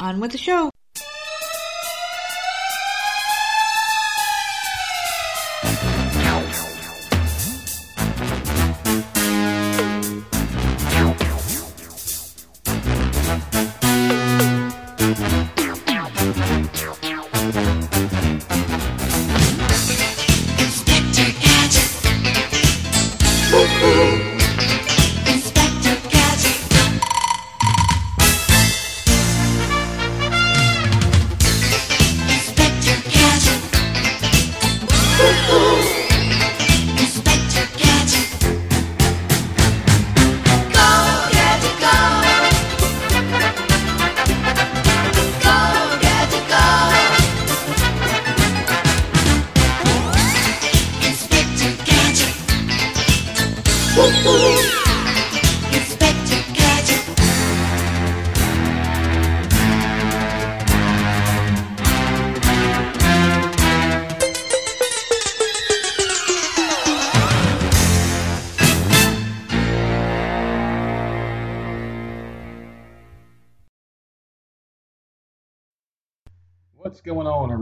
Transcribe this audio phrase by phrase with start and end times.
[0.00, 0.70] On with the show.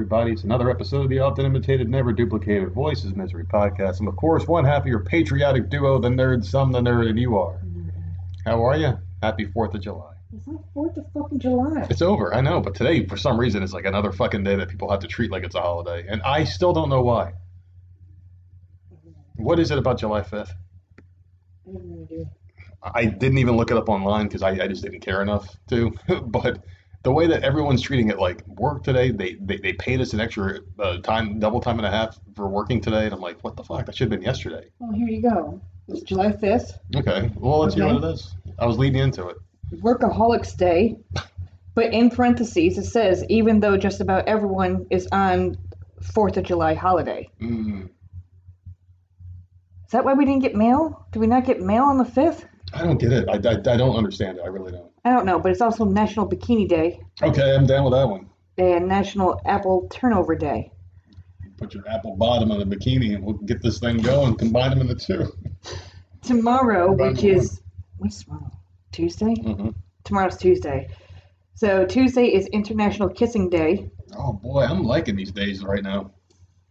[0.06, 0.30] Everybody?
[0.30, 3.98] It's another episode of the often imitated, never duplicated Voices Misery podcast.
[3.98, 7.18] I'm, of course, one half of your patriotic duo, the nerd, some the nerd, and
[7.18, 7.60] you are.
[8.44, 8.96] How are you?
[9.20, 10.12] Happy 4th of July.
[10.32, 11.88] It's not 4th of fucking July.
[11.90, 14.68] It's over, I know, but today, for some reason, it's like another fucking day that
[14.68, 16.06] people have to treat like it's a holiday.
[16.08, 17.32] And I still don't know why.
[19.34, 20.50] What is it about July 5th?
[21.66, 22.26] I have no idea.
[22.80, 25.92] I didn't even look it up online because I, I just didn't care enough to.
[26.26, 26.64] but
[27.06, 30.18] the way that everyone's treating it, like work today, they, they, they paid us an
[30.18, 33.04] extra uh, time, double time and a half for working today.
[33.04, 33.86] And I'm like, what the fuck?
[33.86, 34.64] That should have been yesterday.
[34.80, 35.62] Well, here you go.
[35.86, 37.92] It's July 5th, Okay, well, let's see Okay.
[37.94, 38.34] what it is.
[38.58, 39.36] I was leading into it.
[39.76, 40.96] Workaholics Day.
[41.76, 45.56] But in parentheses, it says, even though just about everyone is on
[46.02, 47.30] 4th of July holiday.
[47.40, 51.06] Mm, Is that why we didn't get mail?
[51.12, 52.46] Did we not get mail on the 5th?
[52.72, 53.28] I don't get it.
[53.28, 54.42] I, I, I don't understand it.
[54.44, 54.85] I really don't.
[55.06, 58.28] I don't know, but it's also National Bikini Day Okay, I'm down with that one.
[58.58, 60.72] and National Apple Turnover Day.
[61.58, 64.34] Put your apple bottom on a bikini and we'll get this thing going.
[64.34, 65.32] Combine them in the two.
[66.22, 67.62] Tomorrow, Combine which the is,
[67.98, 68.50] what's tomorrow?
[68.90, 69.34] Tuesday?
[69.36, 69.68] hmm
[70.02, 70.88] Tomorrow's Tuesday.
[71.54, 73.88] So Tuesday is International Kissing Day.
[74.18, 76.10] Oh boy, I'm liking these days right now.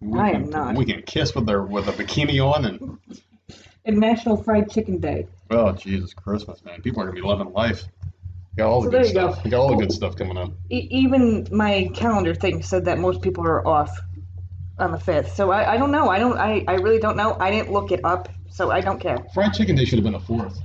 [0.02, 0.75] We I can, am not.
[0.75, 3.00] We can kiss with their with a bikini on and
[3.85, 5.25] and National Fried Chicken Day.
[5.52, 6.81] oh Jesus Christmas, man!
[6.81, 7.85] People are gonna be loving life.
[8.58, 9.32] Got all the So good there you go.
[9.32, 9.44] stuff.
[9.44, 10.54] We got all the good oh, stuff coming up.
[10.70, 14.00] E- even my calendar thing said that most people are off
[14.78, 15.36] on the fifth.
[15.36, 16.10] So I, I don't know.
[16.10, 16.38] I don't.
[16.38, 17.36] I, I really don't know.
[17.40, 19.18] I didn't look it up, so I don't care.
[19.34, 20.62] Fried chicken day should have been a fourth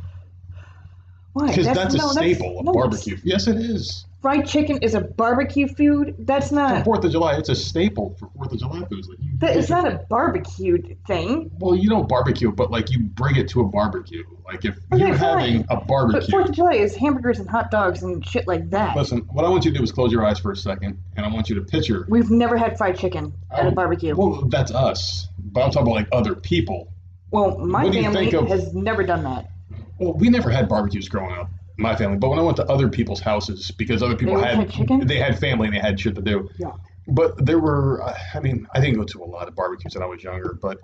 [1.33, 1.49] Why?
[1.49, 3.17] because that's, a no, staple of no, barbecue.
[3.25, 4.05] Yes, it is.
[4.22, 6.14] Fried chicken is a barbecue food.
[6.19, 6.84] That's For not.
[6.84, 9.08] Fourth of July, it's a staple for Fourth of July foods.
[9.08, 11.50] Like you, That, it's not a barbecued thing.
[11.58, 14.22] Well, you don't barbecue, but like you bring it to a barbecue.
[14.44, 15.38] Like if Okay, you're fine.
[15.41, 16.20] having a barbecue.
[16.20, 16.31] But.
[16.31, 18.94] Fourth of July is hamburgers and hot dogs and shit like that.
[18.94, 21.25] Listen, what I want you to do is close your eyes for a second, and
[21.25, 22.04] I want you to picture.
[22.10, 24.14] We've never had fried chicken at a barbecue.
[24.14, 26.92] Well, that's us, but I'm talking about like other people.
[27.31, 29.50] Well, my family think of- has never done that.
[29.98, 31.50] Well, we never had barbecues growing up,
[31.81, 32.19] my family.
[32.19, 35.39] But when I went to other people's houses, because other people They had, they had
[35.39, 36.49] family and they had shit to do.
[36.59, 36.73] Yeah.
[37.09, 38.03] But there were,
[38.35, 40.79] I mean, I didn't go to a lot of barbecues when I was younger, but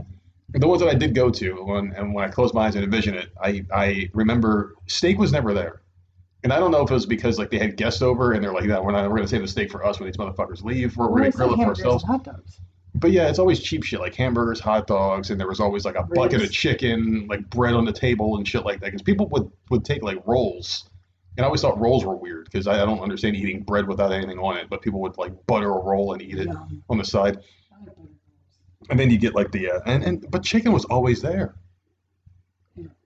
[0.51, 2.85] the ones that I did go to, when, and when I closed my eyes and
[2.85, 5.83] envision it, I, I remember steak was never there.
[6.45, 8.53] And I don't know if it was because like they had guests over and they're
[8.53, 10.97] like, no, we're not, we're gonna save the steak for us when these motherfuckers leave.
[10.97, 12.05] We're, we're gonna grill it for ourselves.
[12.05, 12.61] hot dogs?
[12.99, 15.97] But yeah, it's always cheap shit like hamburgers, hot dogs, and there was always like
[15.97, 18.87] a bucket of chicken, like bread on the table and shit like that.
[18.87, 20.89] Because people would would take like rolls,
[21.37, 24.13] and I always thought rolls were weird because I, I don't understand eating bread without
[24.13, 24.71] anything on it.
[24.71, 26.83] But people would like butter a roll and eat it Yum.
[26.89, 27.39] on the side,
[28.89, 31.55] and then you get like the uh, and and but chicken was always there.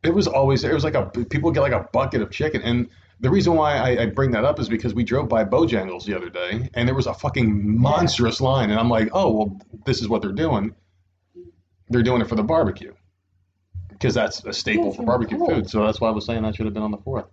[0.02, 0.70] It was always there.
[0.70, 2.88] It was like a people get like a bucket of chicken, and
[3.20, 6.14] the reason why I, I bring that up is because we drove by Bojangles the
[6.16, 10.00] other day, and there was a fucking monstrous line, and I'm like, oh well, this
[10.00, 10.74] is what they're doing.
[11.88, 12.94] They're doing it for the barbecue,
[13.88, 15.50] because that's a staple Yeah, for barbecue cold.
[15.52, 15.70] food.
[15.70, 17.26] So that's why I was saying that should have been on the fourth.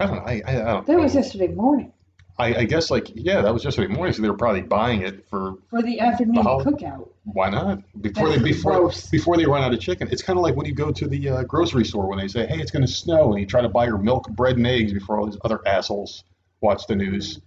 [0.00, 0.22] I don't know.
[0.22, 0.86] I, I, I don't.
[0.86, 1.92] That was yesterday morning
[2.40, 4.12] I, I guess like yeah, that was yesterday morning.
[4.14, 7.08] So they were probably buying it for for the afternoon The hol- cookout.
[7.24, 7.80] why not?
[8.00, 9.08] Before they before gross.
[9.08, 10.08] before they run out of chicken.
[10.10, 12.46] It's kind of like when you go to the uh, grocery store when they say,
[12.46, 14.92] "Hey, it's going to snow," and you try to buy your milk, bread, and eggs
[14.92, 16.24] before all these other assholes
[16.60, 17.40] watch the news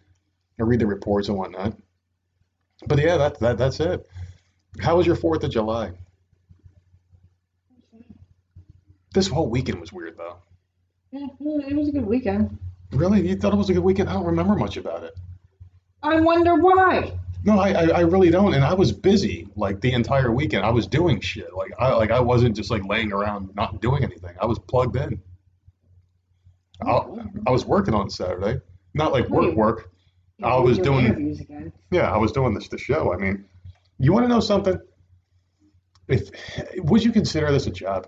[0.60, 1.74] and read the reports and whatnot.
[2.88, 4.08] But yeah, that, that that's it.
[4.80, 5.92] How was your Fourth of July?
[9.14, 10.38] This whole weekend was weird though.
[11.12, 12.58] Yeah, it was a good weekend.
[12.94, 13.28] Really?
[13.28, 14.10] You thought it was a good weekend?
[14.10, 15.14] I don't remember much about it.
[16.02, 17.18] I wonder why.
[17.46, 18.54] No, I, I, I really don't.
[18.54, 20.66] And I was busy like the entire weekend.
[20.66, 21.54] I was doing shit.
[21.54, 24.36] Like I like I wasn't just like laying around not doing anything.
[24.42, 25.22] I was plugged in.
[26.82, 27.02] I,
[27.48, 28.62] I was working on Saturday.
[28.94, 29.92] Not like work work.
[30.42, 33.14] I was doing yeah, I was doing this the show.
[33.14, 33.46] I mean,
[34.00, 34.80] you want to know something?
[36.08, 36.30] If
[36.78, 38.08] would you consider this a job?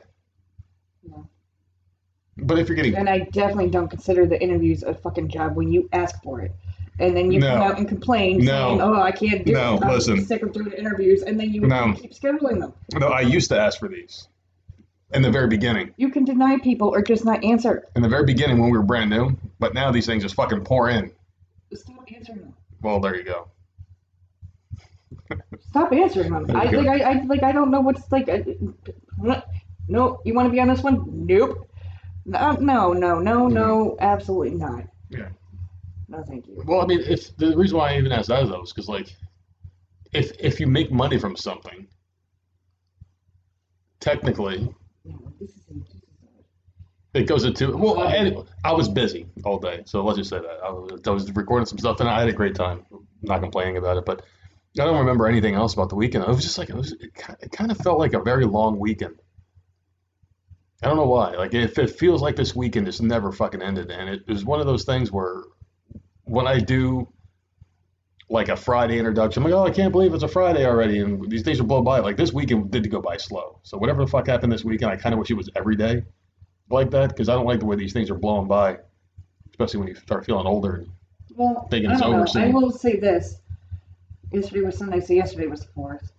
[2.38, 5.72] But if you're getting And I definitely don't consider the interviews a fucking job when
[5.72, 6.52] you ask for it.
[7.00, 7.50] And then you No.
[7.52, 8.70] come out and complain, No.
[8.70, 9.84] saying, "Oh, I can't do No, it.
[9.84, 10.22] I'm listen.
[10.22, 11.94] sick of doing interviews," and then you No.
[11.94, 12.74] keep scheduling them.
[12.98, 14.28] no, I used to ask for these
[15.14, 15.94] in the very beginning.
[15.98, 17.86] You can deny people or just not answer.
[17.98, 20.62] In the very beginning when we were brand new, but now these things just fucking
[20.64, 21.12] pour in.
[21.74, 22.54] Stop answering them.
[22.82, 23.48] Well, there you go.
[25.60, 26.46] Stop answering them.
[26.56, 26.88] I like.
[26.88, 27.44] I, I like.
[27.44, 28.30] I don't know what's like.
[28.30, 28.40] uh,
[29.90, 31.26] No, you want to be on this one?
[31.26, 31.68] Nope.
[32.26, 33.98] No, um, no, no, no, no.
[34.00, 34.86] Absolutely not.
[35.10, 35.30] Yeah.
[36.08, 36.62] No, thank you.
[36.66, 39.16] Well, I mean, if the reason why I even asked that is though because like,
[40.14, 41.88] if if you make money from something,
[44.00, 44.74] technically
[45.04, 45.62] No, this is.
[45.68, 46.02] This is
[47.16, 48.00] it goes into well.
[48.00, 48.34] I,
[48.66, 51.66] I was busy all day, so let's just say that I was, I was recording
[51.66, 52.86] some stuff and I had a great time.
[53.22, 54.22] not complaining about it, but
[54.78, 56.26] I don't remember anything else about the weekend.
[56.26, 56.92] It was just like it was.
[56.92, 59.16] It kind of felt like a very long weekend.
[60.84, 61.36] I don't know why.
[61.36, 64.60] Like if it feels like this weekend just never fucking ended, and it was one
[64.60, 65.44] of those things where
[66.24, 67.08] when I do
[68.30, 71.30] like a Friday introduction, I'm like, oh, I can't believe it's a Friday already, and
[71.30, 72.00] these days are blown by.
[72.00, 73.60] Like this weekend did go by slow.
[73.64, 76.04] So whatever the fuck happened this weekend, I kind of wish it was every day
[76.70, 78.78] like that because I don't like the way these things are blowing by,
[79.52, 80.86] especially when you start feeling older.
[81.36, 82.26] Well, Thinking it's over.
[82.36, 83.38] I will say this.
[84.32, 86.12] Yesterday was Sunday, so yesterday was the fourth.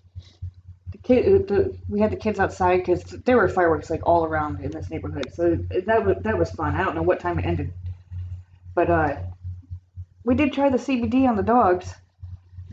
[1.07, 4.73] Kid, the, we had the kids outside because there were fireworks like all around in
[4.73, 5.33] this neighborhood.
[5.35, 5.57] So
[5.87, 6.75] that was that was fun.
[6.75, 7.73] I don't know what time it ended,
[8.75, 9.17] but uh,
[10.25, 11.95] we did try the CBD on the dogs.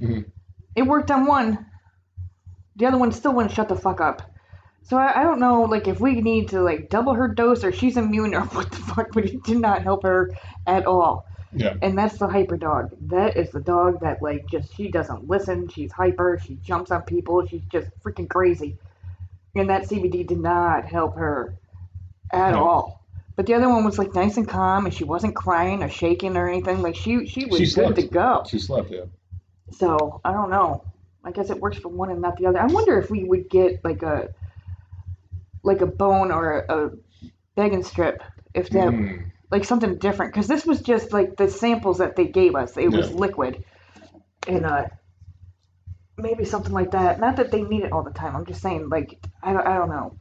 [0.02, 0.26] Mhm.
[0.76, 1.68] It worked on one.
[2.76, 4.24] The other one still wouldn't shut the fuck up.
[4.82, 7.72] So I, I don't know, like if we need to like double her dose or
[7.72, 10.32] she's immune or what the fuck, but it did not help her
[10.66, 11.76] at all Yeah.
[11.82, 12.92] and that's the hyper dog.
[13.10, 15.68] That is the dog that like just she doesn't listen.
[15.70, 16.40] She's hyper.
[16.44, 17.46] She jumps on people.
[17.48, 18.78] She's just freaking crazy.
[19.56, 21.54] And that CBD did not help her
[22.32, 22.64] at No.
[22.64, 23.04] all.
[23.36, 26.38] But the other one was like nice and calm, and she wasn't crying or shaking
[26.38, 26.82] or anything.
[26.82, 28.44] Like she she was She good to go.
[28.48, 28.92] She slept.
[28.92, 29.06] Yeah.
[29.72, 30.84] So I don't know.
[31.24, 32.60] I guess it works for one and not the other.
[32.60, 34.30] I wonder if we would get like a
[35.64, 36.92] like a bone or a, a
[37.56, 38.22] bacon strip
[38.54, 39.26] if that Mm.
[39.54, 42.90] Like something different because this was just like the samples that they gave us it
[42.92, 43.18] was Yeah.
[43.18, 43.60] liquid
[44.48, 44.86] and uh
[46.18, 48.90] maybe something like that not that they need it all the time i'm just saying
[48.90, 50.16] like i, don't- I don't know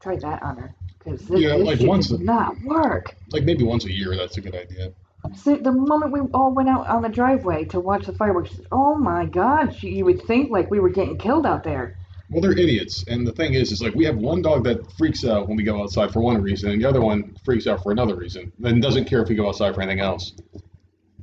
[0.00, 3.44] try that on her because this, Yeah, this like once did a- not work Like
[3.44, 4.16] maybe once a year.
[4.16, 4.92] That's a good idea.
[5.34, 8.96] so the moment we all went out on the driveway to watch the fireworks oh
[8.96, 11.96] my god you would think like we were getting killed out there
[12.30, 15.24] Well, they're idiots, and the thing is, is like we have one dog that freaks
[15.24, 17.90] out when we go outside for one reason, and the other one freaks out for
[17.90, 20.34] another reason, and doesn't care if we go outside for anything else.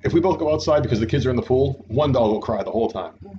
[0.03, 2.41] If we both go outside because the kids are in the pool, one dog will
[2.41, 3.35] cry the whole time, mm-hmm.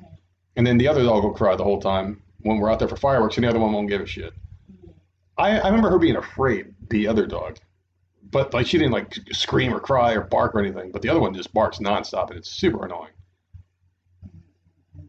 [0.55, 2.97] and then the other dog will cry the whole time when we're out there for
[2.97, 4.33] fireworks, and the other one won't give a shit.
[4.71, 4.91] Mm-hmm.
[5.37, 7.59] I, I remember her being afraid, the other dog,
[8.31, 11.21] but like she didn't like scream or cry or bark or anything, but the other
[11.21, 13.11] one just barks nonstop, and it's super annoying.
[14.25, 15.07] Mm-hmm.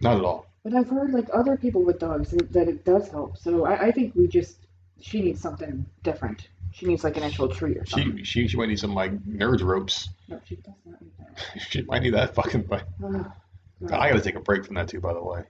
[0.00, 0.49] Not at all.
[0.64, 3.86] But i've heard like other people with dogs that, that it does help so I,
[3.86, 4.56] I think we just
[5.00, 8.56] she needs something different she needs like an actual treat or something She, she she
[8.56, 10.08] might need some like nerds ropes.
[10.28, 12.82] no she does not need that She might need that fucking thing.
[13.82, 15.44] Oh, I gotta take a break from that too, by the way.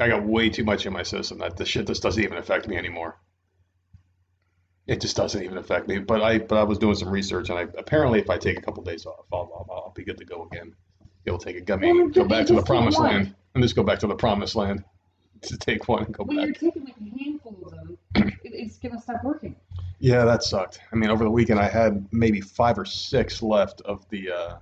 [0.00, 2.66] I got way too much in my system that the shit just doesn't even affect
[2.66, 3.16] me anymore.
[4.88, 6.00] It just doesn't even affect me.
[6.00, 8.60] But I but I was doing some research and I apparently if I take a
[8.62, 10.74] couple days off, I'll, I'll, I'll be good to go again.
[11.28, 13.10] It'll take a gummy, Well, go back to the promised one.
[13.12, 14.82] land, and just go back to the promised land
[15.42, 16.58] to take one and go When you're back.
[16.60, 17.98] taking like a handful of them,
[18.44, 19.54] it's gonna stop working.
[20.00, 20.80] Yeah, that sucked.
[20.92, 24.56] I mean, over the weekend I had maybe five or six left of the uh,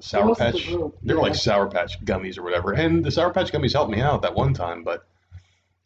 [0.00, 0.66] Sour of the Patch.
[1.02, 1.34] They were like.
[1.34, 4.52] Sour Patch gummies or whatever, and the Sour Patch gummies helped me out that one
[4.54, 4.82] time.
[4.82, 5.06] But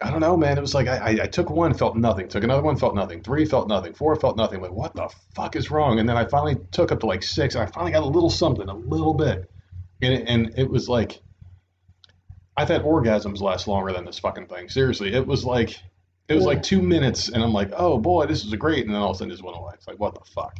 [0.00, 0.56] I don't know, man.
[0.56, 2.28] It was like I, I, I took one, felt nothing.
[2.28, 3.20] Took another one, felt nothing.
[3.22, 3.94] Three felt nothing.
[3.94, 4.60] Four felt nothing.
[4.60, 5.98] Like what the fuck is wrong?
[5.98, 8.30] And then I finally took up to like six, and I finally got a little
[8.30, 9.50] something, a little bit,
[10.00, 11.20] and it, and it was like
[12.56, 14.68] I've had orgasms last longer than this fucking thing.
[14.68, 15.70] Seriously, it was like
[16.28, 16.48] it was Yeah.
[16.48, 19.16] like two minutes, and I'm like, oh boy, this is great, and then all of
[19.16, 19.72] a sudden it just went away.
[19.74, 20.58] It's like what the fuck.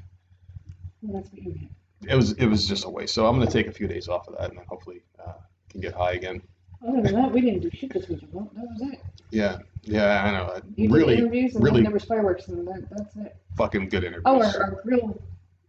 [1.00, 1.71] Well, that's what you need.
[2.09, 3.14] It was it was just a waste.
[3.14, 5.35] So I'm gonna take a few days off of that, and then hopefully uh,
[5.71, 6.42] can get high again.
[6.87, 8.32] Other than that, we didn't do shit this weekend.
[8.32, 9.00] Well, that was it.
[9.30, 10.61] Yeah, yeah, I know.
[10.76, 13.37] You really, did interviews and really then there was fireworks and that, that's it.
[13.56, 14.23] fucking good interviews.
[14.26, 15.20] Oh, our, our grill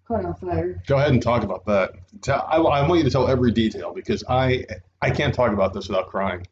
[0.08, 0.82] caught on fire.
[0.88, 1.94] Go ahead and talk about that.
[2.22, 4.66] Tell, I, I want you to tell every detail because I
[5.02, 6.46] I can't talk about this without crying.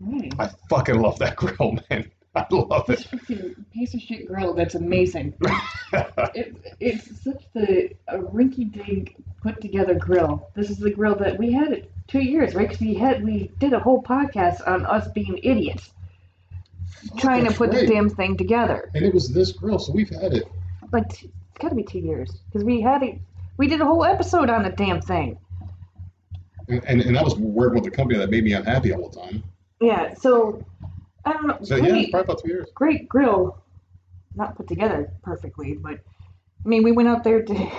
[0.00, 0.32] Right.
[0.38, 2.10] I fucking love that grill, man.
[2.34, 3.70] I love This it.
[3.72, 5.34] piece of shit grill that's amazing.
[6.34, 10.48] It, it's such the a rinky dink put together grill.
[10.54, 12.66] This is the grill that we had it two years, right?
[12.66, 15.90] Because we had we did a whole podcast on us being idiots
[17.18, 17.90] trying to put this right.
[17.90, 18.90] damn thing together.
[18.94, 20.44] and it was this grill, so we've had it.
[20.92, 23.18] Like t- it's got to be two years because we had it.
[23.58, 25.38] We did a whole episode on the damn thing.
[26.68, 29.20] And, and, and that was working with a company that made me unhappy all the
[29.20, 29.42] time.
[29.80, 30.14] Yeah.
[30.14, 30.64] So
[31.24, 31.58] I don't know.
[31.62, 32.68] So great, yeah, probably about years.
[32.74, 33.62] great grill,
[34.34, 36.00] not put together perfectly, but
[36.64, 37.72] I mean, we went out there to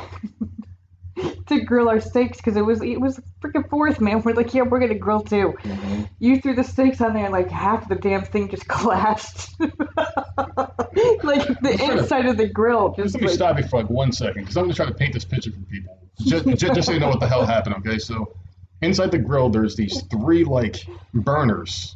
[1.47, 4.21] to grill our steaks because it was it was freaking fourth, man.
[4.21, 5.53] We're like, yeah, we're gonna grill too.
[5.63, 6.03] Mm-hmm.
[6.19, 9.55] You threw the steaks on there, and like half of the damn thing just collapsed.
[11.23, 14.11] like the inside of the grill just Let me like, stop you for like one
[14.11, 15.97] second because I'm going to try to paint this picture for people.
[16.19, 17.97] Just, just, just so you know what the hell happened, okay?
[17.97, 18.35] So,
[18.81, 21.95] inside the grill, there's these three like burners,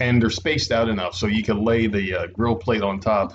[0.00, 3.34] and they're spaced out enough so you can lay the uh, grill plate on top.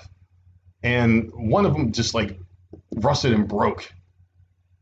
[0.84, 2.38] And one of them just like
[2.96, 3.92] rusted and broke.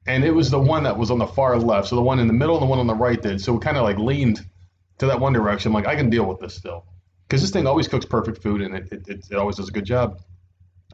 [0.07, 1.89] And it was the one that was on the far left.
[1.89, 3.41] So, the one in the middle and the one on the right did.
[3.41, 4.45] So, it kind of like leaned
[4.99, 5.69] to that one direction.
[5.69, 6.85] I'm like, I can deal with this still.
[7.27, 9.85] Because this thing always cooks perfect food and it, it, it, always does a good
[9.85, 10.21] job.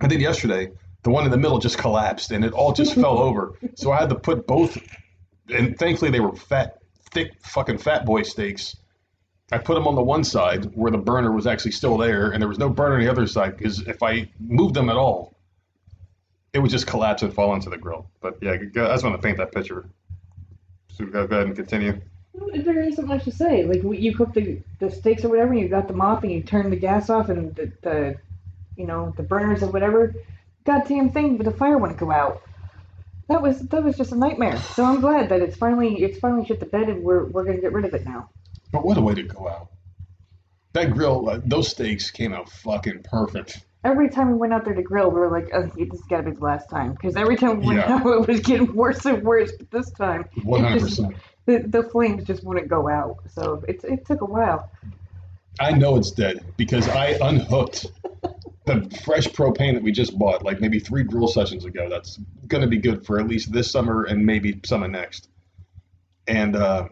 [0.01, 0.71] I then yesterday,
[1.03, 3.53] the one in the middle just collapsed and it all just fell over.
[3.75, 4.77] So I had to put both,
[5.53, 6.79] and thankfully they were fat,
[7.11, 8.75] thick, fucking fat boy steaks.
[9.51, 12.41] I put them on the one side where the burner was actually still there, and
[12.41, 15.35] there was no burner on the other side because if I moved them at all,
[16.53, 18.09] it would just collapse and fall into the grill.
[18.21, 19.85] But yeah, I just want to paint that picture.
[20.87, 22.01] So go, ahead and continue.
[22.33, 23.65] There isn't much to say.
[23.65, 26.41] Like you cook the, the steaks or whatever, and you got them off, and you
[26.41, 28.15] turn the gas off, and the, the
[28.77, 30.15] you know the burners or whatever.
[30.63, 32.41] Goddamn thing, but the fire wouldn't go out.
[33.27, 34.57] That was that was just a nightmare.
[34.57, 37.61] So I'm glad that it's finally it's finally shit the bed, and we're we're gonna
[37.61, 38.29] get rid of it now.
[38.71, 39.69] But what a way to go out.
[40.73, 43.65] That grill, uh, those steaks came out fucking perfect.
[43.85, 46.17] Every time we went out there to grill, we were like, oh, this has got
[46.17, 46.91] to be the last time.
[46.93, 47.93] Because every time we went Yeah.
[47.95, 49.51] out, it was getting worse and worse.
[49.57, 51.15] But this time, One it hundred just- percent.
[51.45, 53.17] the, the flames just wouldn't go out.
[53.29, 54.69] So it, it took a while.
[55.59, 57.85] I know it's dead because I unhooked
[58.65, 61.87] the fresh propane that we just bought, like maybe three grill sessions ago.
[61.87, 62.17] That's
[62.47, 65.29] going to be good for at least this summer and maybe summer next.
[66.27, 66.89] And uh,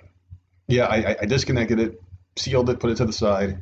[0.67, 2.01] yeah, I, I- disconnected it,
[2.35, 3.59] sealed it, put it to the side.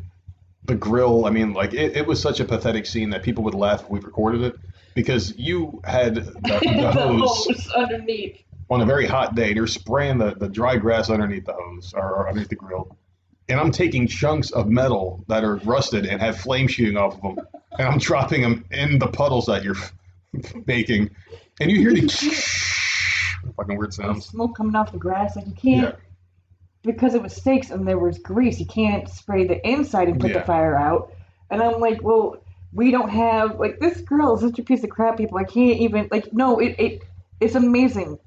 [0.65, 3.55] The grill, I mean, like it, it was such a pathetic scene that people would
[3.55, 4.55] laugh if we recorded it
[4.93, 8.41] because you had the, the hose underneath.
[8.70, 9.53] on a very hot day.
[9.53, 12.96] They're spraying the, the dry grass underneath the hose or, or underneath the grill.
[13.50, 17.22] And I'm taking chunks of metal that are rusted and have flame shooting off of
[17.36, 17.46] them.
[17.79, 19.75] And I'm dropping them in the puddles that you're
[20.67, 21.10] making.
[21.60, 22.08] And you hear the
[23.58, 24.27] fucking weird sounds.
[24.27, 25.36] Smoke coming off the grass.
[25.36, 25.96] Like you can't, Yeah.
[26.83, 30.31] Because it was steaks and there was grease, you can't spray the inside and put
[30.31, 30.39] Yeah.
[30.39, 31.13] the fire out.
[31.50, 32.38] And I'm like, well,
[32.73, 35.38] we don't have, like, this girl is such a piece of crap, people.
[35.38, 37.01] I can't even, like, no, it, it
[37.39, 38.17] it's amazing.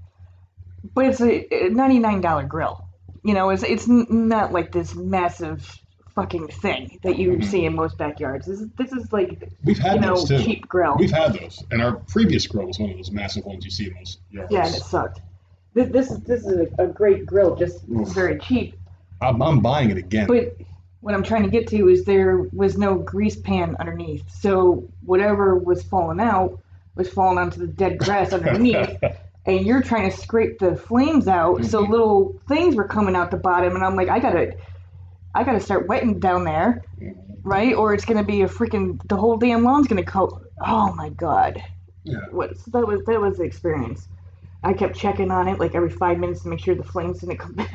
[0.94, 2.86] But it's a a $99 grill.
[3.22, 5.80] You know, it's, it's not like this massive
[6.14, 7.44] fucking thing that you Mhm.
[7.44, 8.46] see in most backyards.
[8.46, 10.38] This is, this is like, We've had you know, those too.
[10.42, 10.94] cheap grill.
[10.98, 11.64] We've had those.
[11.70, 14.52] And our previous grill was one of those massive ones you see in those yards.
[14.52, 15.20] Yeah, and it sucked.
[15.74, 18.08] This this is this is a, a great grill, just Oof.
[18.14, 18.78] very cheap.
[19.20, 20.26] I'm, I'm buying it again.
[20.26, 20.56] But
[21.00, 25.56] what I'm trying to get to is there was no grease pan underneath, so whatever
[25.56, 26.58] was falling out
[26.96, 28.96] was falling onto the dead grass underneath,
[29.46, 31.88] and you're trying to scrape the flames out, so Mhm.
[31.90, 34.54] little things were coming out the bottom, and I'm like, I gotta,
[35.34, 36.82] I gotta start wetting down there,
[37.42, 37.74] right?
[37.74, 41.62] Or it's gonna be a freaking the whole damn lawn's gonna co Oh my god
[42.04, 42.18] yeah.
[42.30, 44.08] what so that was that was the experience.
[44.64, 47.36] I kept checking on it like every five minutes to make sure the flames didn't
[47.36, 47.70] come back.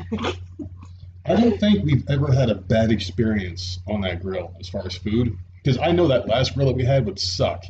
[1.26, 4.96] I don't think we've ever had a bad experience on that grill as far as
[4.96, 5.38] food.
[5.64, 7.64] Because I know that last grill that we had would suck.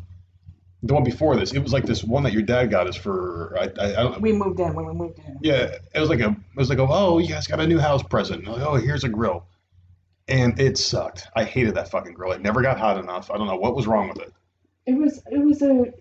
[0.83, 3.57] The one before this, it was like this one that your dad got us for.
[3.59, 4.21] I, I, I don't.
[4.21, 5.37] we moved in when we moved in.
[5.41, 6.29] Yeah, it was like a.
[6.29, 6.87] It was like a.
[6.87, 8.47] Oh, you guys got a new house present.
[8.47, 9.45] Like, oh, here's a grill,
[10.29, 11.27] and it sucked.
[11.35, 12.31] I hated that fucking grill.
[12.31, 13.29] It never got hot enough.
[13.29, 14.31] I don't know what was wrong with it.
[14.85, 15.91] It was it was a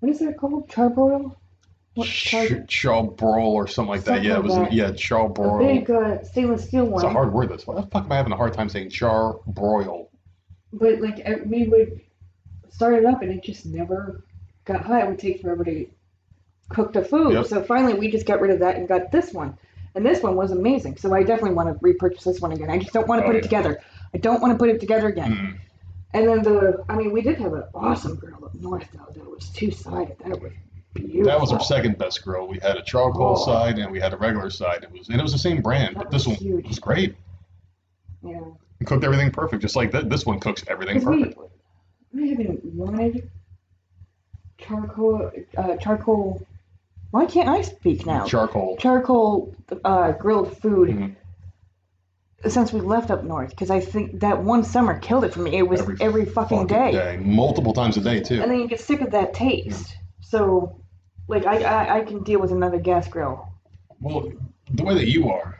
[0.00, 0.68] what is that called?
[0.68, 1.36] Charbroil?
[1.94, 4.22] What char- Ch- charbroil or something like that.
[4.22, 4.52] Something yeah, it was.
[4.54, 4.76] like that.
[4.76, 7.04] Yeah, a big uh, stainless steel one.
[7.04, 7.48] It's a hard word.
[7.48, 7.66] This.
[7.66, 8.90] What the fuck am I having a hard time saying?
[8.90, 10.08] Char Broil?
[10.72, 12.00] But like we would
[12.70, 14.24] start it up and it just never
[14.64, 15.02] got hot.
[15.02, 15.86] It would take forever to
[16.68, 17.32] cook the food.
[17.32, 17.46] Yep.
[17.46, 19.58] So finally we just got rid of that and got this one.
[19.96, 20.96] And this one was amazing.
[20.98, 22.70] So I definitely want to repurchase this one again.
[22.70, 23.40] I just don't want to Oh, put yeah.
[23.40, 23.80] it together.
[24.14, 25.32] I don't want to put it together again.
[25.34, 25.58] Mm.
[26.14, 29.12] And then the, I mean, we did have an awesome grill up north though.
[29.12, 30.16] That was two sided.
[30.24, 30.52] That was
[30.94, 31.24] beautiful.
[31.24, 32.46] That was our second best grill.
[32.48, 33.44] We had a charcoal Oh.
[33.44, 34.82] side and we had a regular side.
[34.82, 36.66] It was and it was the same brand, but this one huge.
[36.66, 37.14] was great.
[38.22, 38.40] Yeah.
[38.80, 41.34] It cooked everything perfect, just like th- this one cooks everything 'Cause we.
[42.22, 43.30] I haven't wanted
[44.58, 46.46] charcoal, uh, charcoal.
[47.10, 48.24] Why can't I speak now?
[48.26, 48.76] Charcoal.
[48.78, 49.54] charcoal
[49.84, 51.16] uh, grilled food Mhm.
[52.48, 55.56] since we left up north because I think that one summer killed it for me.
[55.56, 57.18] It was every, fucking, day.
[57.22, 58.40] multiple times a day too.
[58.42, 59.96] and then you get sick of that taste.
[60.20, 60.79] So,
[61.30, 63.48] like, I, I I can deal with another gas grill.
[64.00, 64.30] Well,
[64.72, 65.58] the way that you are,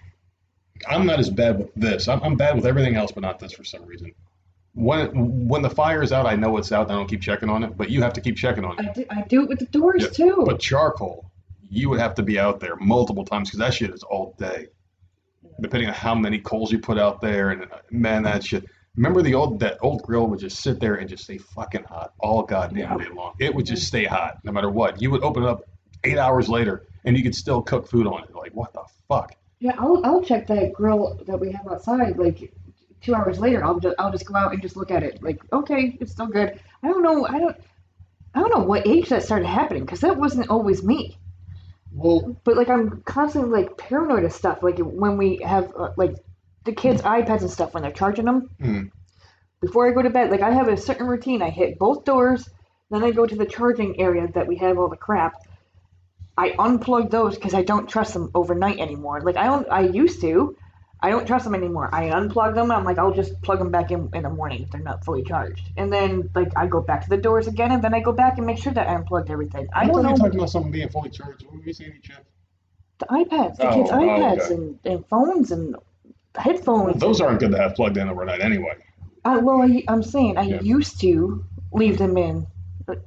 [0.89, 2.09] I'm not as bad with this.
[2.09, 4.13] I'm, I'm bad with everything else, but not this for some reason.
[4.75, 6.83] When when the fire is out, I know it's out.
[6.83, 8.89] and I don't keep checking on it, but you have to keep checking on it.
[8.89, 10.43] I do, I do it with the doors Yeah, too.
[10.47, 11.31] But charcoal,
[11.69, 14.69] you would have to be out there multiple times because that shit is all day.
[15.61, 18.65] Depending on how many coals you put out there, and uh, man, that shit.
[18.97, 22.13] Remember the old that old grill would just sit there and just stay fucking hot
[22.19, 23.35] all goddamn day long.
[23.39, 25.01] It would just stay hot no matter what.
[25.01, 25.63] You would open it up
[26.05, 28.35] eight hours later and you could still cook food on it.
[28.35, 29.35] Like what the fuck?
[29.61, 32.19] yeah, I'll I'll check that grill that we have outside.
[32.19, 32.53] Like
[33.01, 35.23] two hours later, I'll just I'll just go out and just look at it.
[35.23, 36.59] Like, okay, it's still good.
[36.83, 37.27] I don't know.
[37.27, 37.57] I don't.
[38.35, 41.19] I don't know what age that started happening because that wasn't always me.
[41.93, 44.63] Well, But like I'm constantly like paranoid of stuff.
[44.63, 46.17] Like when we have uh, like
[46.65, 48.51] the kids' iPads and stuff when they're charging them.
[48.61, 48.91] Mm.
[49.61, 51.43] Before I go to bed, like I have a certain routine.
[51.43, 52.49] I hit both doors,
[52.91, 55.35] then I go to the charging area that we have all the crap.
[56.37, 59.21] I unplug those because I don't trust them overnight anymore.
[59.21, 59.69] Like I don't.
[59.71, 60.57] I used to.
[61.03, 61.89] I don't trust them anymore.
[61.95, 62.71] I unplug them.
[62.71, 65.23] I'm like, I'll just plug them back in in the morning if they're not fully
[65.25, 65.63] charged.
[65.77, 68.39] And then like I go back to the doors again, and then I go back
[68.39, 69.69] and make sure that I unplugged everything.
[69.75, 71.45] I I don't thought you know talking about something being fully charged.
[71.47, 72.25] What were you saying, Chip?
[72.99, 74.55] the iPads, the Oh, kids' oh, iPads okay.
[74.55, 75.77] and, and phones and
[76.37, 77.01] headphones.
[77.01, 78.77] Those aren't good to have plugged in overnight anyway.
[79.25, 80.61] Well, I, I'm saying I Yeah.
[80.63, 82.47] used to leave them in.
[82.87, 83.03] But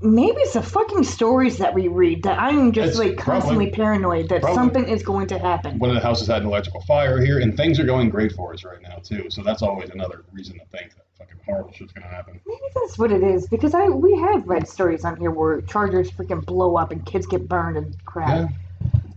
[0.00, 3.76] maybe it's the fucking stories that we read that I'm just It's like constantly probably-
[3.84, 4.54] paranoid that probably.
[4.56, 5.78] something is going to happen.
[5.78, 8.52] One of the houses had an electrical fire here, and things are going great for
[8.54, 9.28] us right now too.
[9.30, 12.38] So that's always another reason to think that fucking horrible shit's gonna happen.
[12.46, 16.10] Maybe that's what it is because I we have read stories on here where chargers
[16.10, 18.28] freaking blow up and kids get burned and crap.
[18.28, 18.48] Yeah.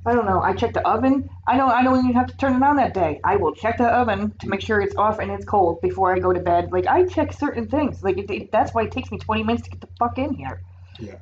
[0.05, 0.41] I don't know.
[0.41, 1.29] I check the oven.
[1.47, 1.69] I don't.
[1.69, 3.19] I don't even have to turn it on that day.
[3.23, 6.19] I will check the oven to make sure it's off and it's cold before I
[6.19, 6.71] go to bed.
[6.71, 8.01] Like I check certain things.
[8.03, 10.33] Like it, it- that's why it takes me 20 minutes to get the fuck in
[10.33, 10.61] here.
[10.99, 11.15] Yeah.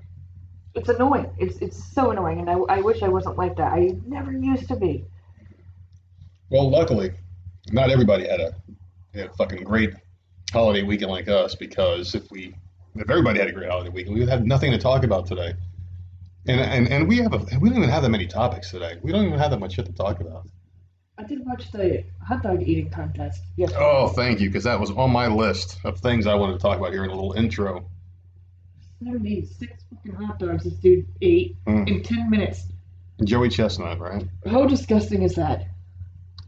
[0.75, 1.29] It's annoying.
[1.39, 3.73] It's it's so annoying, and I, I wish I wasn't like that.
[3.73, 5.05] I never used to be.
[6.49, 7.11] Well, luckily,
[7.71, 8.53] not everybody had a,
[9.13, 9.93] had a fucking great
[10.53, 12.53] holiday weekend like us because if we,
[12.95, 15.53] if everybody had a great holiday weekend, we would have nothing to talk about today.
[16.47, 18.97] And and, and we have a, we don't even have that many topics today.
[19.01, 20.47] We don't even have that much shit to talk about.
[21.19, 23.41] I did watch the hot dog eating contest.
[23.55, 23.71] Yes.
[23.75, 26.77] Oh, thank you, because that was on my list of things I wanted to talk
[26.77, 27.89] about here in a little intro.
[29.03, 31.87] 76 fucking hot dogs this dude ate Mm.
[31.87, 32.63] in 10 minutes.
[33.23, 34.27] Joey Chestnut, right?
[34.45, 35.67] How disgusting is that?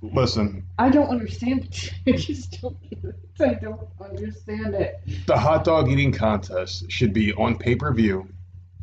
[0.01, 1.91] Listen, I don't understand it.
[2.07, 3.15] I just don't get it.
[3.41, 4.99] I don't understand it.
[5.27, 8.29] the hot dog eating contest should be on pay per view,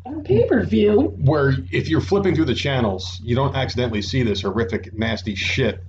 [0.07, 4.23] On pay per view, where if you're flipping through the channels, you don't accidentally see
[4.23, 5.83] this horrific, nasty shit.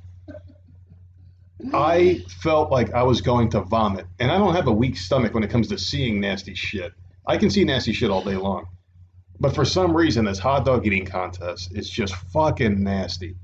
[1.72, 5.34] I felt like I was going to vomit, and I don't have a weak stomach
[5.34, 6.92] when it comes to seeing nasty shit.
[7.28, 8.66] I can see nasty shit all day long,
[9.38, 13.36] but for some reason, this hot dog eating contest is just fucking nasty.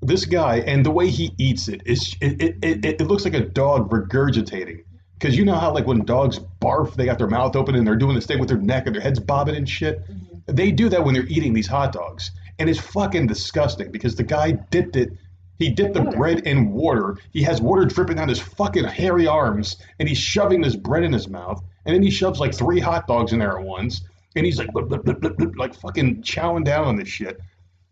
[0.00, 3.90] This guy and the way he eats it it, it, it looks like a dog
[3.90, 4.84] regurgitating.
[5.18, 7.96] Because you know how like when dogs barf, they got their mouth open and they're
[7.96, 10.02] doing this thing with their neck and their heads bobbing and shit.
[10.02, 10.54] Mm-hmm.
[10.54, 13.90] They do that when they're eating these hot dogs, and it's fucking disgusting.
[13.90, 15.10] Because the guy dipped it,
[15.58, 16.16] he dipped the Water.
[16.16, 17.16] bread in water.
[17.32, 21.12] He has water dripping down his fucking hairy arms, and he's shoving this bread in
[21.12, 24.02] his mouth, and then he shoves like three hot dogs in there at once,
[24.36, 27.40] and he's like blip, blip, blip, like fucking chowing down on this shit.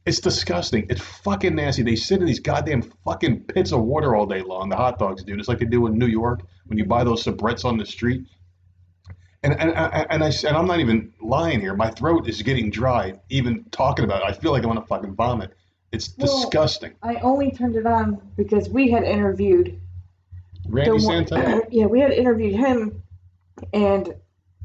[0.04, 0.86] It's disgusting.
[0.90, 1.82] It's fucking nasty.
[1.82, 4.68] They sit in these goddamn fucking pits of water all day long.
[4.68, 5.40] The hot dogs, dude.
[5.40, 8.26] It's like they do in New York when you buy those Sabretts on the street.
[9.42, 11.74] And and and, and I and I'm not even lying here.
[11.74, 14.28] My throat is getting dry even talking about it.
[14.28, 15.52] I feel like I'm gonna fucking vomit.
[15.92, 16.94] It's Well, disgusting.
[17.02, 19.80] I only turned it on because we had interviewed
[20.66, 21.62] Randy Santana.
[21.70, 23.02] yeah, we had interviewed him,
[23.72, 24.14] and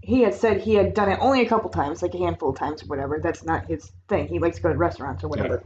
[0.01, 2.57] he had said he had done it only a couple times, like a handful of
[2.57, 3.19] times or whatever.
[3.21, 4.27] That's not his thing.
[4.27, 5.61] He likes to go to restaurants or whatever.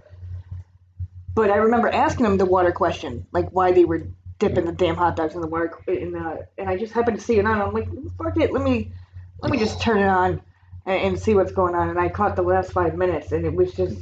[1.36, 4.08] But I remember asking him the water question, like why they were
[4.40, 7.24] dipping the damn hot dogs in the water, in the, and I just happened to
[7.24, 7.62] see it on.
[7.62, 8.94] I'm like, fuck it, let me,
[9.42, 10.42] let me just turn it on
[10.86, 11.90] and, and see what's going on.
[11.90, 13.98] And I caught the last five minutes, and it was just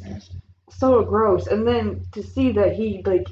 [0.70, 1.48] so gross.
[1.48, 3.28] And then to see that he like,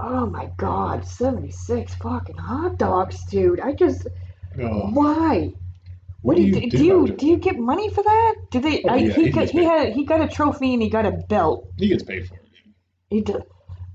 [0.00, 3.60] oh my god, seventy six fucking hot dogs, dude.
[3.60, 4.06] I just
[4.60, 4.90] Oh.
[4.92, 5.52] why,
[6.22, 6.76] What do do you do?
[6.76, 8.34] do you do you get money for that?
[8.50, 8.82] Do they?
[8.84, 11.06] Oh, I, yeah, he he got he had he got a trophy and he got
[11.06, 11.68] a belt.
[11.76, 12.40] He gets paid for it.
[13.10, 13.42] He did.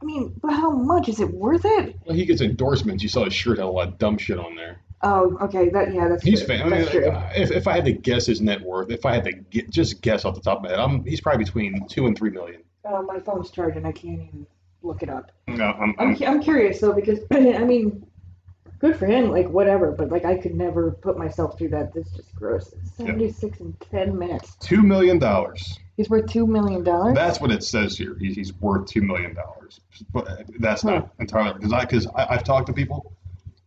[0.03, 1.95] I mean, but how much is it worth it?
[2.05, 3.01] Well, he gets endorsements.
[3.01, 4.81] You saw his shirt had a lot of dumb shit on there.
[5.01, 5.69] Oh, okay.
[5.69, 6.57] That yeah, that's He's true.
[6.57, 6.73] fan.
[6.73, 7.07] I mean, true.
[7.07, 9.69] Uh, if, if I had to guess his net worth, if I had to get,
[9.69, 12.31] just guess off the top of my head, I'm, he's probably between two and three
[12.31, 12.63] million.
[12.83, 13.85] Oh, my phone's charging.
[13.85, 14.45] I can't even
[14.81, 15.31] look it up.
[15.47, 18.05] No, I'm, I'm I'm, I'm curious though because I mean,
[18.79, 19.31] good for him.
[19.31, 21.93] Like whatever, but like I could never put myself through that.
[21.93, 22.73] This is just gross.
[22.97, 24.57] Seventy six and ten minutes.
[24.59, 25.79] two million dollars.
[25.97, 27.15] He's worth two million dollars.
[27.15, 28.15] That's what it says here.
[28.19, 29.79] He's, he's worth two million dollars.
[30.11, 30.89] But uh, that's hmm.
[30.89, 33.13] not entirely because I because I've talked to people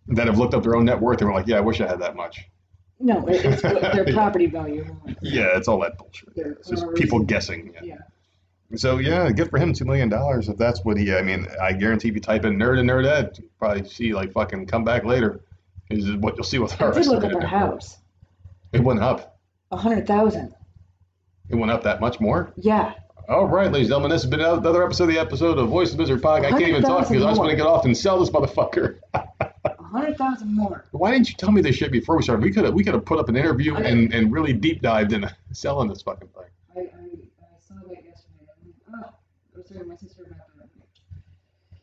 [0.08, 1.86] that have looked up their own net worth and were like, yeah, I wish I
[1.86, 2.48] had that much.
[2.98, 3.62] No, it's
[3.94, 4.84] their property value.
[5.20, 6.34] Yeah, it's all that bullshit.
[6.34, 7.72] Their It's just people and- guessing.
[7.74, 7.80] Yeah.
[7.82, 7.98] Yeah.
[8.74, 10.48] So yeah, good for him, two million dollars.
[10.48, 13.38] If that's what he, I mean, I guarantee if you type in nerd and nerdette,
[13.38, 15.40] you probably see like fucking come back later.
[15.88, 17.98] Is what you'll see with I our did look up our house.
[18.72, 19.38] It went up.
[19.70, 20.52] A hundred thousand.
[21.48, 22.52] It went up that much more.
[22.56, 22.94] Yeah.
[23.28, 25.92] All right, ladies and gentlemen, this has been another episode of the episode of Voice
[25.92, 26.44] of Misery podcast.
[26.44, 28.98] I can't even talk because I just want to get off and sell this motherfucker.
[29.80, 30.85] Hundred thousand more.
[30.92, 32.44] Why didn't you tell me this shit before we started?
[32.44, 34.80] We could have we could have put up an interview I and, and really deep
[34.82, 36.42] dived into selling this fucking thing.
[36.76, 38.44] I, I, I saw that yesterday.
[38.92, 39.12] I'm like, oh,
[39.54, 40.38] I was talking to my sister about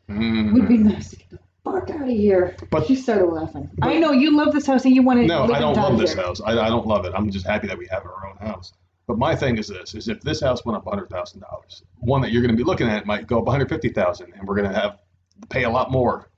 [0.08, 0.14] that.
[0.14, 0.52] Mm.
[0.54, 2.56] Would be nice to get the fuck out of here.
[2.70, 3.68] But- she started laughing.
[3.76, 5.26] but- I know you love this house and you want to.
[5.26, 6.40] No, I don't love this house.
[6.40, 7.12] I, I don't love it.
[7.14, 8.72] I'm just happy that we have our own house.
[9.06, 12.22] But my thing is this: is if this house went up hundred thousand dollars, one
[12.22, 14.46] that you're going to be looking at might go up one hundred fifty thousand, and
[14.48, 14.98] we're going to have
[15.40, 16.30] to pay a lot more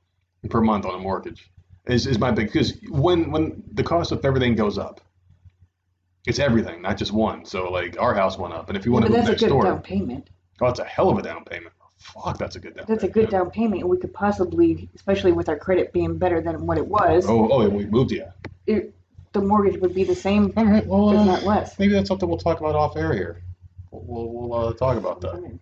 [0.49, 1.51] per month on a mortgage.
[1.87, 5.01] Is is my big because when when the cost of everything goes up,
[6.27, 7.45] it's everything, not just one.
[7.45, 9.33] So like our house went up, and if you want but to move that's a
[9.33, 10.29] next good door, down payment.
[10.61, 11.73] oh, it's a hell of a down payment.
[11.99, 12.87] Fuck, that's a good down.
[12.89, 13.15] That's a payment.
[13.15, 16.77] good down payment, and we could possibly, especially with our credit being better than what
[16.79, 18.33] it was, Oh, oh, we moved yeah.
[18.67, 18.93] it,
[19.37, 21.79] the mortgage would be the same, All right, well, if uh, not less.
[21.79, 23.43] maybe that's something we'll talk about off air here.
[23.91, 25.59] We'll, we'll, we'll uh, talk about that.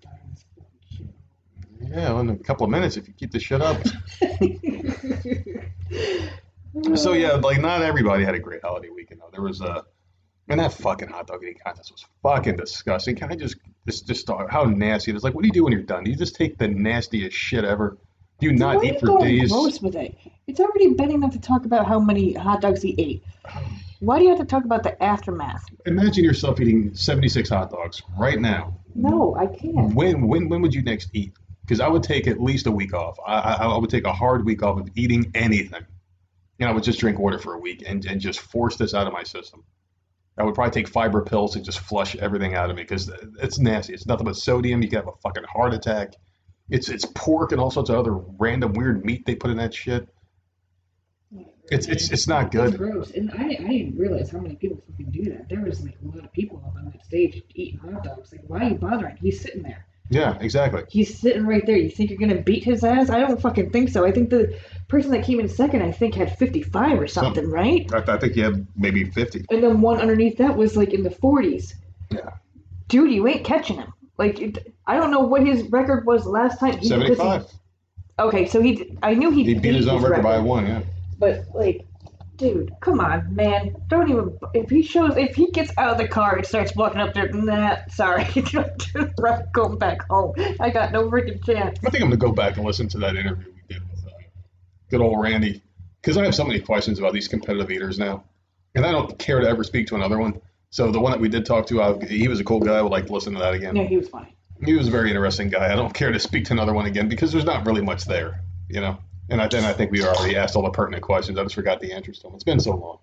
[1.81, 3.77] Yeah, well, in a couple of minutes if you keep the shit up.
[6.97, 9.29] so yeah, like not everybody had a great holiday weekend though.
[9.33, 9.85] There was a,
[10.49, 13.17] and that fucking hot dog eating contest was fucking disgusting.
[13.17, 13.57] Can I just
[13.87, 15.25] just just talk how nasty it is?
[15.25, 16.05] Like, what do you do when you're done?
[16.05, 17.99] Do you just take the nastiest shit ever?
[18.45, 19.51] You not Why eat for going days?
[19.51, 20.15] gross with it?
[20.47, 23.25] It's already bad enough to talk about how many hot dogs he ate.
[24.01, 25.65] Why do you have to talk about the aftermath?
[25.87, 28.77] Imagine yourself eating 76 hot dogs right now.
[28.95, 29.95] No, I can't.
[29.95, 31.33] When when when would you next eat?
[31.63, 33.17] Because I would take at least a week off.
[33.27, 35.87] I, I I would take a hard week off of eating anything,
[36.61, 39.07] and I would just drink water for a week and and just force this out
[39.07, 39.65] of my system.
[40.37, 43.59] I would probably take fiber pills and just flush everything out of me because it's
[43.59, 43.95] nasty.
[43.95, 44.83] It's nothing but sodium.
[44.83, 46.15] You can have a fucking heart attack.
[46.71, 49.75] It's it's pork and all sorts of other random weird meat they put in that
[49.75, 50.09] shit.
[51.71, 52.77] It's it's it's not It's good.
[52.79, 55.49] gross, and I, I didn't realize how many people fucking do that.
[55.49, 58.33] There was like a lot of people up on that stage eating hot dogs.
[58.33, 59.17] Like, why are you bothering?
[59.17, 59.87] He's sitting there.
[60.11, 60.83] Yeah, exactly.
[60.91, 61.79] He's sitting right there.
[61.79, 63.09] You think you're gonna beat his ass?
[63.09, 64.05] I don't fucking think so.
[64.05, 67.51] I think the person that came in second, I think, had 55 or something, Something.
[67.51, 67.91] right?
[67.95, 69.47] I, I think he had maybe 50.
[69.51, 71.73] And then one underneath that was like in the 40s.
[72.11, 72.29] Yeah.
[72.89, 73.94] Dude, you ain't catching him.
[74.17, 76.79] Like, it, I don't know what his record was last time.
[76.79, 77.47] He, because he- 75.
[78.19, 80.67] okay, so he, I knew he, He beat his own record by one.
[80.67, 80.83] Yeah.
[81.19, 81.87] But like,
[82.37, 83.77] dude, come on, man.
[83.89, 84.39] Don't even.
[84.53, 87.29] If he shows, if he gets out of the car and starts walking up there,
[87.33, 88.27] nah, sorry,
[89.19, 90.35] right, going back home.
[90.61, 91.79] I got no freaking chance.
[91.85, 94.11] I think I'm gonna go back and listen to that interview we did with uh,
[94.91, 95.63] good old Randy
[96.01, 98.25] because I have so many questions about these competitive eaters now,
[98.75, 100.41] and I don't care to ever speak to another one.
[100.75, 102.75] So the one that we did talk to, I, he was a cool guy.
[102.75, 103.77] I would like to listen to that again.
[103.77, 104.35] Yeah, he was funny.
[104.65, 105.73] He was a very interesting guy.
[105.73, 108.41] I don't care to speak to another one again because there's not really much there,
[108.69, 108.99] you know.
[109.31, 111.39] And I, then I think we already asked all the pertinent questions.
[111.39, 112.35] I just forgot the answers to them.
[112.35, 112.99] It's been so long.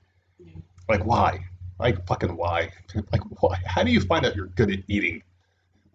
[0.89, 1.45] Like why?
[1.79, 2.71] Like fucking why?
[3.13, 3.57] Like why?
[3.65, 5.23] How do you find out you're good at eating?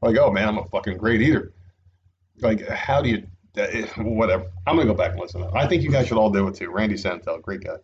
[0.01, 1.53] Like oh man, I'm a fucking great eater.
[2.41, 3.27] Like how do you?
[3.59, 4.47] eh, Whatever.
[4.67, 5.43] I'm gonna go back and listen.
[5.43, 5.57] To that.
[5.57, 6.71] I think you guys should all do it too.
[6.71, 7.77] Randy Santel, great guy.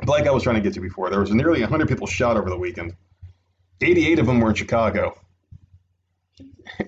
[0.00, 2.36] But like I was trying to get to before, there was nearly 100 people shot
[2.36, 2.94] over the weekend.
[3.80, 5.18] 88 of them were in Chicago,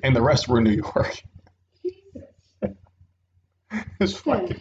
[0.03, 1.23] and the rest were in New York.
[4.01, 4.61] it's fucking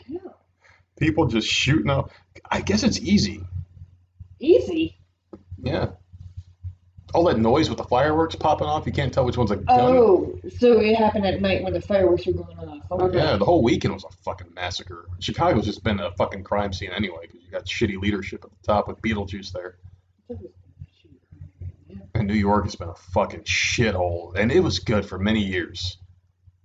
[0.98, 2.12] people just shooting up.
[2.50, 3.44] I guess it's easy.
[4.40, 4.98] Easy.
[5.62, 5.92] Yeah.
[7.14, 9.66] All that noise with the fireworks popping off, you can't tell which one's a gun.
[9.80, 12.92] Oh, so it happened at night when the fireworks were going off.
[12.92, 13.18] Okay.
[13.18, 15.06] Yeah, the whole weekend was a fucking massacre.
[15.20, 18.88] Chicago's just been a fucking crime scene anyway you got shitty leadership at the top
[18.88, 19.78] with Beetlejuice there.
[22.14, 24.36] And New York has been a fucking shithole.
[24.36, 25.98] And it was good for many years.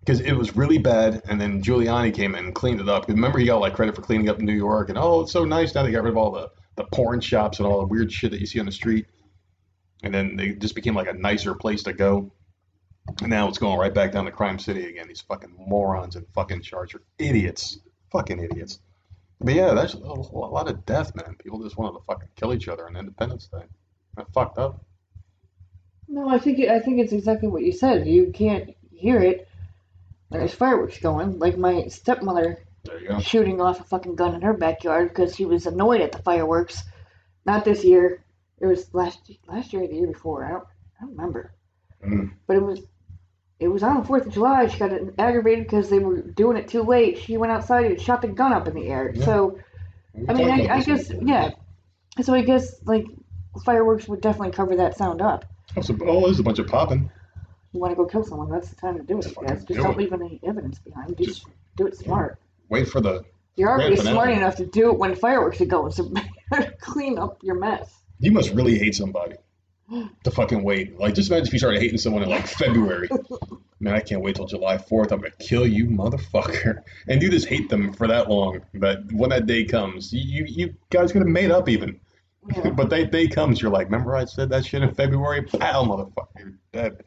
[0.01, 3.07] Because it was really bad, and then Giuliani came in and cleaned it up.
[3.07, 5.77] Remember, he got like credit for cleaning up New York, and oh, it's so nice
[5.77, 8.31] now they got rid of all the the porn shops and all the weird shit
[8.31, 9.07] that you see on the street.
[10.03, 12.33] And then they just became like a nicer place to go.
[13.21, 15.09] And now it's going right back down to Crime City again.
[15.09, 17.79] These fucking morons in fucking charge are idiots.
[18.11, 18.81] Fucking idiots.
[19.43, 21.37] But yeah, that's a, lot of death, man.
[21.37, 23.65] People just wanted to fucking kill each other on Independence Day.
[24.17, 24.85] That fucked up.
[26.09, 28.07] No, I think it, I think it's exactly what you said.
[28.07, 29.49] You can't hear it.
[30.31, 31.39] There's fireworks going.
[31.39, 33.21] Like my stepmother There you go.
[33.21, 36.83] shooting off a fucking gun in her backyard because she was annoyed at the fireworks.
[37.45, 38.25] Not this year.
[38.61, 40.45] It was last last year or the year before.
[40.45, 40.65] I don't
[40.99, 41.55] I don't remember.
[42.05, 42.33] Mm.
[42.47, 42.81] But it was
[43.63, 44.67] it was on the Fourth of July.
[44.67, 47.19] She got aggravated because they were doing it too late.
[47.19, 49.13] She went outside and shot the gun up in the air.
[49.15, 49.25] Yeah.
[49.25, 49.59] So
[50.15, 51.51] We I mean, I, I guess yeah.
[52.23, 53.07] So I guess like
[53.65, 55.45] fireworks would definitely cover that sound up.
[55.77, 57.11] Oh, so, oh, there's a bunch of popping.
[57.73, 58.51] You want to go kill someone?
[58.51, 59.35] That's the time to do it.
[59.41, 59.59] Guess.
[59.59, 59.97] Just do don't it.
[59.97, 61.17] leave any evidence behind.
[61.17, 61.47] Just, Just-
[61.77, 62.39] do it smart.
[62.69, 63.25] Wait for the.
[63.57, 66.13] You're already smart enough to do it when fireworks are going, so
[66.81, 67.95] clean up your mess.
[68.19, 69.37] You must really hate somebody
[70.25, 70.99] to fucking wait.
[70.99, 73.09] Like, just imagine if you started hating someone in like February.
[73.81, 75.13] Man, I can't wait till July 4th.
[75.13, 76.83] I'm gonna kill you, motherfucker.
[77.09, 78.61] And you just hate them for that long.
[78.75, 81.99] But when that day comes, you you, you guys could have made up even.
[82.49, 82.71] Yeah.
[82.77, 85.43] but that day comes, you're like, remember I said that shit in February?
[85.43, 87.05] Pow, motherfucker, you're dead.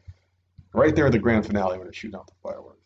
[0.72, 2.76] Right there at the grand finale when they're shooting out the fireworks.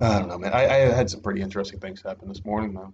[0.00, 0.52] I don't know, man.
[0.52, 2.92] I, I had some pretty interesting things happen this morning, though.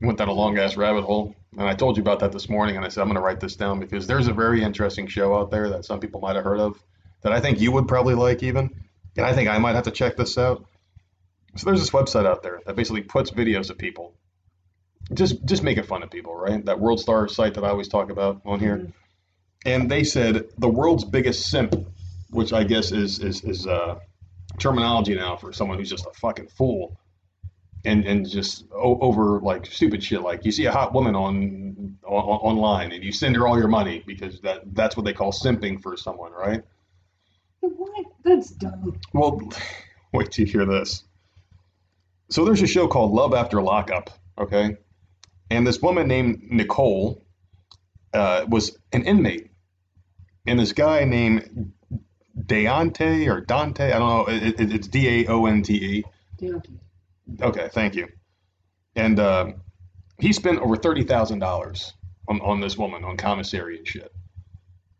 [0.00, 2.76] Went down a long ass rabbit hole, and I told you about that this morning.
[2.76, 5.34] And I said I'm going to write this down because there's a very interesting show
[5.36, 6.80] out there that some people might have heard of,
[7.22, 8.70] that I think you would probably like even,
[9.16, 10.64] and I think I might have to check this out.
[11.56, 14.14] So there's this website out there that basically puts videos of people,
[15.12, 16.64] just just making fun of people, right?
[16.64, 18.92] That World Star site that I always talk about on here, Mhm.
[19.66, 21.74] and they said the world's biggest simp,
[22.30, 23.98] which I guess is is is uh,
[24.58, 26.96] terminology now for someone who's just a fucking fool
[27.88, 31.96] and and just o- over like stupid shit like you see a hot woman on,
[32.06, 32.12] on
[32.50, 35.80] online and you send her all your money because that that's what they call simping
[35.82, 36.62] for someone right
[37.60, 38.06] What?
[38.24, 38.98] That's dumb.
[39.12, 39.40] well
[40.12, 41.04] wait till you hear this
[42.30, 44.76] so there's a show called love after lockup okay
[45.50, 47.24] and this woman named nicole
[48.14, 49.50] uh, was an inmate
[50.46, 51.72] and this guy named
[52.46, 54.24] Deonte or Dante, I don't know.
[54.32, 56.04] It, it, it's D A O N T E.
[56.38, 56.52] Yeah.
[57.42, 58.08] Okay, thank you.
[58.96, 59.52] And uh,
[60.18, 61.92] he spent over thirty thousand dollars
[62.28, 64.12] on on this woman on commissary and shit.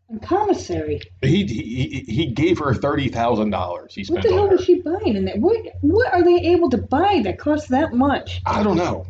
[0.09, 1.01] And commissary.
[1.21, 3.93] He he, he gave her thirty thousand dollars.
[3.93, 4.25] He spent.
[4.25, 5.35] What the hell was she buying in there?
[5.37, 8.41] What What are they able to buy that costs that much?
[8.45, 9.05] I don't know,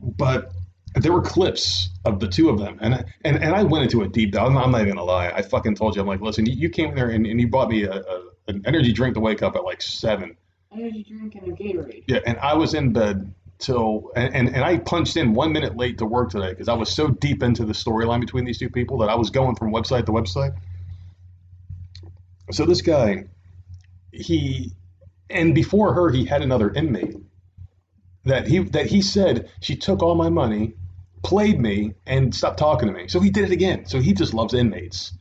[0.00, 0.52] but
[0.94, 4.02] there were clips of the two of them, and I- and and I went into
[4.02, 4.46] a deep dive.
[4.48, 5.30] I'm not, I'm not even gonna lie.
[5.30, 6.02] I fucking told you.
[6.02, 8.22] I'm like, listen, you, you came in there and, and you bought me a, a,
[8.48, 10.36] an energy drink to wake up at like seven.
[10.74, 12.04] Energy drink and a Gatorade.
[12.06, 15.76] Yeah, and I was in bed till and, and, and I punched in one minute
[15.76, 18.70] late to work today because I was so deep into the storyline between these two
[18.70, 20.54] people that I was going from website to website.
[22.50, 23.24] So this guy,
[24.12, 24.72] he
[25.30, 27.16] and before her he had another inmate
[28.24, 30.74] that he that he said she took all my money,
[31.22, 33.08] played me, and stopped talking to me.
[33.08, 33.86] So he did it again.
[33.86, 35.12] So he just loves inmates.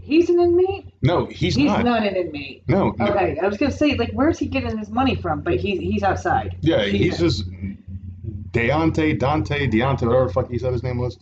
[0.00, 0.91] He's an inmate.
[1.02, 1.84] No, he's, He's not.
[1.84, 2.62] not an inmate.
[2.68, 3.06] No, no.
[3.08, 5.40] Okay, I was gonna say like, where's he getting his money from?
[5.40, 6.56] But he's he's outside.
[6.60, 7.26] Yeah, he's in.
[7.28, 7.50] just
[8.52, 11.18] Deontay, Dante, Deontay, whatever the fuck he said his name was.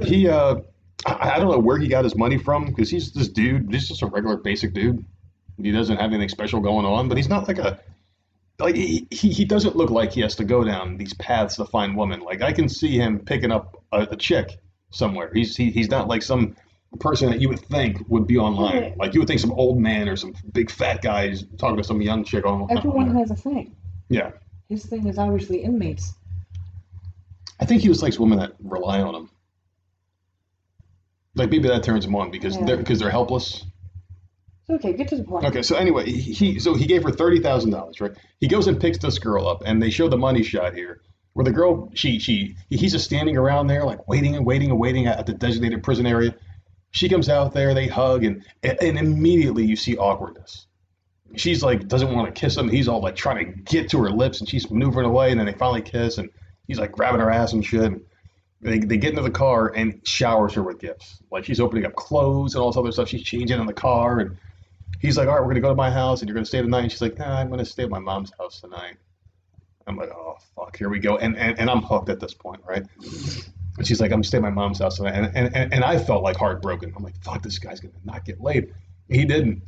[0.00, 0.56] He, uh,
[1.04, 3.70] I, I don't know where he got his money from because he's this dude.
[3.72, 5.04] He's just a regular basic dude.
[5.60, 7.80] He doesn't have anything special going on, but he's not like a
[8.58, 11.64] like he, he he doesn't look like he has to go down these paths to
[11.66, 12.20] find women.
[12.20, 14.58] Like I can see him picking up a, a chick
[14.90, 15.30] somewhere.
[15.34, 16.56] He's he, he's not like some
[16.98, 18.94] person that you would think would be online.
[18.98, 21.84] Like you would think some old man or some big fat guy is talking to
[21.84, 22.66] some young chick on.
[22.76, 23.76] Everyone has a thing.
[24.08, 24.30] yeah.
[24.68, 26.12] His thing is obviously inmates.
[27.60, 29.30] I think he just likes women that rely on him.
[31.34, 32.64] Like maybe that turns him on because Yeah.
[32.64, 33.64] they're because they're helpless.
[34.68, 35.44] Okay, get to the point.
[35.44, 38.10] Okay, so anyway, he, so he gave her thirty thousand dollars, right?
[38.40, 41.02] He goes and picks this girl up, and they show the money shot here,
[41.34, 44.80] where the girl she she he's just standing around there like waiting and waiting and
[44.80, 46.34] waiting at the designated prison area.
[46.90, 50.66] She comes out there, they hug, and and immediately you see awkwardness.
[51.34, 52.68] She's like doesn't want to kiss him.
[52.68, 55.46] He's all like trying to get to her lips, and she's maneuvering away, and then
[55.46, 56.30] they finally kiss, and
[56.66, 57.92] he's like grabbing her ass and shit.
[58.62, 61.22] They, they get into the car and showers her with gifts.
[61.30, 63.08] Like she's opening up clothes and all this other stuff.
[63.08, 64.36] She's changing in the car and
[65.00, 66.68] he's like, all right, we're gonna go to my house and you're gonna stay the
[66.68, 66.84] night.
[66.84, 68.96] And she's like, nah, I'm gonna stay at my mom's house tonight.
[69.86, 71.18] I'm like, oh fuck, here we go.
[71.18, 72.84] And and, and I'm hooked at this point, right?
[73.78, 75.14] And she's like, I'm gonna stay at my mom's house tonight.
[75.14, 76.92] And, and and I felt like heartbroken.
[76.96, 78.72] I'm like, fuck, this guy's gonna not get laid.
[79.08, 79.62] He didn't.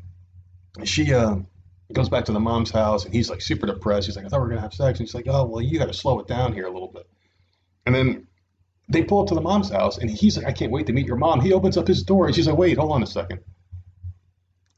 [0.77, 1.37] And She uh
[1.95, 4.07] Goes back to the mom's house and he's like super depressed.
[4.07, 4.99] He's like, I thought we were gonna have sex.
[4.99, 7.09] And she's like, Oh well, you got to slow it down here a little bit.
[7.87, 8.27] And then
[8.91, 11.07] they pull up to the mom's house and he's like, I can't wait to meet
[11.07, 11.41] your mom.
[11.41, 13.41] He opens up his door and she's like, Wait, hold on a second.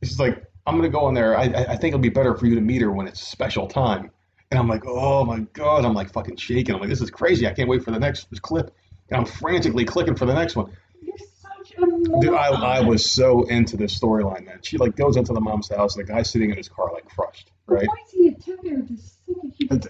[0.04, 1.36] She's like, I'm gonna go in there.
[1.36, 4.12] I I think it'll be better for you to meet her when it's special time.
[4.52, 6.74] And I'm like, oh my god, I'm like fucking shaking.
[6.74, 7.46] I'm like, this is crazy.
[7.46, 8.74] I can't wait for the next clip.
[9.10, 10.72] And I'm frantically clicking for the next one.
[11.02, 12.20] You're such a moron.
[12.20, 14.60] Dude, I, I was so into this storyline, man.
[14.62, 17.08] She like goes into the mom's house, and the guy's sitting in his car like
[17.08, 17.86] crushed, right?
[17.88, 19.86] Why is he a tender sit and keep it?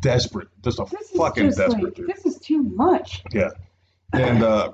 [0.00, 2.08] Desperate, just a This fucking just desperate like, dude.
[2.08, 3.22] this is too much.
[3.32, 3.50] Yeah,
[4.12, 4.72] and uh,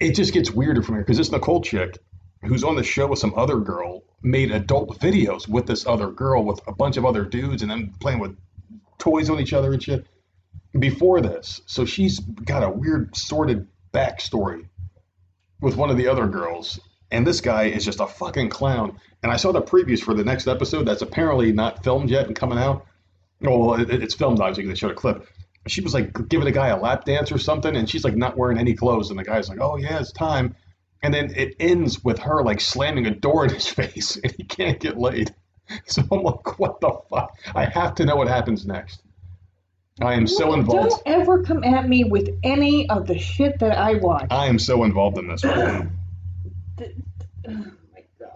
[0.00, 1.98] it just gets weirder from here because this Nicole chick,
[2.42, 6.44] who's on the show with some other girl, made adult videos with this other girl
[6.44, 8.36] with a bunch of other dudes, and then playing with
[8.98, 10.06] toys on each other and shit.
[10.78, 14.66] Before this, so she's got a weird sordid backstory
[15.60, 16.78] with one of the other girls,
[17.10, 19.00] and this guy is just a fucking clown.
[19.22, 22.36] And I saw the previews for the next episode that's apparently not filmed yet and
[22.36, 22.86] coming out.
[23.44, 24.66] Oh, well, it, it's filmed obviously.
[24.66, 25.26] They showed a clip.
[25.66, 28.36] She was like giving a guy a lap dance or something, and she's like not
[28.36, 30.54] wearing any clothes, and the guy's like, "Oh yeah, it's time."
[31.02, 34.44] And then it ends with her like slamming a door in his face, and he
[34.44, 35.34] can't get laid.
[35.86, 39.02] So I'm like, "What the fuck?" I have to know what happens next.
[40.02, 40.90] I am so involved.
[40.90, 44.28] Don't ever come at me with any of the shit that I watch.
[44.30, 45.44] I am so involved in this.
[45.44, 45.92] one.
[46.80, 47.54] Oh
[47.94, 48.30] my god.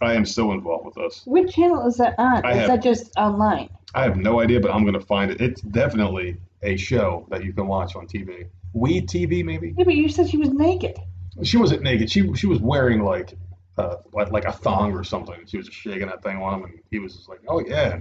[0.00, 1.22] I am so involved with this.
[1.26, 2.44] Which channel is that on?
[2.44, 3.70] I is have- that just online?
[3.96, 5.40] I have no idea, but I'm going to find it.
[5.40, 8.46] It's definitely a show that you can watch on TV.
[8.72, 9.72] We TV, maybe.
[9.76, 10.98] Yeah, but you said she was naked.
[11.44, 12.10] She wasn't naked.
[12.10, 13.34] She she was wearing like
[13.78, 15.36] uh like, like a thong or something.
[15.46, 18.00] She was just shaking that thing on him, and he was just like, "Oh yeah."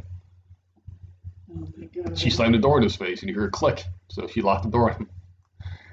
[2.15, 3.83] She slammed the door in his face, and you hear a click.
[4.09, 5.09] So she locked the door on him.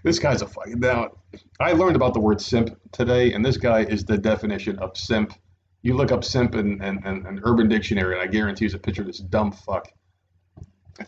[0.03, 1.13] This guy's a fucking now.
[1.61, 5.35] I learned about the word simp today, and this guy is the definition of simp.
[5.83, 9.03] You look up simp in, an Urban Dictionary, and I guarantee you, it's a picture
[9.03, 9.89] of this dumb fuck.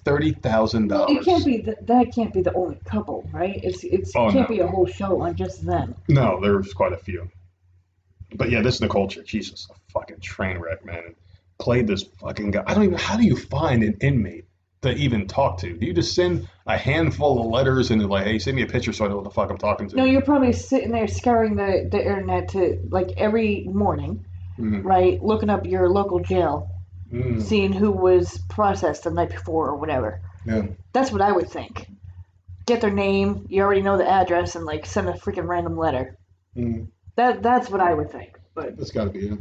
[0.04, 1.18] Thirty thousand Well, dollars.
[1.26, 3.60] it can't be th- that can't be the only couple, right?
[3.62, 4.54] It's it's Oh, it can't no.
[4.56, 5.94] be a whole show on just them.
[6.08, 7.28] No, there's quite a few.
[8.36, 11.14] But yeah, this Nicole chick, she's just a fucking train wreck, man.
[11.62, 12.64] Played this fucking guy.
[12.66, 12.98] I don't even.
[12.98, 14.46] How do you find an inmate
[14.80, 15.72] to even talk to?
[15.72, 18.92] Do you just send a handful of letters and like, hey, send me a picture
[18.92, 19.94] so I know what the fuck I'm talking to?
[19.96, 24.24] No, you're probably sitting there scouring the, the internet to like every morning,
[24.58, 25.22] Mm, right?
[25.22, 26.68] Looking up your local jail,
[27.12, 30.20] mm, seeing who was processed the night before or whatever.
[30.44, 30.62] yeah.
[30.92, 31.86] That's what I would think.
[32.66, 36.16] Get their name, you already know the address, and like send a freaking random letter.
[36.56, 38.36] Mm, That that's what I would think.
[38.52, 39.38] But that's got to be it.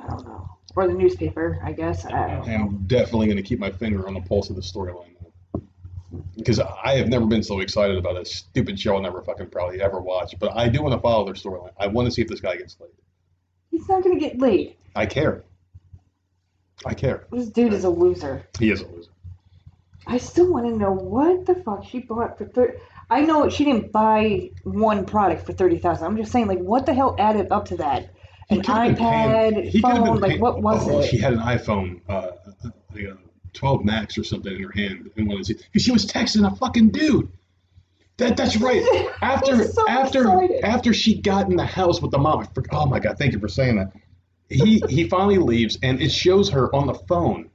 [0.00, 0.50] I don't know.
[0.74, 2.04] Or the newspaper, I guess.
[2.04, 5.12] I I'm definitely going to keep my finger on the pulse of the storyline.
[6.36, 9.80] Because I have never been so excited about a stupid show I'll never fucking probably
[9.80, 10.34] ever watch.
[10.38, 11.72] But I do want to follow their storyline.
[11.78, 12.90] I want to see if this guy gets laid.
[13.70, 14.76] He's not gonna get laid.
[14.94, 15.44] I care.
[16.84, 17.26] I care.
[17.32, 18.46] This dude is a loser.
[18.58, 19.10] He is a loser.
[20.06, 22.78] I still want to know what the fuck she bought for thirty.
[23.10, 26.06] I know she didn't buy one product for thirty thousand.
[26.06, 28.10] I'm just saying, like, what the hell added up to that?
[28.48, 31.08] An He iPad, he phone, like, what was oh, it?
[31.10, 32.30] She had an iPhone, uh,
[32.94, 33.18] like a
[33.54, 36.90] 12 Max or something in her hand, and see because she was texting a fucking
[36.90, 37.28] dude.
[38.18, 38.82] That, that's right.
[39.22, 40.64] After so after excited.
[40.64, 43.38] after she got in the house with the mom, for, oh my god, thank you
[43.38, 43.92] for saying that.
[44.48, 47.50] He he finally leaves, and it shows her on the phone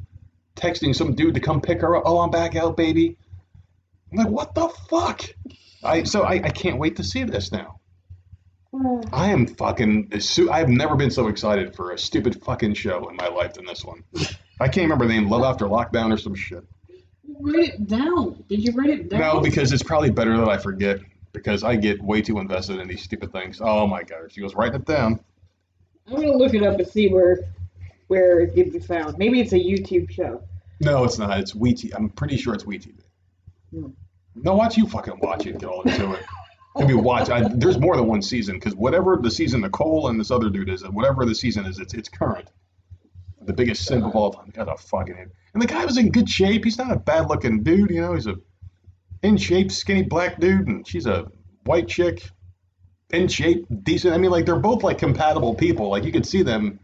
[0.56, 2.04] texting some dude to come pick her up.
[2.06, 3.18] Oh, I'm back out, baby.
[4.12, 5.24] I'm like, what the fuck?
[5.84, 7.80] I so I, I can't wait to see this now.
[9.12, 10.12] I am fucking.
[10.50, 13.84] I've never been so excited for a stupid fucking show in my life than this
[13.84, 14.04] one.
[14.60, 15.30] I can't remember the name.
[15.30, 16.64] Love After Lockdown or some shit.
[17.40, 18.44] write it down.
[18.48, 19.20] Did you write it down?
[19.20, 21.00] No, because it's probably better that I forget
[21.34, 23.60] because I get way too invested in these stupid things.
[23.62, 25.20] Oh my god, she goes writing it down.
[26.08, 27.40] I'm gonna look it up and see where
[28.08, 29.18] where it can be found.
[29.18, 30.44] Maybe it's a YouTube show.
[30.80, 31.40] No, it's not.
[31.40, 31.94] It's WeTV.
[31.96, 32.94] I'm pretty sure it's WeTV.
[33.74, 33.88] Hmm.
[34.36, 36.24] No, watch you fucking watch it get all into it.
[36.76, 37.30] Maybe watch.
[37.30, 40.70] I, there's more than one season because whatever the season Nicole and this other dude
[40.70, 42.50] is, whatever the season is, it's it's current.
[43.44, 44.52] The biggest simp of all time.
[44.54, 45.32] Got a fucking.
[45.54, 46.64] And the guy was in good shape.
[46.64, 47.90] He's not a bad looking dude.
[47.90, 48.36] You know, he's a
[49.24, 51.28] in shape, skinny black dude, and she's a
[51.66, 52.30] white chick,
[53.12, 54.14] in shape, decent.
[54.14, 55.90] I mean, like they're both like compatible people.
[55.90, 56.80] Like you could see them.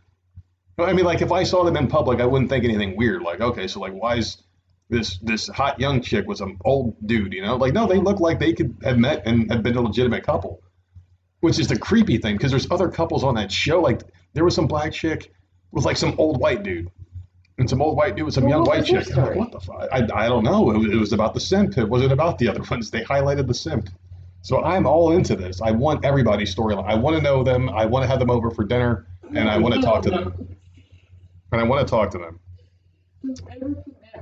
[0.79, 3.23] I mean, like if I saw them in public, I wouldn't think anything weird.
[3.23, 4.43] Like, okay, so like, why is
[4.89, 7.33] this this hot young chick with some old dude?
[7.33, 9.81] You know, like no, they look like they could have met and have been a
[9.81, 10.61] legitimate couple,
[11.41, 13.81] which is the creepy thing because there's other couples on that show.
[13.81, 14.01] Like
[14.33, 15.31] there was some black chick
[15.71, 16.89] with like some old white dude.
[17.59, 19.09] And some old white dude with some Well, young white chick.
[19.17, 19.87] Like, what the fuck?
[19.91, 20.69] I, I don't know.
[20.69, 21.75] It was, it was about the simp.
[21.79, 22.91] It wasn't about the other ones.
[22.91, 23.89] They highlighted the simp.
[24.43, 25.59] So I'm all into this.
[25.59, 26.85] I want everybody's storyline.
[26.85, 27.67] I want to know them.
[27.69, 29.07] I want to have them over for dinner.
[29.35, 30.55] and I want to talk to them.
[31.51, 32.39] And I want to talk to them.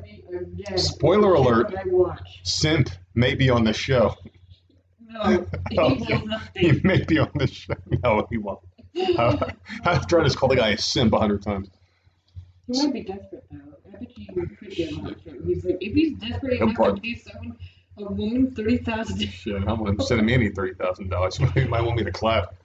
[0.06, 0.78] Ever come at me again.
[0.78, 1.74] Spoiler alert.
[1.76, 2.18] I.
[2.44, 4.16] Simp may be on the show.
[5.08, 7.74] No, he Oh, will not He may be on the show.
[8.04, 8.60] No, he won't.
[9.18, 9.52] Uh,
[9.84, 11.70] I've tried to call the guy a simp a hundred times.
[12.68, 13.60] He might be desperate though.
[13.94, 15.32] I bet you could get him on show.
[15.46, 17.58] He's like, if he's desperate enough to pay someone
[17.98, 19.20] a woman thirty thousand.
[19.22, 21.38] Shit, I'm gonna send him any thirty thousand dollars.
[21.54, 22.56] He might want me to clap,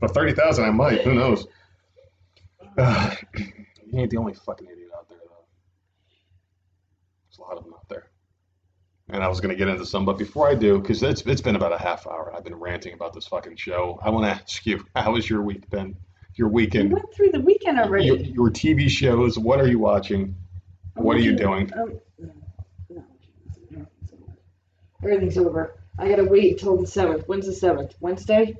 [0.00, 1.02] but thirty thousand I might.
[1.02, 1.46] Who knows?
[2.78, 5.44] Uh, he ain't the only fucking idiot out there though.
[7.28, 8.06] There's a lot of them out there.
[9.08, 11.56] And I was gonna get into some, but before I do, because it's it's been
[11.56, 12.32] about a half hour.
[12.34, 13.98] I've been ranting about this fucking show.
[14.02, 15.96] I want to ask you, how was your week been?
[16.36, 16.92] Your We weekend?
[16.92, 18.06] went through the weekend already.
[18.06, 19.38] Your, your TV shows.
[19.38, 20.34] What are you watching?
[20.94, 21.70] What are you doing?
[21.74, 22.00] Um,
[22.88, 23.04] no,
[23.70, 23.86] no,
[25.02, 25.78] everything's over.
[25.98, 27.24] I gotta wait until the seventh.
[27.26, 27.94] When's the seventh?
[28.00, 28.56] Wednesday,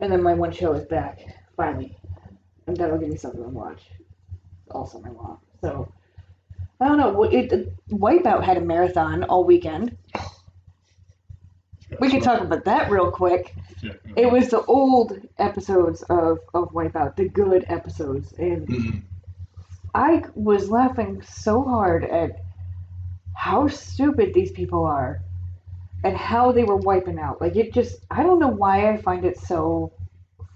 [0.00, 1.20] and then my one show is back
[1.56, 1.96] finally,
[2.66, 3.82] and that'll give me something to watch
[4.72, 5.38] all summer long.
[5.60, 5.92] So
[6.82, 7.22] I don't know.
[7.24, 9.96] It, it, Wipeout had a marathon all weekend.
[12.00, 13.54] We could talk about that real quick.
[14.16, 19.02] It was the old episodes of, of Wipeout, the good episodes, and Mhm.
[19.94, 22.40] I was laughing so hard at
[23.34, 25.20] how stupid these people are
[26.04, 27.40] and how they were wiping out.
[27.40, 29.92] Like it just I don't know why I find it so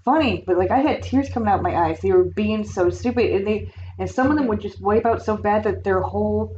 [0.03, 1.99] funny, but like I had tears coming out my eyes.
[2.01, 5.23] They were being so stupid and they and some of them would just wipe out
[5.23, 6.55] so bad that their whole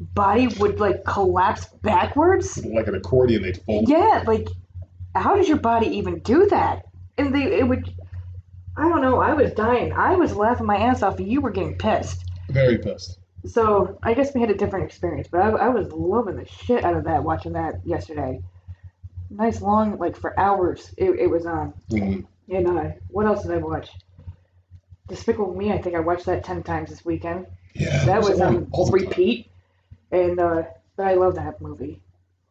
[0.00, 2.64] body would like collapse backwards.
[2.64, 3.88] Like an accordion, they'd fold.
[3.88, 4.48] Yeah, like
[5.14, 6.86] how does your body even do that?
[7.16, 7.92] And they it would
[8.76, 9.92] I don't know, I was dying.
[9.92, 12.24] I was laughing my ass off and you were getting pissed.
[12.48, 13.18] Very pissed.
[13.44, 16.84] So I guess we had a different experience, but I, I was loving the shit
[16.84, 18.40] out of that watching that yesterday.
[19.30, 21.74] Nice long, like for hours, it, it was on.
[21.90, 22.24] Mhm.
[22.50, 23.90] And uh, what else did I watch?
[25.08, 25.72] Despicable Me.
[25.72, 27.46] I think I watched that ten times this weekend.
[27.74, 29.08] Yeah, That was on on all the time.
[29.08, 29.50] repeat,
[30.10, 30.62] and uh,
[30.96, 32.00] but I love that movie.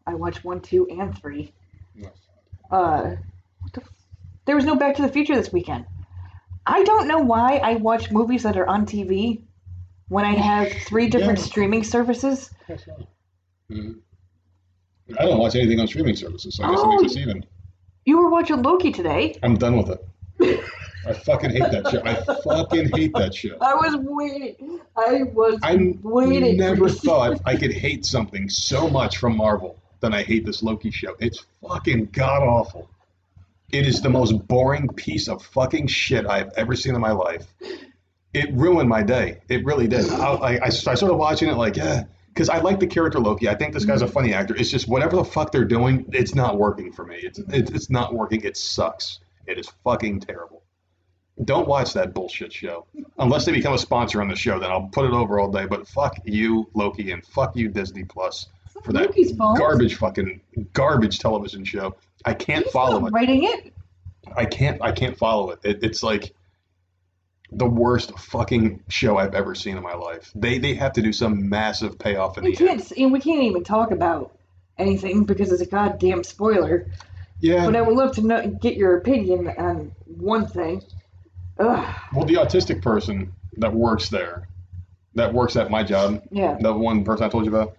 [0.05, 1.51] I watched one, two, and three.
[1.95, 2.11] Yes.
[2.71, 3.15] Uh,
[3.61, 3.89] what the f-
[4.45, 5.85] there was no Back to the Future this weekend.
[6.65, 9.41] I don't know why I watch movies that are on TV
[10.09, 11.45] when I have three different Yeah.
[11.45, 12.51] streaming services.
[13.69, 13.99] Mhm.
[15.19, 16.91] I don't watch anything on streaming services, so I guess Oh.
[16.93, 17.45] it makes us even.
[18.05, 19.37] You were watching Loki today.
[19.43, 19.89] I'm done with
[20.39, 20.59] it.
[21.07, 22.01] I fucking hate that show.
[22.03, 23.57] I fucking hate that show.
[23.61, 24.81] I was waiting.
[24.97, 26.57] I was I waiting.
[26.57, 30.91] never thought I could hate something so much from Marvel than I hate this Loki
[30.91, 31.15] show.
[31.19, 32.89] It's fucking god awful.
[33.71, 37.45] It is the most boring piece of fucking shit I've ever seen in my life.
[38.33, 39.39] It ruined my day.
[39.49, 40.09] It really did.
[40.09, 42.03] I, I, I, I started watching it like, yeah,
[42.33, 43.49] because I like the character Loki.
[43.49, 44.13] I think this guy's a mm-hmm.
[44.13, 44.55] funny actor.
[44.55, 47.15] It's just whatever the fuck they're doing, it's not working for me.
[47.17, 48.41] It's, it's, it's not working.
[48.43, 49.19] It sucks.
[49.47, 50.61] It is fucking terrible.
[51.43, 52.85] Don't watch that bullshit show.
[53.19, 55.65] Unless they become a sponsor on the show, then I'll put it over all day.
[55.67, 58.47] But fuck you, Loki, and fuck you, Disney Plus,
[58.83, 59.57] for that Loki's fault.
[59.57, 60.41] garbage fucking
[60.73, 61.95] garbage television show.
[62.25, 63.13] I can't He's follow not it.
[63.13, 63.71] writing it.
[64.35, 64.81] I can't.
[64.81, 65.59] I can't follow it.
[65.63, 65.83] it.
[65.83, 66.33] It's like
[67.51, 70.31] the worst fucking show I've ever seen in my life.
[70.35, 72.81] They they have to do some massive payoff in We the can't.
[72.81, 72.93] end.
[72.97, 74.35] And we can't even talk about
[74.77, 76.87] anything because it's a goddamn spoiler.
[77.39, 77.65] Yeah.
[77.65, 80.81] But I would love to know, get your opinion on one thing.
[81.59, 81.95] Ugh.
[82.13, 84.47] Well, the autistic person that works there,
[85.15, 86.57] that works at my job, Yeah.
[86.59, 87.75] the one person I told you about,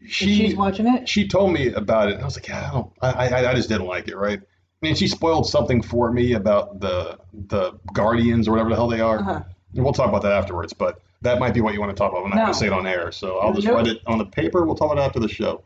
[0.00, 1.08] And she she's watching it.
[1.08, 3.54] she told me about it, and I was like, yeah, I don't, I, I, I
[3.54, 4.40] just didn't like it, right?
[4.40, 7.18] I mean, she spoiled something for me about the
[7.48, 9.18] the Guardians or whatever the hell they are.
[9.18, 9.42] Uh-huh.
[9.72, 12.24] We'll talk about that afterwards, but that might be what you want to talk about.
[12.24, 13.76] I'm not going to say it on air, so I'll just Nope.
[13.76, 14.64] write it on the paper.
[14.66, 15.62] We'll talk about it after the show.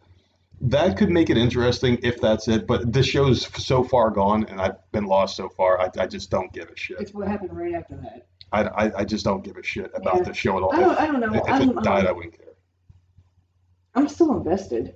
[0.61, 4.61] That could make it interesting if that's it, but this show's so far gone, and
[4.61, 5.81] I've been lost so far.
[5.81, 6.99] I, I just don't give a shit.
[7.01, 8.27] It's what happened right after that.
[8.51, 10.23] I, I, I just don't give a shit about Yeah.
[10.23, 10.73] the show at all.
[10.75, 11.35] I don't- If- I don't know.
[11.35, 12.47] If, I'm, it died, um, I wouldn't care.
[13.95, 14.95] I'm still invested.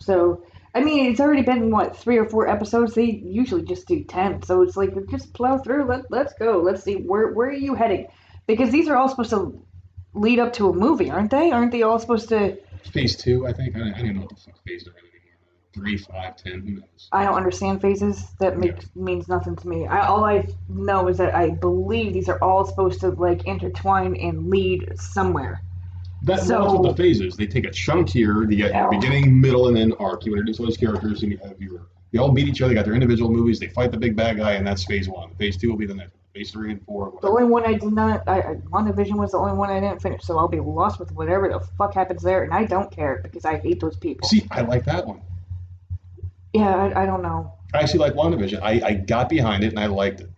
[0.00, 0.44] So,
[0.74, 2.94] I mean, it's already been what three or four episodes.
[2.94, 5.84] They usually just do ten, so it's like just plow through.
[5.86, 6.58] Let Let's go.
[6.60, 8.06] Let's see where where are you heading?
[8.46, 9.64] Because these are all supposed to
[10.14, 11.50] lead up to a movie, aren't they?
[11.50, 12.56] Aren't they all supposed to?
[12.88, 13.76] Phase two, I think.
[13.76, 15.16] I don't, I don't know what the fuck phase they're in anymore.
[15.72, 17.08] Three, five, ten, who knows?
[17.12, 18.26] I don't understand phases.
[18.40, 19.86] That makes means nothing to me.
[19.86, 24.16] I, all I know is that I believe these are all supposed to like intertwine
[24.16, 25.62] and lead somewhere.
[26.22, 27.36] That, So- that's what the phases.
[27.36, 28.42] They take a chunk here.
[28.42, 28.88] You get Yeah.
[28.90, 30.26] beginning, middle, and then arc.
[30.26, 31.82] You introduce all these characters, and you have your.
[32.12, 32.70] They all meet each other.
[32.70, 33.60] They got their individual movies.
[33.60, 35.32] They fight the big bad guy, and that's phase one.
[35.36, 36.14] Phase two will be the next.
[36.34, 37.18] Phase three and four.
[37.20, 40.00] The only one I did not, I, I WandaVision was the only one I didn't
[40.00, 43.20] finish, so I'll be lost with whatever the fuck happens there, and I don't care
[43.22, 44.28] because I hate those people.
[44.28, 45.22] See, I like that one.
[46.52, 47.52] Yeah, I, I don't know.
[47.74, 48.60] I actually like WandaVision.
[48.62, 50.30] I, I got behind it and I liked it.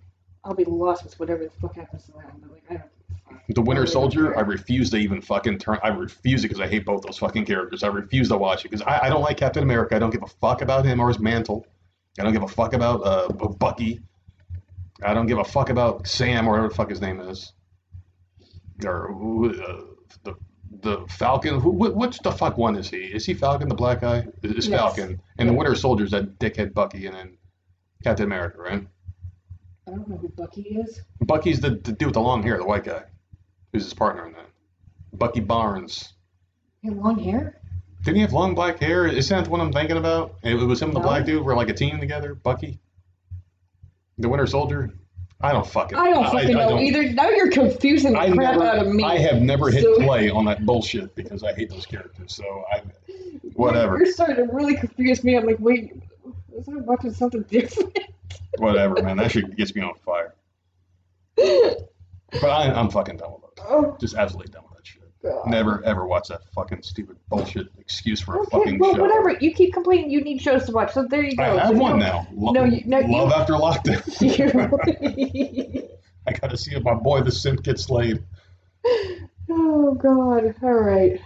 [0.45, 2.41] I'll be lost with whatever the fuck happens to that.
[2.41, 3.55] But like, I don't.
[3.55, 5.79] The Winter Soldier, I refuse to even fucking turn.
[5.83, 7.83] I refuse it because I hate both those fucking characters.
[7.83, 9.97] I refuse to watch it because I, I don't like Captain America.
[9.97, 11.67] I don't give a fuck about him or his mantle.
[12.19, 14.01] I don't give a fuck about uh, Bucky.
[15.05, 17.53] I don't give a fuck about Sam or whatever the fuck his name is.
[18.85, 19.11] Or
[19.51, 19.81] uh,
[20.25, 20.35] the
[20.83, 21.61] the Falcon.
[21.61, 21.71] Who?
[21.73, 22.99] wh- Which the fuck one is he?
[22.99, 24.27] Is he Falcon, the black guy?
[24.43, 24.79] Is Yes.
[24.81, 25.21] Falcon.
[25.39, 27.37] And the Winter Soldier's that dickhead Bucky, and then
[28.03, 28.87] Captain America, right?
[29.87, 31.03] I don't know who Bucky is.
[31.21, 33.03] Bucky's the, the dude with the long hair, the white guy,
[33.73, 34.47] who's his partner in that.
[35.13, 36.15] Bucky Barnes.
[36.81, 37.61] He had long hair.
[38.03, 39.07] Didn't he have long black hair?
[39.07, 40.37] Isn't that what I'm thinking about?
[40.43, 41.07] It was him and the No.
[41.07, 42.35] black dude were like a team together.
[42.35, 42.81] Bucky,
[44.23, 44.91] the Winter Soldier.
[45.45, 45.99] I don't fucking.
[45.99, 47.03] I don't fucking know don't- either.
[47.13, 49.03] Now you're confusing the I crap never, out of me.
[49.03, 52.35] I have never hit So- play on that bullshit because I hate those characters.
[52.37, 52.83] So I,
[53.55, 55.37] whatever, You're starting to really confuse me.
[55.37, 55.95] I'm like, wait,
[56.49, 57.99] was I watching something different?
[58.59, 59.17] whatever, man.
[59.17, 60.35] That shit gets me on fire.
[61.37, 63.65] But I, I'm fucking done with it.
[63.69, 64.72] oh, Just absolutely done with shit.
[65.23, 65.47] God.
[65.47, 69.03] Never ever watch that fucking stupid bullshit excuse for a Okay, fucking well, show.
[69.03, 69.31] whatever.
[69.41, 71.43] You keep complaining you need shows to watch, so there you go.
[71.45, 72.27] I have So one now.
[72.35, 74.03] Lo- No, you- no, you- Love after lockdown.
[76.27, 78.23] I gotta see if my boy the simp gets laid.
[79.51, 80.55] oh God!
[80.63, 81.21] All right.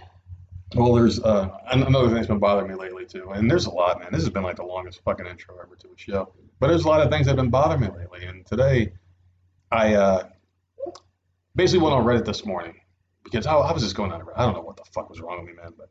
[0.75, 3.99] Well, there's uh, another thing that's been bothering me lately too, and there's a lot,
[3.99, 4.09] man.
[4.11, 6.87] This has been like the longest fucking intro ever to a show, but there's a
[6.87, 8.25] lot of things that have been bothering me lately.
[8.25, 8.91] And today,
[9.71, 10.27] I uh,
[11.55, 12.75] basically went on Reddit this morning
[13.29, 14.21] because I, I was just going on.
[14.35, 15.89] I don't know what the fuck was wrong with me, man, but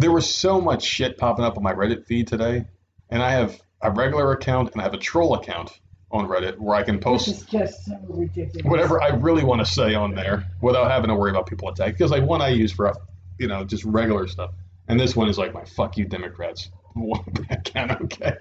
[0.00, 2.64] there was so much shit popping up on my Reddit feed today,
[3.10, 5.70] and I have a regular account and I have a troll account
[6.10, 8.64] on Reddit where I can post so ridiculous.
[8.64, 11.94] whatever I really want to say on there without having to worry about people attacking.
[11.94, 12.92] Because like one I use for
[13.38, 14.50] you know just regular stuff,
[14.88, 17.92] and this one is like my fuck you Democrats one account.
[18.02, 18.36] Okay,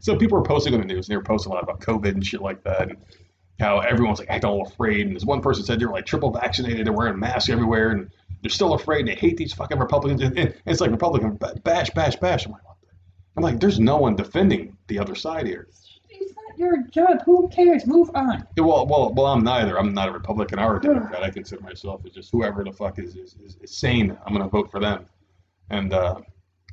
[0.00, 1.08] so people are posting on the news.
[1.08, 2.98] and They were posting a lot about COVID and shit like that, and
[3.62, 5.06] how everyone's like acting all afraid.
[5.06, 8.10] And this one person said they're like triple vaccinated and wearing masks everywhere, and
[8.42, 9.00] they're still afraid.
[9.00, 12.46] And they hate these fucking Republicans, and, and it's like Republican bash, bash, bash.
[12.46, 12.62] I'm like?
[13.36, 15.68] I'm like, there's no one defending the other side here.
[16.10, 17.22] It's not your job.
[17.24, 17.86] Who cares?
[17.86, 18.46] Move on.
[18.56, 19.26] Yeah, Well, well, well.
[19.26, 19.78] I'm neither.
[19.78, 21.22] I'm not a Republican or a Democrat.
[21.22, 24.16] I consider myself as just whoever the fuck is is, is, is sane.
[24.26, 25.06] I'm gonna vote for them.
[25.70, 26.20] And uh,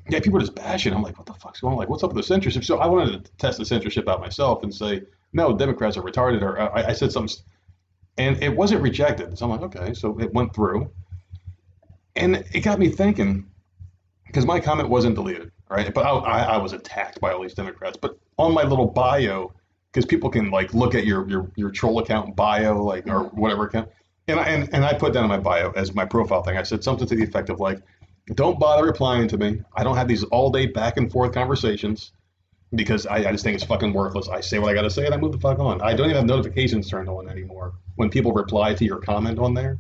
[0.10, 0.94] yeah, people are just bashing.
[0.94, 1.80] I'm like, what the fuck's going on?
[1.80, 2.66] Like, what's up with the censorship?
[2.66, 6.42] So I wanted to test the censorship out myself and say, no, Democrats are retarded.
[6.42, 7.38] Or uh, I, I said something,
[8.18, 9.38] and it wasn't rejected.
[9.38, 9.94] So I'm like, okay.
[9.94, 10.90] So it went through,
[12.16, 13.50] and it got me thinking
[14.28, 15.94] because my comment wasn't deleted, right?
[15.94, 17.98] But I, I, was attacked by all these Democrats.
[18.00, 19.52] But on my little bio,
[19.92, 23.66] because people can like look at your your your troll account bio, like or whatever
[23.66, 23.90] account,
[24.28, 26.58] and I and, and I put down in my bio as my profile thing.
[26.58, 27.80] I said something to the effect of like,
[28.36, 29.62] "Don't bother replying to me.
[29.76, 32.12] I don't have these all day back and forth conversations."
[32.76, 34.30] Because I, I just think it's fucking worthless.
[34.30, 35.82] I say what I gotta say and I move the fuck on.
[35.82, 39.54] I don't even have notifications turned on anymore when people reply to your comment on
[39.54, 39.80] there.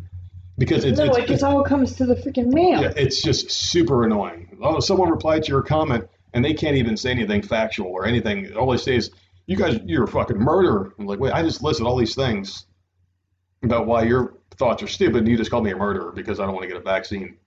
[0.57, 2.81] Because it's, no, it's, it just all comes to the freaking mail.
[2.81, 4.57] yeah, it's just super annoying.
[4.61, 8.53] Oh, someone replied to your comment and they can't even say anything factual or anything.
[8.55, 9.11] All they say is,
[9.45, 12.65] "You guys, you're a fucking murderer." I'm like, wait, I just listed all these things
[13.63, 16.45] about why your thoughts are stupid, and you just called me a murderer because I
[16.45, 17.37] don't want to get a vaccine.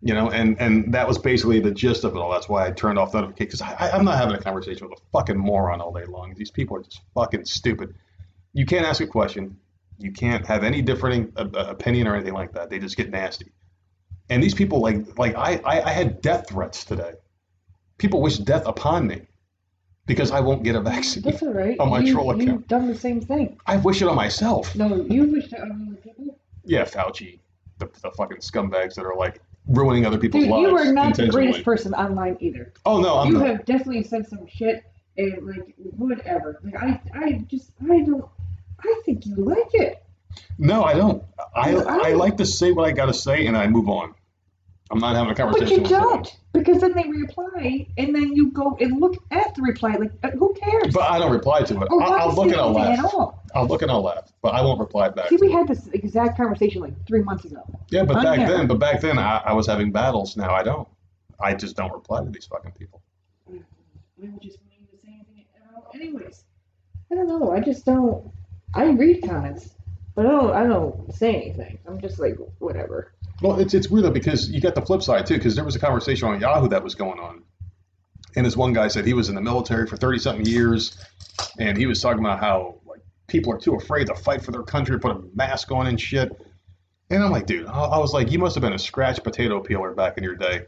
[0.00, 2.30] You know, and and that was basically the gist of it all.
[2.30, 3.60] That's why I turned off notifications.
[3.60, 6.34] I, I'm not having a conversation with a fucking moron all day long.
[6.36, 7.94] These people are just fucking stupid.
[8.52, 9.56] You can't ask a question.
[9.98, 12.70] You can't have any differing uh, uh, opinion or anything like that.
[12.70, 13.50] They just get nasty.
[14.30, 17.14] And these people, like, like I, I, I had death threats today.
[17.96, 19.22] People wish death upon me
[20.06, 21.22] because I won't get a vaccine.
[21.22, 21.76] That's all right.
[21.80, 22.48] On my you, troll account.
[22.48, 23.58] You've done the same thing.
[23.66, 24.74] I wish it on myself.
[24.74, 26.38] No, you wish it on other people.
[26.64, 27.40] Yeah, Fauci,
[27.78, 30.62] the, the fucking scumbags that are like ruining other people's Dude, lives.
[30.70, 32.72] you are not the greatest person online either.
[32.84, 33.46] Oh no, I'm you not.
[33.46, 34.84] have definitely said some shit
[35.16, 36.58] and like whatever.
[36.64, 38.24] Like I, I just, I don't.
[38.80, 40.02] I think you like it.
[40.58, 41.22] No, I don't.
[41.54, 44.14] I I- I like to say what I got to say and I move on.
[44.90, 45.82] I'm not having a conversation.
[45.82, 49.60] But you don't, because then they reply, and then you go and look at the
[49.60, 49.96] reply.
[49.96, 50.94] Like, uh, who cares?
[50.94, 51.88] But I don't reply to it.
[51.90, 52.98] I'll, not I'll look and I'll laugh.
[53.00, 53.44] At all.
[53.58, 55.28] I'll look and I'll laugh, but I won't reply back.
[55.30, 57.62] See, we had this exact conversation like three months ago.
[57.90, 58.46] Yeah, but back here.
[58.46, 60.36] then, but back then I, I was having battles.
[60.36, 60.86] Now I don't.
[61.40, 63.02] I just don't reply to these fucking people.
[63.46, 63.58] We
[64.18, 65.44] were just wanting to say anything.
[65.94, 66.44] Anyways,
[67.10, 67.52] I don't know.
[67.52, 68.30] I just don't.
[68.74, 69.70] I read comments,
[70.14, 70.52] but I don't.
[70.52, 71.78] I don't say anything.
[71.86, 73.12] I'm just like whatever.
[73.42, 75.34] Well, it's it's weird though because you got the flip side too.
[75.34, 77.42] Because there was a conversation on Yahoo that was going on,
[78.36, 80.96] and this one guy said he was in the military for thirty something years,
[81.58, 82.87] and he was talking about how like
[83.28, 86.32] people are too afraid to fight for their country, put a mask on and shit.
[87.10, 89.94] And I'm like, dude, I was like, you must have been a scratch potato peeler
[89.94, 90.64] back in your day.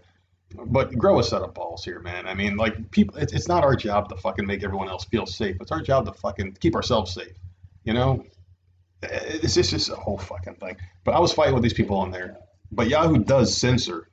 [0.67, 2.27] But grow a set of balls here, man.
[2.27, 5.27] I mean, like people, it's, it's not our job to fucking make everyone else feel
[5.27, 5.57] safe.
[5.61, 7.37] It's our job to fucking keep ourselves safe.
[7.85, 8.25] You know,
[9.03, 10.77] It's just, just a whole fucking thing.
[11.05, 12.37] But I was fighting with these people on there.
[12.73, 14.09] But Yahoo does censor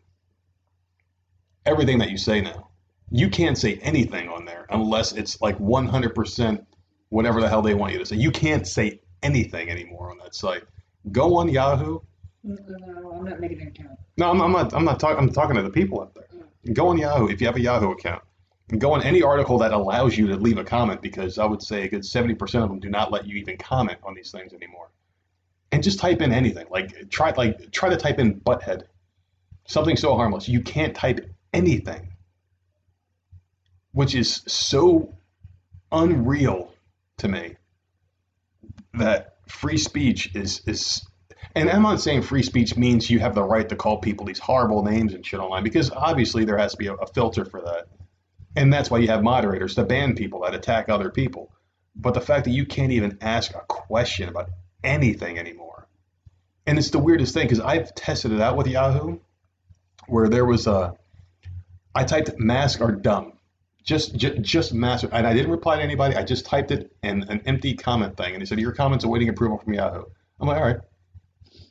[1.66, 2.70] everything that you say now.
[3.10, 6.66] You can't say anything on there unless it's like 100%
[7.10, 8.16] whatever the hell they want you to say.
[8.16, 10.64] You can't say anything anymore on that site.
[11.12, 12.00] Go on Yahoo.
[12.44, 14.00] No, I'm not making an account.
[14.18, 14.74] No, I'm, I'm not.
[14.74, 15.18] I'm not talking.
[15.18, 16.28] I'm talking to the people out there.
[16.66, 16.74] Mm.
[16.74, 18.24] Go on Yahoo if you have a Yahoo account.
[18.78, 21.84] Go on any article that allows you to leave a comment because I would say
[21.84, 24.90] a good 70% of them do not let you even comment on these things anymore.
[25.72, 26.68] And just type in anything.
[26.70, 28.84] Like try like try to type in butthead.
[29.68, 30.48] Something so harmless.
[30.48, 32.10] You can't type anything.
[33.94, 35.14] Which is so
[35.92, 36.74] unreal
[37.18, 37.56] to me
[38.94, 41.06] that free speech is is
[41.56, 44.40] and I'm not saying free speech means you have the right to call people these
[44.40, 47.62] horrible names and shit online because obviously there has to be a, a filter for
[47.62, 47.88] that.
[48.56, 51.52] And that's why you have moderators to ban people that attack other people.
[51.96, 54.50] But the fact that you can't even ask a question about
[54.84, 55.88] anything anymore.
[56.68, 59.20] And it's the weirdest thing because I've tested it out with Yahoo
[60.08, 60.96] where there was a
[61.96, 63.37] I typed mask or dumb.
[63.88, 66.14] Just, just just mask and I didn't reply to anybody.
[66.14, 69.30] I just typed it in an empty comment thing and they said your comment's awaiting
[69.30, 70.04] approval from Yahoo.
[70.42, 70.78] I'm like, all right.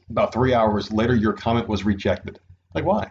[0.09, 2.41] About three hours later, your comment was rejected.
[2.75, 3.11] Like, why?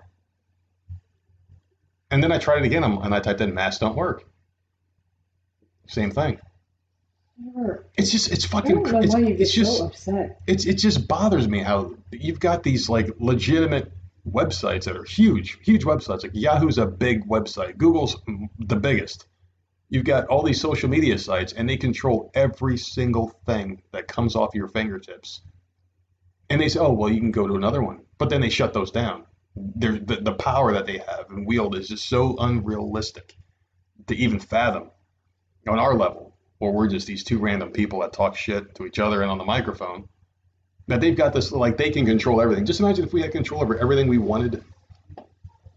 [2.10, 4.24] And then I tried it again and I typed in masks don't work.
[5.88, 6.39] Same thing.
[7.97, 10.39] It's just, it's fucking, it's, why you get it's just, so upset.
[10.47, 13.91] it's, it just bothers me how you've got these like legitimate
[14.30, 16.23] websites that are huge, huge websites.
[16.23, 18.17] Like Yahoo's a big website, Google's
[18.59, 19.28] the biggest.
[19.89, 24.36] You've got all these social media sites and they control every single thing that comes
[24.36, 25.41] off your fingertips.
[26.49, 28.01] And they say, oh, well, you can go to another one.
[28.17, 29.26] But then they shut those down.
[29.55, 33.36] The, the power that they have and wield is just so unrealistic
[34.07, 34.91] to even fathom
[35.67, 38.99] on our level, where we're just these two random people that talk shit to each
[38.99, 40.07] other and on the microphone,
[40.88, 42.65] that they've got this, like, they can control everything.
[42.65, 44.63] Just imagine if we had control over everything we wanted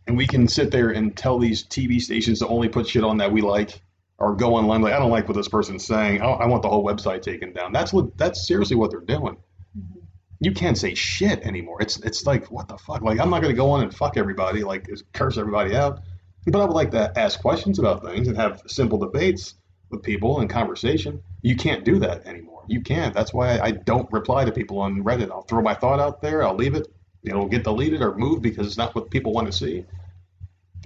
[0.09, 3.19] and we can sit there and tell these TV stations to only put shit on
[3.19, 3.81] that we like
[4.19, 6.23] or go online like I don't like what this person's saying.
[6.23, 7.73] I, I want the whole website taken down.
[7.73, 9.37] That's what that's seriously what they're doing.
[9.79, 10.01] Mm-hmm.
[10.41, 11.81] You can't say shit anymore.
[11.81, 13.03] It's it's like what the fuck?
[13.03, 16.01] Like I'm not gonna go on and fuck everybody, like curse everybody out.
[16.47, 19.55] But I would like to ask questions about things and have simple debates
[19.91, 21.23] with people and conversation.
[21.43, 22.58] You can't do that anymore.
[22.69, 23.15] You can't.
[23.15, 25.31] That's why I don't reply to people on Reddit.
[25.31, 26.43] I'll throw my thought out there.
[26.43, 26.87] I'll leave it.
[27.23, 29.85] It'll get deleted or moved because it's not what people want to see.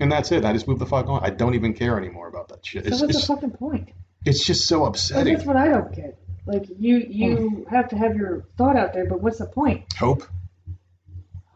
[0.00, 0.44] And that's it.
[0.44, 1.22] I just move the fuck on.
[1.22, 2.84] I don't even care anymore about that shit.
[2.84, 3.90] So It's, what's it's, the fucking point?
[4.24, 5.34] it's just so Like, upsetting.
[5.34, 6.18] that's what I don't get.
[6.46, 7.74] Like you, you hmm.
[7.74, 9.92] have to have your thought out there, but what's the point?
[9.94, 10.24] Hope.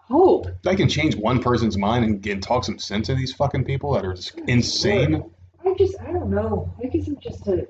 [0.09, 0.47] Hope.
[0.67, 3.93] I can change one person's mind and, and talk some sense into these fucking people
[3.95, 5.25] that are just insane.
[5.65, 6.73] I just, I don't know.
[6.83, 7.67] I guess I'm just a.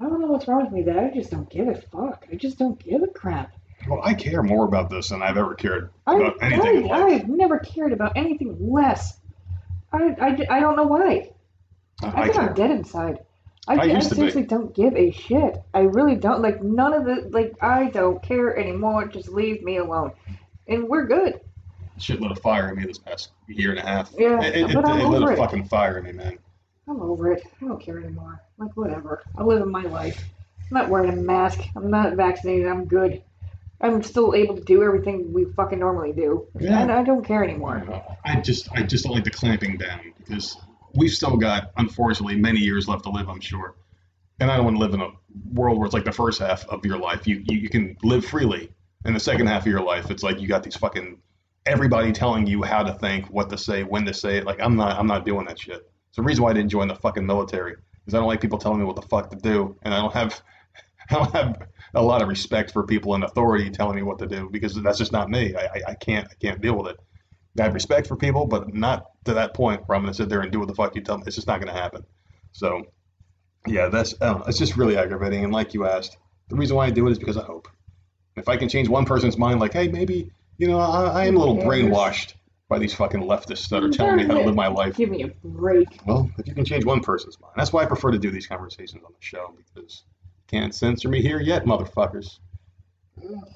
[0.00, 2.26] I don't know what's wrong with me that I just don't give a fuck.
[2.30, 3.52] I just don't give a crap.
[3.88, 7.04] Well, I care more about this than I've ever cared I, about anything in I,
[7.04, 7.22] life.
[7.22, 9.18] I've never cared about anything less.
[9.92, 11.32] I, I, I don't know why.
[12.02, 12.48] Uh, I, I think care.
[12.48, 13.18] I'm dead inside.
[13.66, 14.00] I, I I, be.
[14.00, 15.56] seriously don't give a shit.
[15.72, 16.42] I really don't.
[16.42, 17.54] Like none of the like.
[17.62, 19.06] I don't care anymore.
[19.06, 20.12] Just leave me alone,
[20.68, 21.40] and we're good.
[21.98, 24.12] Shit lit a fire in me this past year and a half.
[24.18, 26.38] Yeah, it, it, but it, I'm it lit over a fucking fire in me, man.
[26.88, 27.42] I'm over it.
[27.60, 28.40] I don't care anymore.
[28.58, 29.22] Like whatever.
[29.36, 30.22] I live in my life.
[30.70, 31.60] I'm not wearing a mask.
[31.76, 32.66] I'm not vaccinated.
[32.66, 33.22] I'm good.
[33.80, 36.46] I'm still able to do everything we fucking normally do.
[36.58, 36.80] Yeah.
[36.80, 38.02] And I don't care anymore.
[38.24, 40.56] I just I just don't like the clamping down because
[40.94, 43.28] we've still got unfortunately many years left to live.
[43.28, 43.74] I'm sure,
[44.40, 45.10] and I don't want to live in a
[45.52, 48.24] world where it's like the first half of your life you you, you can live
[48.24, 48.72] freely,
[49.04, 51.18] and the second half of your life it's like you got these fucking
[51.66, 54.44] everybody telling you how to think, what to say, when to say it.
[54.44, 55.90] Like I'm not I'm not doing that shit.
[56.14, 58.56] It's the reason why I didn't join the fucking military because I don't like people
[58.56, 60.40] telling me what the fuck to do, and I don't have
[61.10, 64.28] I don't have a lot of respect for people in authority telling me what to
[64.28, 65.56] do because that's just not me.
[65.56, 67.00] I, I, I can't I can't deal with it.
[67.58, 70.28] I have respect for people, but not to that point where I'm going to sit
[70.28, 71.24] there and do what the fuck you tell me.
[71.26, 72.04] It's just not going to happen.
[72.52, 72.84] So,
[73.66, 75.42] yeah, that's I know, it's just really aggravating.
[75.42, 76.16] And like you asked,
[76.48, 77.66] the reason why I do it is because I hope.
[78.36, 81.34] If I can change one person's mind, like, hey, maybe you know I, I am
[81.34, 82.34] a little brainwashed
[82.74, 84.96] by these fucking leftists that are telling me how to live my life.
[84.96, 85.86] Give me a break.
[86.06, 88.48] Well, if you can change one person's mind, that's why I prefer to do these
[88.48, 90.02] conversations on the show because
[90.50, 92.40] you can't censor me here yet, motherfuckers.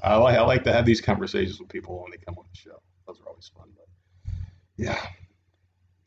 [0.05, 2.57] I like I like to have these conversations with people when they come on the
[2.57, 2.81] show.
[3.09, 3.67] Those are always fun.
[3.75, 4.35] But
[4.77, 5.05] yeah,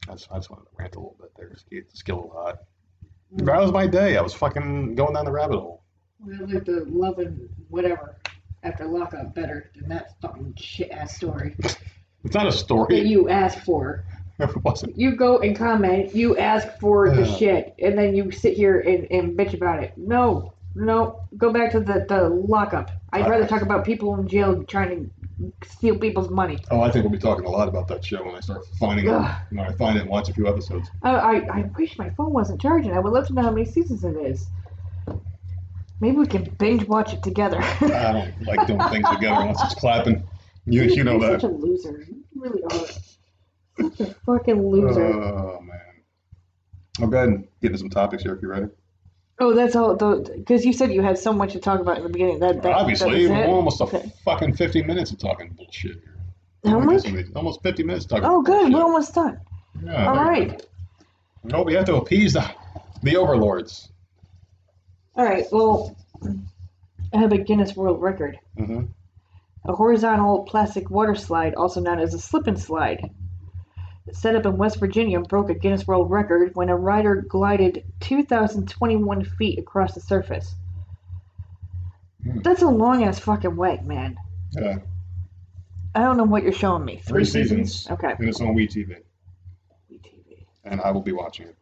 [0.07, 1.53] I just, I just wanted to rant a little bit there.
[1.89, 2.59] Skill a lot.
[3.35, 3.45] Mm.
[3.45, 4.15] That was my day.
[4.15, 5.83] I was fucking going down the rabbit hole.
[6.23, 8.21] I like the love and whatever
[8.63, 11.57] after lockup better than that fucking shit ass story
[12.23, 12.99] It's not a story.
[12.99, 14.03] that you asked for.
[14.39, 14.97] it wasn't.
[14.97, 17.35] You go and comment, you ask for the Yeah.
[17.35, 19.93] shit, and then you sit here and, and bitch about it.
[19.97, 22.91] No, no, go back to the, the lockup.
[23.11, 25.11] I'd rather talk about people in jail trying to
[25.67, 26.59] steal people's money.
[26.69, 29.07] Oh, I think we'll be talking a lot about that show when I start finding
[29.07, 29.11] it.
[29.11, 29.35] Ugh.
[29.49, 30.89] When I find it and watch a few episodes.
[31.03, 32.93] I, I, I wish my phone wasn't charging.
[32.93, 34.47] I would love to know how many seasons it is.
[35.99, 37.59] Maybe we can binge watch it together.
[37.81, 40.23] I don't like doing things together unless it's clapping.
[40.65, 41.41] You, you know that.
[41.41, 42.05] such a loser.
[42.09, 42.85] You really are.
[43.97, 45.01] Such a fucking loser.
[45.05, 45.79] Oh man.
[46.99, 48.67] I'll go ahead and get into some topics here if you're ready.
[49.39, 49.95] oh, that's all.
[49.95, 52.39] Because you said you had so much to talk about in the beginning.
[52.39, 54.11] That, that Obviously, that we're almost a Okay.
[54.25, 56.17] fucking 50 minutes of talking bullshit here.
[56.65, 57.05] How much?
[57.35, 58.53] Almost 50 minutes talking Oh, good.
[58.57, 58.73] bullshit.
[58.73, 59.39] We're almost done.
[59.83, 60.63] Yeah, All right.
[61.43, 62.47] No, we have to appease the,
[63.01, 63.89] the overlords.
[65.15, 65.45] All right.
[65.51, 65.95] Well,
[67.13, 68.37] I have a Guinness World Record.
[68.57, 68.83] hmm
[69.65, 73.09] A horizontal plastic water slide, also known as a slip and slide,
[74.11, 79.23] set up in West Virginia, broke a Guinness World Record when a rider glided 2,021
[79.23, 80.55] feet across the surface.
[82.23, 82.39] Hmm.
[82.39, 84.17] That's a long ass fucking way, man.
[84.51, 84.79] Yeah,
[85.93, 87.01] I don't know what you're showing me.
[87.05, 87.87] three seasons.
[87.89, 88.13] Okay.
[88.17, 88.97] And it's on WeTV.
[89.91, 90.45] WeTV.
[90.63, 91.57] And I will be watching it.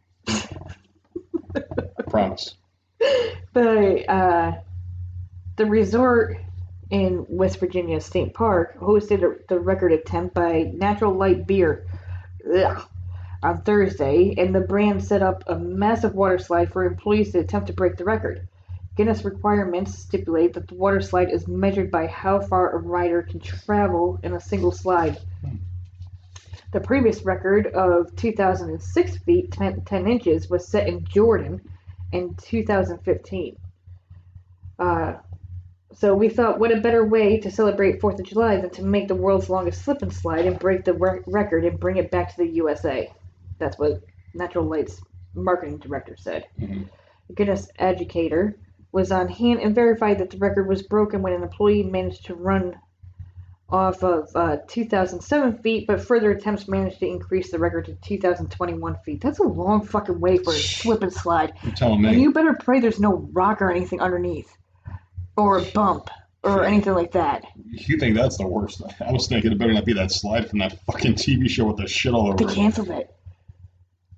[1.98, 2.56] I promise.
[3.54, 4.52] The uh,
[5.56, 6.38] the resort
[6.90, 11.86] in West Virginia State Park hosted a, the record attempt by Natural Light Beer
[12.56, 12.88] ugh,
[13.44, 17.68] on Thursday, and the brand set up a massive water slide for employees to attempt
[17.68, 18.48] to break the record.
[18.96, 23.40] Guinness requirements stipulate that the water slide is measured by how far a rider can
[23.40, 25.18] travel in a single slide.
[26.74, 31.62] The previous record of 2,006 feet 10, 10 inches was set in Jordan
[32.12, 33.56] in 2015.
[34.78, 35.14] Uh,
[35.94, 39.08] so we thought, what a better way to celebrate Fourth of July than to make
[39.08, 42.30] the world's longest slip and slide and break the re- record and bring it back
[42.30, 43.12] to the USA.
[43.58, 45.02] That's what Natural Light's
[45.34, 46.46] marketing director said.
[46.60, 46.88] Mhm.
[47.28, 48.56] The Guinness educator
[48.92, 52.36] was on hand and verified that the record was broken when an employee managed to
[52.36, 52.76] run
[53.72, 58.96] off of uh, 2,007 feet, but further attempts managed to increase the record to 2,021
[59.06, 59.22] feet.
[59.22, 61.54] That's a long fucking way for a slip and slide.
[61.62, 62.10] You're telling me.
[62.10, 64.52] And you better pray there's no rock or anything underneath,
[65.40, 66.10] or a bump,
[66.44, 67.46] or anything like that.
[67.72, 68.82] You think that's the worst?
[69.00, 71.78] I was thinking it better not be that slide from that fucking TV show with
[71.78, 73.14] the shit all over They canceled it.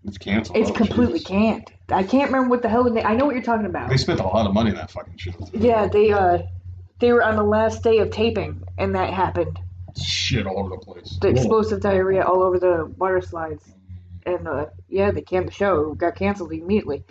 [0.04, 0.58] It's canceled.
[0.58, 1.28] It's Oh, completely Jesus.
[1.28, 1.72] canned.
[1.90, 2.84] I can't remember what the hell.
[2.84, 3.90] the na- I know what you're talking about.
[3.90, 5.32] They spent a lot of money on that fucking show.
[5.54, 6.40] Yeah, they uh,
[7.00, 9.60] they were on the last day of taping, and that happened.
[10.02, 11.18] Shit all over the place.
[11.22, 11.38] The Cool.
[11.38, 13.64] explosive diarrhea all over the water slides,
[14.26, 15.94] and uh, yeah, they canned the show.
[15.94, 17.04] Got canceled immediately.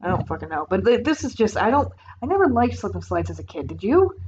[0.00, 1.92] I don't fucking know, but th- this is just I don't.
[2.22, 3.66] I never liked slip and slides as a kid.
[3.68, 4.18] Did you?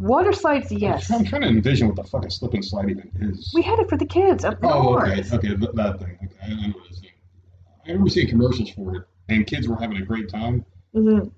[0.00, 1.10] Water slides, yes.
[1.10, 3.50] I'm trying to envision what the fucking slip and slide even is.
[3.54, 6.18] We had it for the kids up Oh, okay, okay, th- that thing.
[6.24, 7.02] Okay, I know what it is.
[7.84, 10.64] I remember seeing commercials for it, and kids were having a great time.
[10.92, 11.28] hmm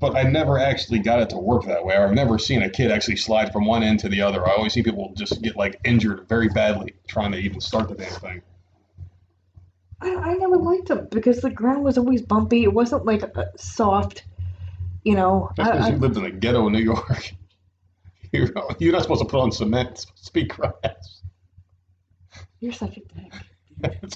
[0.00, 1.94] But I never actually got it to work that way.
[1.96, 4.46] I've never seen a kid actually slide from one end to the other.
[4.48, 7.94] I always see people just get like injured very badly trying to even start the
[7.94, 8.42] damn thing.
[10.00, 12.62] I, I never liked them because the ground was always bumpy.
[12.64, 14.24] It wasn't like uh, soft,
[15.04, 15.50] you know.
[15.56, 17.32] That's I- because you lived in a ghetto in New York.
[18.32, 18.48] You're,
[18.78, 20.06] you're not supposed to put on cement.
[20.14, 21.22] Speak grass.
[22.60, 24.12] you're such a dick.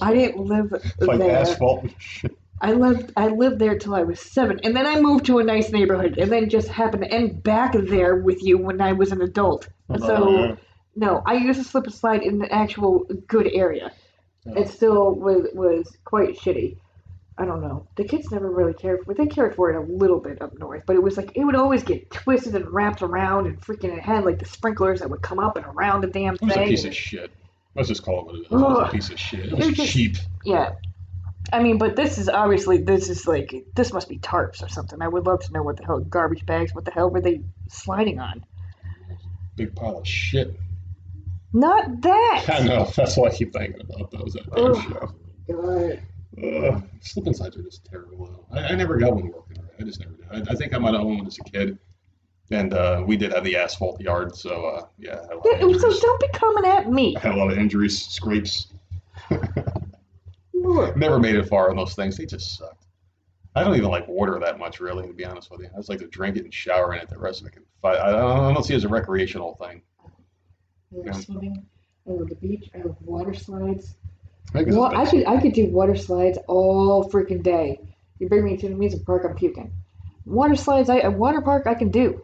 [0.00, 1.36] I didn't live like there.
[1.36, 2.38] asphalt and shit.
[2.62, 5.44] I lived I lived there till I was seven, and then I moved to a
[5.44, 9.12] nice neighborhood, and then just happened to end back there with you when I was
[9.12, 9.68] an adult.
[9.90, 10.56] Oh, So
[10.96, 13.92] no, I used to slip and slide in the actual good area.
[14.46, 16.78] It still was was quite shitty.
[17.40, 17.86] I don't know.
[17.96, 19.16] The kids never really cared for it.
[19.18, 21.54] They cared for it a little bit up north, but it was like it would
[21.54, 25.22] always get twisted and wrapped around, and freaking it had like the sprinklers that would
[25.22, 27.30] come up and around the damn It was a piece of shit.
[27.76, 28.46] Let's just call it what it is.
[28.50, 29.46] It was a piece of shit.
[29.46, 30.16] It was just- cheap.
[30.44, 30.72] Yeah.
[31.52, 35.00] I mean, but this is obviously this is like this must be tarps or something.
[35.00, 36.74] I would love to know what the hell garbage bags.
[36.74, 38.44] What the hell were they sliding on?
[39.56, 40.58] Big pile of shit.
[41.52, 42.44] Not that.
[42.48, 42.90] I know.
[42.94, 44.34] That's why I keep thinking about those.
[44.34, 45.14] That damn show.
[45.50, 46.02] God.
[46.44, 48.46] Ugh, slip and slides are just terrible.
[48.52, 49.62] I, I never got one working.
[49.62, 49.72] right.
[49.80, 50.48] I just never did.
[50.48, 51.78] I, I think I might have owned one as a kid,
[52.50, 54.36] and uh, we did have the asphalt yard.
[54.36, 57.16] So uh, yeah, I had a lot of Yeah, so don't be coming at me.
[57.16, 58.68] I had a lot of injuries, scrapes.
[60.54, 62.16] Never made it far on those things.
[62.16, 62.86] They just sucked.
[63.54, 65.68] I don't even like water that much, really, to be honest with you.
[65.72, 67.08] I just like to drink it and shower in it.
[67.08, 67.98] The rest of it can fight.
[67.98, 69.82] I don't, I don't see it as a recreational thing.
[70.04, 71.66] I love swimming.
[72.06, 72.70] I love the beach.
[72.74, 73.96] I love water slides.
[74.54, 77.80] I Well, I could I could do water slides all freaking day.
[78.18, 79.72] You bring me to the amusement park, I'm puking.
[80.24, 82.22] Water slides, I a water park I can do.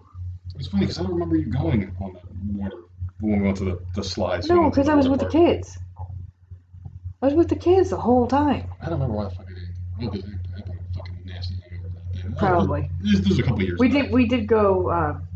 [0.57, 2.23] It's funny because I don't remember you going on that
[2.53, 2.77] water
[3.21, 4.49] when we went to the, the slides.
[4.49, 5.79] No, We went to because I was with the kids.
[7.23, 8.69] I was with the kids the whole time.
[8.81, 10.25] I don't remember why the fuck I did.
[10.25, 12.37] I had a fucking nasty hangover.
[12.39, 12.91] Probably.
[13.01, 13.79] This, this was a couple years.
[13.79, 14.03] We back.
[14.03, 15.29] did we did go um,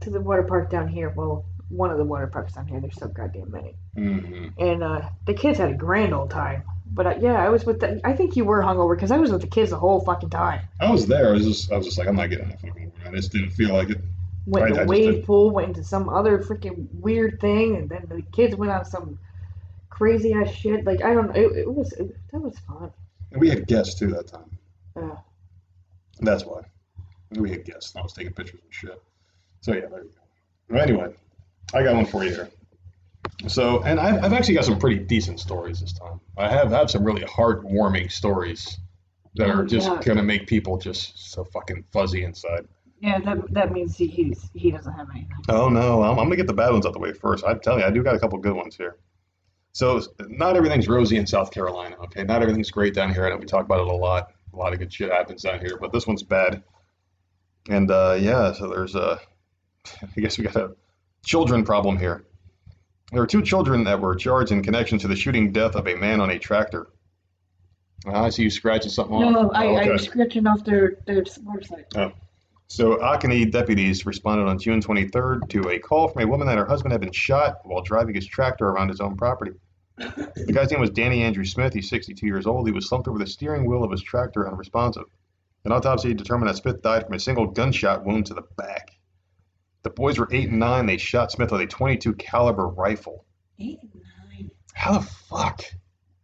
[0.00, 1.10] to the water park down here.
[1.10, 2.80] Well, one of the water parks down here.
[2.80, 3.74] There's so goddamn many.
[3.98, 4.52] Mhm.
[4.58, 6.62] And uh, the kids had a grand old time.
[6.90, 8.00] But uh, yeah, I was with the.
[8.04, 10.62] I think you were hungover because I was with the kids the whole fucking time.
[10.80, 11.28] I was there.
[11.28, 12.92] I was just, I was just like, I'm not getting that fucking.
[13.06, 13.98] I just didn't feel like it.
[14.46, 18.06] Went Right, to I wave pool, went into some other freaking weird thing, and then
[18.08, 19.18] the kids went on some
[19.90, 20.84] crazy ass shit.
[20.86, 21.36] Like I don't.
[21.36, 22.90] It, it was it, that was fun.
[23.32, 24.50] And we had guests too that time.
[24.96, 25.16] Uh,
[26.20, 26.62] That's why.
[27.32, 27.94] We had guests.
[27.94, 29.02] I was taking pictures and shit.
[29.60, 30.74] So yeah, there you go.
[30.74, 31.14] Well, anyway,
[31.74, 32.48] I got one for you here.
[33.46, 36.20] So, and I've, I've actually got some pretty decent stories this time.
[36.36, 38.78] I have have some really heartwarming stories
[39.36, 40.00] that Oh, are just yeah.
[40.02, 42.66] gonna make people just so fucking fuzzy inside.
[43.00, 45.30] yeah, that that means he he's, he doesn't have anything.
[45.48, 47.44] Oh no, I'm, I'm gonna get the bad ones out the way first.
[47.44, 48.96] I tell you, I do got a couple good ones here.
[49.72, 51.96] So not everything's rosy in South Carolina.
[52.04, 53.24] Okay, not everything's great down here.
[53.26, 54.32] I know we talk about it a lot.
[54.52, 56.64] A lot of good shit happens down here, but this one's bad.
[57.68, 59.20] And uh, yeah, so there's a,
[60.16, 60.74] I guess we got a
[61.24, 62.24] children problem here.
[63.12, 65.94] There were two children that were charged in connection to the shooting death of a
[65.94, 66.88] man on a tractor.
[68.06, 69.32] Ah, I see you scratching something off.
[69.32, 69.90] No, I, Oh, I okay.
[69.92, 72.12] was scratching off their their website.
[72.70, 76.66] So, Aiken deputies responded on June 23rd to a call from a woman that her
[76.66, 79.52] husband had been shot while driving his tractor around his own property.
[79.96, 81.72] The guy's name was Danny Andrew Smith.
[81.72, 82.66] He's 62 years old.
[82.68, 85.06] He was slumped over the steering wheel of his tractor unresponsive.
[85.64, 88.90] An autopsy determined that Smith died from a single gunshot wound to the back.
[89.88, 90.84] The boys were eight and nine.
[90.84, 93.24] They shot Smith with a 22 caliber rifle.
[93.58, 93.90] Eight and
[94.30, 94.50] nine.
[94.74, 95.64] How the fuck?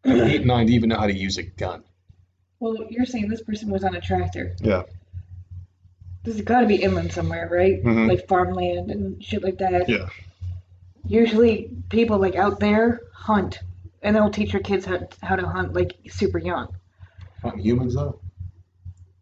[0.05, 1.83] Eight and nine, you even know how to use a gun?
[2.61, 4.55] Well, you're saying this person was on a tractor.
[4.61, 4.83] Yeah.
[6.25, 7.83] This has got to be inland somewhere, right?
[7.83, 8.07] Mhm.
[8.07, 9.89] Like farmland and shit like that.
[9.89, 10.11] Yeah.
[11.07, 13.61] Usually, people like out there hunt,
[14.03, 16.69] and they'll teach their kids how, how to hunt like super young.
[17.41, 18.21] Hunting humans though.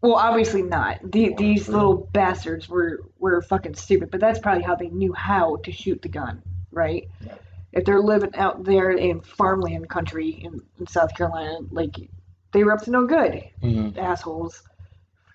[0.02, 0.98] Well, obviously not.
[1.12, 5.56] The, these little bastards were were fucking stupid, but that's probably how they knew how
[5.64, 6.42] to shoot the gun,
[6.72, 7.08] right?
[7.24, 7.34] Yeah.
[7.72, 11.96] If they're living out there in farmland country in, in South Carolina, like
[12.52, 13.98] they were up to no good, Mm-hmm.
[13.98, 14.62] assholes.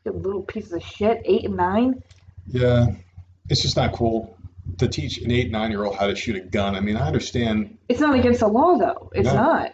[0.05, 2.01] Little pieces of shit, eight and nine.
[2.47, 2.87] Yeah,
[3.49, 4.37] it's just not cool
[4.77, 6.75] to teach an eight, nine year old how to shoot a gun.
[6.75, 7.77] I mean, I understand.
[7.89, 9.11] It's not against the law though.
[9.13, 9.33] It's No.
[9.35, 9.73] not.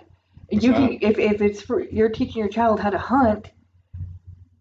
[0.50, 0.90] It's you not.
[0.90, 3.52] can if if it's for you're teaching your child how to hunt,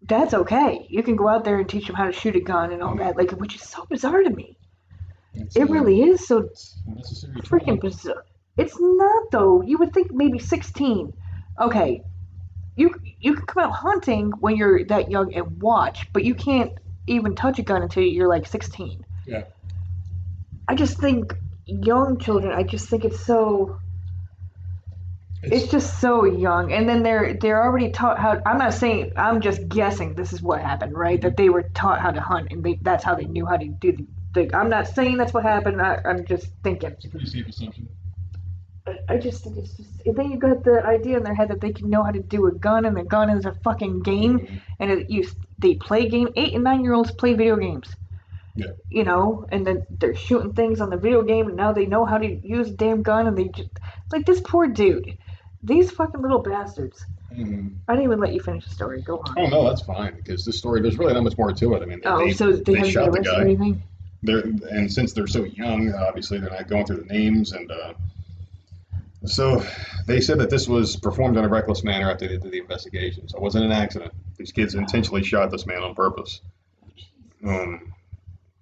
[0.07, 0.85] that's okay.
[0.89, 2.95] You can go out there and teach them how to shoot a gun and all
[2.97, 3.17] that.
[3.17, 4.57] Like, which is so bizarre to me.
[5.55, 6.49] It really is so
[7.43, 8.25] freaking bizarre.
[8.57, 9.61] It's not though.
[9.61, 11.13] You would think maybe 16.
[11.59, 12.03] Okay,
[12.75, 16.71] you you can come out hunting when you're that young and watch, but you can't
[17.07, 19.05] even touch a gun until you're like 16.
[19.25, 19.45] Yeah.
[20.67, 21.35] I just think
[21.65, 22.53] young children.
[22.53, 23.79] I just think it's so.
[25.43, 28.41] It's just so young, and then they're they're already taught how.
[28.45, 29.13] I'm not saying.
[29.17, 30.15] I'm just guessing.
[30.15, 31.21] This is what happened, right?
[31.21, 33.67] That they were taught how to hunt, and they, that's how they knew how to
[33.67, 34.55] do the.
[34.55, 35.81] I'm not saying that's what happened.
[35.81, 36.91] I, I'm just thinking.
[36.91, 37.89] It's a pretty safe assumption.
[38.87, 39.89] I- I just think it's just.
[40.05, 42.47] Then you got the idea in their head that they can know how to do
[42.47, 44.55] a gun, and the gun is a fucking game, mm-hmm.
[44.79, 45.27] and it, you
[45.59, 46.29] they play game.
[46.35, 47.93] Eight and nine year olds play video games.
[48.55, 48.67] Yeah.
[48.89, 52.05] You know, and then they're shooting things on the video game, and now they know
[52.05, 53.69] how to use a damn gun, and they just
[54.11, 55.17] like this poor dude.
[55.63, 57.05] These fucking little bastards.
[57.33, 59.01] hmm I didn't even let you finish the story.
[59.01, 59.35] Go on.
[59.37, 61.81] Oh no, that's fine because this story there's really not much more to it.
[61.81, 63.83] I mean, Oh, they, so they, they haven't shot the arrested or anything?
[64.23, 67.71] They're and since they're so young, obviously they're not going through the names and.
[67.71, 67.93] Uh,
[69.25, 69.63] so
[70.05, 73.29] they said that this was performed in a reckless manner after they did the investigation.
[73.29, 74.11] So it wasn't an accident.
[74.37, 76.41] These kids intentionally shot this man on purpose.
[77.45, 77.93] Um,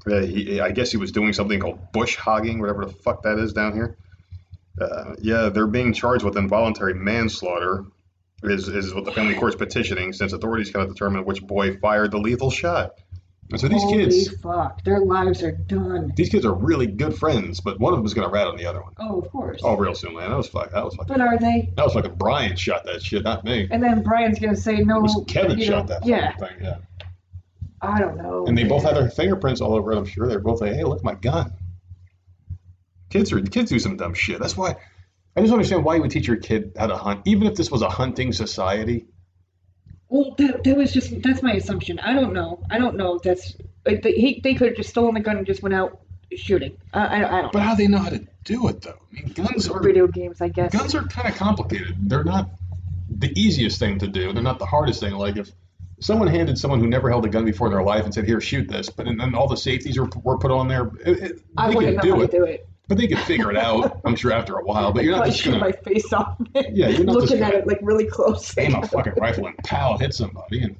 [0.06, 3.54] he, I guess he was doing something called bush hogging, whatever the fuck that is
[3.54, 3.97] down here.
[4.82, 7.86] Uh, yeah, they're being charged with involuntary manslaughter,
[8.44, 12.18] is, is what the family court's petitioning, since authorities cannot determine which boy fired the
[12.18, 12.94] lethal shot.
[13.52, 16.14] And so these Holy kids, fuck, their lives are done.
[16.16, 18.56] these kids are really good friends, but one of them is going to rat on
[18.56, 18.94] the other one.
[18.98, 19.60] Oh, of course.
[19.62, 20.30] Oh, real soon, man.
[20.30, 20.72] That was fuck.
[20.72, 21.14] That was fucking.
[21.14, 21.70] But are they?
[21.76, 23.68] That was fucking Brian shot that shit, not me.
[23.70, 25.00] And then Brian's gonna say no.
[25.00, 26.56] It was Kevin you shot know, that Yeah, thing.
[26.62, 26.78] Yeah.
[27.82, 28.46] I don't know.
[28.46, 28.94] And they both man.
[28.96, 29.98] had their fingerprints all over it.
[29.98, 31.52] I'm sure they're both like, "Hey, look my gun."
[33.12, 34.39] Kids are kids do some dumb shit.
[34.39, 34.70] That's why
[35.36, 37.55] I just don't understand why you would teach your kid how to hunt, even if
[37.55, 39.05] this was a hunting society.
[40.09, 41.99] Well, that, that was just that's my assumption.
[41.99, 42.64] I don't know.
[42.70, 43.20] I don't know.
[43.24, 46.01] That's they, he, they could have just stolen the gun and just went out
[46.36, 46.78] shooting.
[46.93, 47.51] I, I, I don't.
[47.53, 47.66] But know.
[47.66, 48.97] how do they know how to do it though?
[49.12, 50.74] I mean, guns are Video games, I guess.
[50.74, 51.95] guns are kind of complicated.
[52.09, 52.49] They're not
[53.09, 54.34] the easiest thing to do.
[54.34, 55.14] They're not the hardest thing.
[55.14, 55.51] Like if
[56.01, 58.41] someone handed someone who never held a gun before in their life and said, "Here,
[58.41, 61.41] shoot this," but and then all the safeties were, were put on there, it, it,
[61.57, 62.32] I they wouldn't know do how it.
[62.32, 62.68] to do it.
[62.88, 64.02] But they could figure it out.
[64.04, 64.92] I'm sure after a while.
[64.92, 66.38] But you're not Probably just gonna my face off.
[66.54, 68.58] Yeah, you're not just looking at gonna it like really close.
[68.58, 70.64] aim a fucking rifle and pow hit somebody.
[70.64, 70.76] And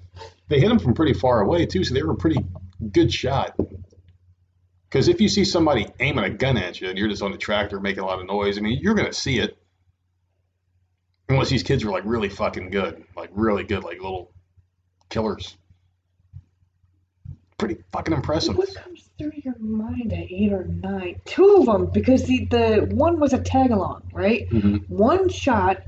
[0.50, 2.44] they hit them from pretty far away too, so they were a pretty
[2.92, 3.56] good shot.
[4.90, 7.38] Because if you see somebody aiming a gun at you and you're just on the
[7.38, 9.58] tractor making a lot of noise, I mean, you're gonna see it.
[11.30, 14.34] Unless these kids were like really fucking good, like really good, like little
[15.10, 15.56] killers.
[17.58, 18.58] Pretty fucking impressive.
[18.58, 21.16] What comes through your mind at eight or nine?
[21.26, 24.50] Two of them, because the, the one was a tag along, right?
[24.50, 24.90] Mhm.
[24.90, 25.82] One shot,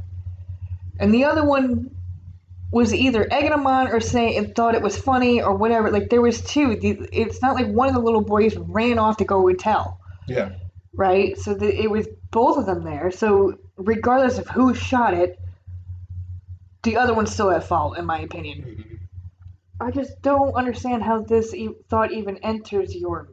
[0.99, 1.89] and the other one
[2.71, 5.91] was either egging him on or saying and thought it was funny or whatever.
[5.91, 6.77] Like there was two.
[6.81, 10.53] It's not like one of the little boys ran off to go and tell, Yeah.
[10.93, 11.37] right?
[11.37, 13.11] So the, it was both of them there.
[13.11, 15.37] So regardless of who shot it,
[16.81, 18.92] the other one's still at fault, in my opinion.
[19.79, 23.29] I just don't understand how this e- thought even enters your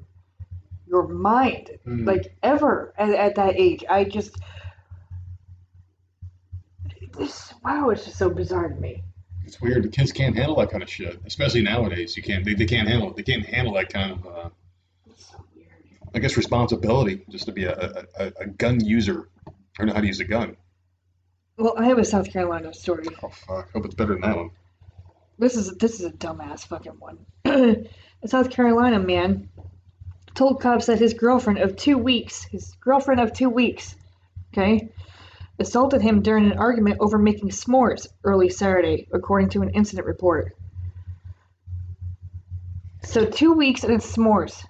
[0.87, 2.05] your mind, Mm.
[2.07, 3.85] like ever at, at that age.
[3.89, 4.37] I just
[7.17, 9.03] this wow, it's just so bizarre to me.
[9.45, 9.83] It's weird.
[9.85, 12.17] The kids can't handle that kind of shit, especially nowadays.
[12.17, 12.45] You can't.
[12.45, 13.13] They, they can't handle.
[13.13, 14.27] They can't handle that kind of.
[14.27, 14.49] Uh,
[15.11, 15.69] It's so weird.
[16.15, 19.29] I guess responsibility just to be a, a, a, a gun user
[19.79, 20.57] or know how to use a gun.
[21.57, 23.05] Well, I have a South Carolina story.
[23.23, 23.73] Oh fuck!
[23.73, 24.51] Hope it's better than that one.
[25.41, 27.17] This is this is a dumbass fucking one.
[27.47, 27.87] a
[28.27, 29.49] South Carolina man
[30.35, 33.97] told cops that his girlfriend of two weeks, his girlfriend of two weeks,
[34.53, 34.91] okay,
[35.59, 40.55] assaulted him during an argument over making s'mores early Saturday, according to an incident report.
[43.05, 44.63] So two weeks and it's s'mores.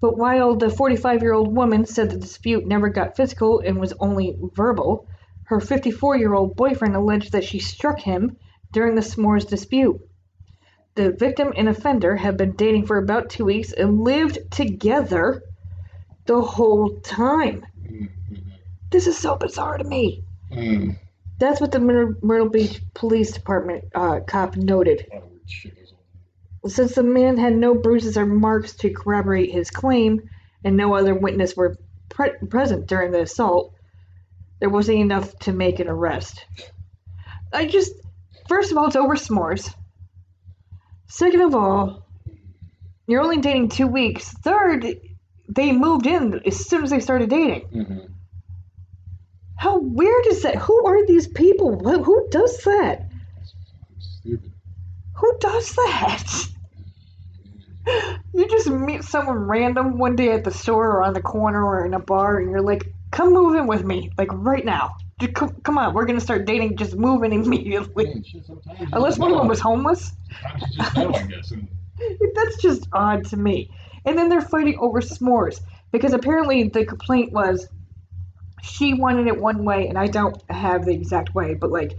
[0.00, 3.94] But while the 45 year old woman said the dispute never got physical and was
[3.98, 5.08] only verbal,
[5.46, 8.36] her 54 year old boyfriend alleged that she struck him
[8.72, 10.00] during the s'mores dispute.
[10.94, 15.42] The victim and offender have been dating for about two weeks and lived together
[16.26, 17.64] the whole time.
[18.90, 20.24] This is so bizarre to me.
[20.52, 20.98] Mm.
[21.38, 25.06] That's what the Myrtle, Myrtle Beach Police Department uh, cop noted.
[25.10, 25.92] A lot of weird shit goes
[26.62, 26.70] on.
[26.70, 30.28] Since the man had no bruises or marks to corroborate his claim,
[30.64, 31.78] and no other witness were
[32.10, 33.72] pre- present during the assault,
[34.58, 36.44] there wasn't enough to make an arrest.
[37.52, 37.92] I just,
[38.50, 39.72] first of all, it's over s'mores.
[41.06, 42.04] Second of all,
[43.06, 44.28] you're only dating two weeks.
[44.28, 44.86] Third,
[45.48, 47.62] they moved in as soon as they started dating.
[47.72, 48.08] Mhm.
[49.56, 50.56] How weird is that?
[50.56, 51.78] Who are these people?
[51.78, 53.08] Who who does that?
[53.98, 54.52] Stupid.
[55.14, 56.46] Who does that?
[58.32, 61.84] You just meet someone random one day at the store or on the corner or
[61.84, 64.96] in a bar, and you're like, "Come move in with me, like right now.
[65.20, 66.76] Just come, come on, we're gonna start dating.
[66.76, 68.42] Just moving immediately." Man, shit,
[68.92, 70.12] Unless one of them was homeless,
[70.42, 71.50] Sometimes just know, I guess.
[71.50, 71.68] And
[72.34, 73.70] that's just odd to me.
[74.04, 75.60] And then they're fighting over s'mores
[75.92, 77.68] because apparently the complaint was
[78.62, 81.98] she wanted it one way, and I don't have the exact way, but like,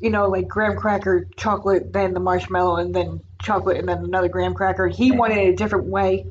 [0.00, 4.28] you know, like graham cracker, chocolate, then the marshmallow, and then chocolate, and then another
[4.28, 4.88] graham cracker.
[4.88, 6.26] He wanted it a different way.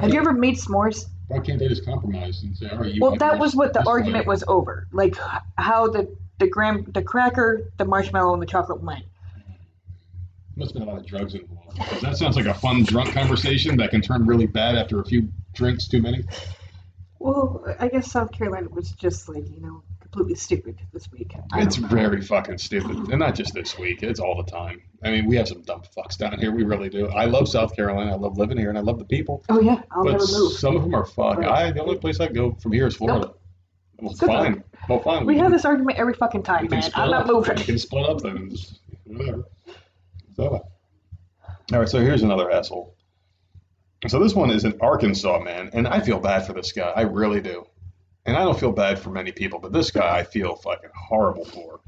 [0.00, 1.06] Have you ever made s'mores?
[1.28, 3.80] Why can't they just compromise and say, all right, you Well, that was what the
[3.80, 3.92] this way.
[3.92, 4.86] argument was over.
[4.92, 5.16] Like
[5.56, 9.04] how the the graham, the cracker, the marshmallow, and the chocolate went.
[10.56, 11.76] Must have been a lot of drugs involved.
[11.76, 15.04] Because that sounds like a fun drunk conversation that can turn really bad after a
[15.04, 16.24] few drinks too many.
[17.18, 19.82] Well, I guess South Carolina was just like you know
[20.14, 21.32] completely stupid this week.
[21.52, 22.96] I It's very fucking stupid.
[23.10, 24.80] And not just this week, it's all the time.
[25.02, 26.52] I mean, we have some dumb fucks down here.
[26.52, 27.08] We really do.
[27.08, 28.12] I love South Carolina.
[28.12, 29.44] I love living here and I love the people.
[29.48, 30.52] Oh yeah, I'll but never move.
[30.52, 31.40] some of them are fucking.
[31.42, 31.66] Right.
[31.66, 33.32] I, the only place I go from here is Florida.
[34.00, 34.64] Well, Good fine.
[34.88, 35.26] Well, fine.
[35.26, 36.90] We can- have this argument every fucking time, we can man.
[36.94, 37.26] I'm not up.
[37.28, 37.56] moving.
[37.56, 38.50] We can split up then.
[38.50, 39.44] just- Whatever.
[40.36, 40.44] So,
[41.72, 42.94] all right, so here's another asshole.
[44.08, 46.92] So this one is in Arkansas, man, and I feel bad for this guy.
[46.94, 47.66] I really do.
[48.26, 51.44] And I don't feel bad for many people, but this guy I feel fucking horrible
[51.44, 51.80] for.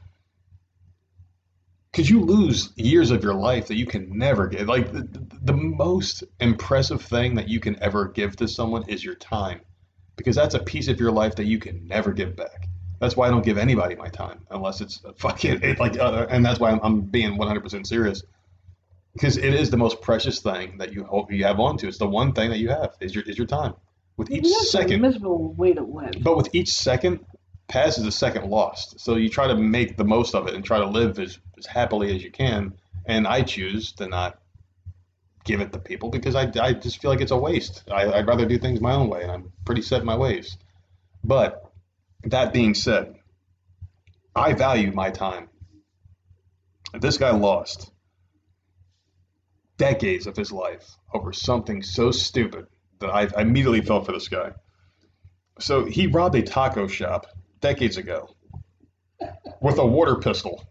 [1.91, 4.67] Because you lose years of your life that you can never get.
[4.67, 5.09] Like, the,
[5.43, 9.63] the, most impressive thing that you can ever give to someone is your time.
[10.17, 12.69] Because that's a piece of your life that you can never give back.
[13.01, 16.45] That's why I don't give anybody my time unless it's fucking it, like, uh, and
[16.45, 18.23] that's why I'm, I'm being 100% serious
[19.17, 21.89] because it is the most precious thing that you hope you have onto.
[21.89, 23.75] It's the one thing that you have is your is your time.
[24.17, 26.15] With each That's a second, miserable way to live.
[26.23, 27.21] but with each second
[27.69, 29.01] passes a second lost.
[29.01, 31.67] So you try to make the most of it and try to live as, as
[31.67, 32.75] happily as you can.
[33.07, 34.39] And I choose to not
[35.45, 37.85] give it to people because I, I just feel like it's a waste.
[37.91, 40.57] I, I'd rather do things my own way, and I'm pretty set in my ways.
[41.23, 41.71] But
[42.25, 43.15] that being said,
[44.35, 45.49] I value my time.
[46.99, 47.91] This guy lost
[49.77, 52.67] decades of his life over something so stupid
[53.01, 54.53] that I, I immediately felt for this guy.
[55.59, 57.27] So he robbed a taco shop
[57.61, 58.29] decades ago
[59.61, 60.63] with a water pistol.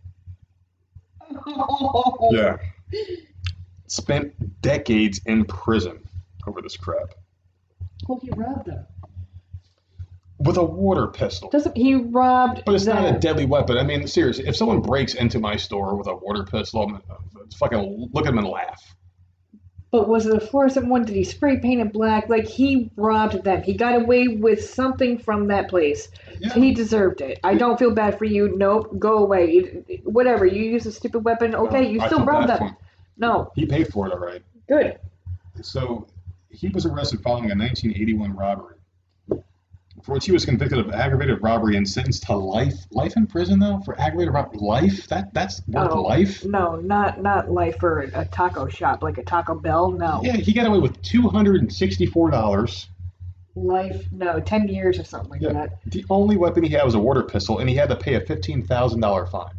[2.31, 2.57] Yeah.
[3.87, 5.99] spent decades in prison
[6.47, 7.13] over this crap
[8.07, 8.85] Well, he robbed them.
[10.39, 11.49] with a water pistol.
[11.49, 12.63] Doesn't he robbed?
[12.65, 13.77] But it's not a deadly weapon.
[13.77, 17.03] I mean, seriously, if someone breaks into my store with a water pistol, I'm gonna
[17.57, 18.81] fucking look at them and laugh.
[19.95, 21.05] But was it a fluorescent one?
[21.05, 22.27] Did he spray paint it black?
[22.27, 23.63] Like he robbed them.
[23.63, 26.09] He got away with something from that place.
[26.39, 26.53] Yeah.
[26.53, 27.39] He deserved it.
[27.45, 28.57] I don't feel bad for you.
[28.57, 28.99] Nope.
[28.99, 29.83] Go away.
[30.03, 30.45] Whatever.
[30.45, 31.55] You use a stupid weapon.
[31.55, 31.89] Okay.
[31.89, 32.75] You I still robbed them.
[33.17, 33.53] No.
[33.55, 34.43] He paid for it, all right.
[34.67, 34.99] Good.
[35.61, 36.07] So
[36.49, 38.74] he was arrested following a 1981 robbery,
[40.05, 42.75] for which he was convicted of aggravated robbery and sentenced to life.
[42.91, 44.59] Life in prison, though, for aggravated robbery.
[44.59, 45.07] Life?
[45.07, 46.01] That that's worth Oh.
[46.03, 46.45] life.
[46.45, 49.91] No, not not life for a taco shop like a Taco Bell.
[49.91, 50.21] No.
[50.23, 52.87] Yeah, he got away with two hundred and sixty-four dollars.
[53.55, 54.05] Life.
[54.11, 54.39] No.
[54.39, 55.53] Ten years or something like Yeah.
[55.53, 55.79] that.
[55.87, 58.21] The only weapon he had was a water pistol, and he had to pay a
[58.21, 59.53] fifteen thousand dollar fine.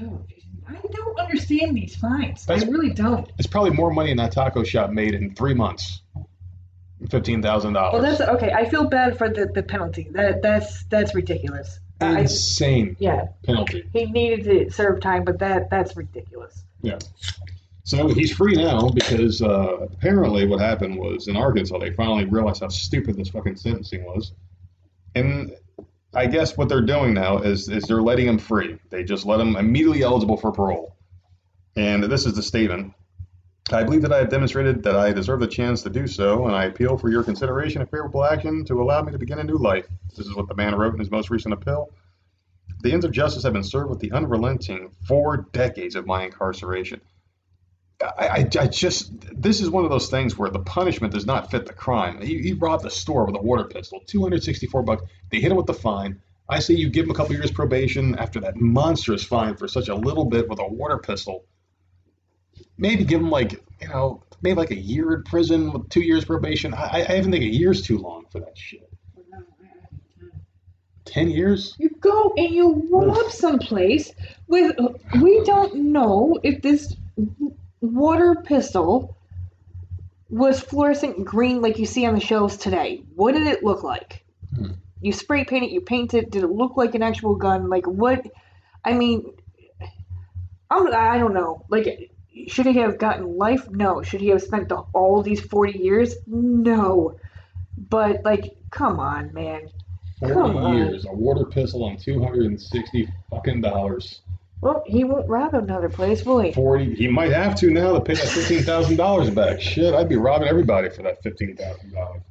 [0.00, 0.20] Oh,
[0.68, 2.44] I don't understand these fines.
[2.46, 3.30] That's- I really don't.
[3.38, 6.02] It's probably more money than that taco shop made in three months.
[7.10, 8.52] Fifteen thousand Well, that's okay.
[8.52, 10.08] I feel bad for the, the penalty.
[10.12, 11.78] That that's that's ridiculous.
[12.00, 13.88] I, Insane yeah, penalty.
[13.92, 16.64] he needed to serve time, but that that's ridiculous.
[16.82, 16.98] Yeah.
[17.84, 22.62] So he's free now because uh, apparently what happened was in Arkansas they finally realized
[22.62, 24.32] how stupid this fucking sentencing was,
[25.14, 25.54] and
[26.14, 28.78] I guess what they're doing now is is they're letting him free.
[28.88, 30.96] They just let him immediately eligible for parole.
[31.76, 32.94] And this is the statement.
[33.72, 36.54] I believe that I have demonstrated that I deserve the chance to do so, and
[36.54, 39.58] I appeal for your consideration of favorable action to allow me to begin a new
[39.58, 39.86] life.
[40.16, 41.90] This is what the man wrote in his most recent appeal.
[42.82, 47.00] The ends of justice have been served with the unrelenting four decades of my incarceration.
[48.00, 51.50] I, I, I just, this is one of those things where the punishment does not
[51.50, 52.20] fit the crime.
[52.20, 55.02] He, he robbed a store with a water pistol, 264 bucks.
[55.32, 56.20] They hit him with the fine.
[56.48, 59.88] I say you give him a couple years probation after that monstrous fine for such
[59.88, 61.46] a little bit with a water pistol.
[62.78, 66.24] Maybe give him like, you know, maybe like a year in prison with two years
[66.24, 66.74] probation.
[66.74, 68.88] I, I even think a year's too long for that shit.
[71.04, 71.76] Ten years?
[71.78, 74.12] You go and you rob someplace
[74.48, 74.76] with.
[75.20, 76.96] We don't know if this
[77.80, 79.16] water pistol
[80.28, 83.04] was fluorescent green like you see on the shelves today.
[83.14, 84.24] What did it look like?
[84.54, 84.72] Hmm.
[85.00, 86.30] You spray paint it, you paint it.
[86.30, 87.68] Did it look like an actual gun?
[87.68, 88.26] Like what?
[88.84, 89.32] I mean,
[90.70, 91.64] I'm, I don't know.
[91.68, 92.10] Like,
[92.48, 93.68] should he have gotten life?
[93.70, 94.02] No.
[94.02, 96.14] Should he have spent the, all these 40 years?
[96.26, 97.18] No.
[97.76, 99.68] But, like, come on, man.
[100.20, 100.76] Come Forty on.
[100.78, 104.22] years, a water pistol on two hundred and sixty fucking dollars.
[104.62, 106.52] Well, he won't rob another place, will he?
[106.52, 106.94] Forty.
[106.94, 109.60] He might have to now to pay that fifteen thousand dollars back.
[109.60, 112.22] Shit, I'd be robbing everybody for that fifteen thousand dollars.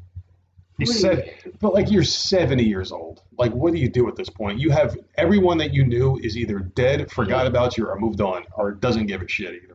[0.80, 1.32] He said,
[1.62, 3.22] but like you're seventy years old.
[3.38, 4.60] Like, what do you do at this point?
[4.60, 8.46] You have everyone that you knew is either dead, forgot about you, or moved on,
[8.58, 9.75] or doesn't give a shit either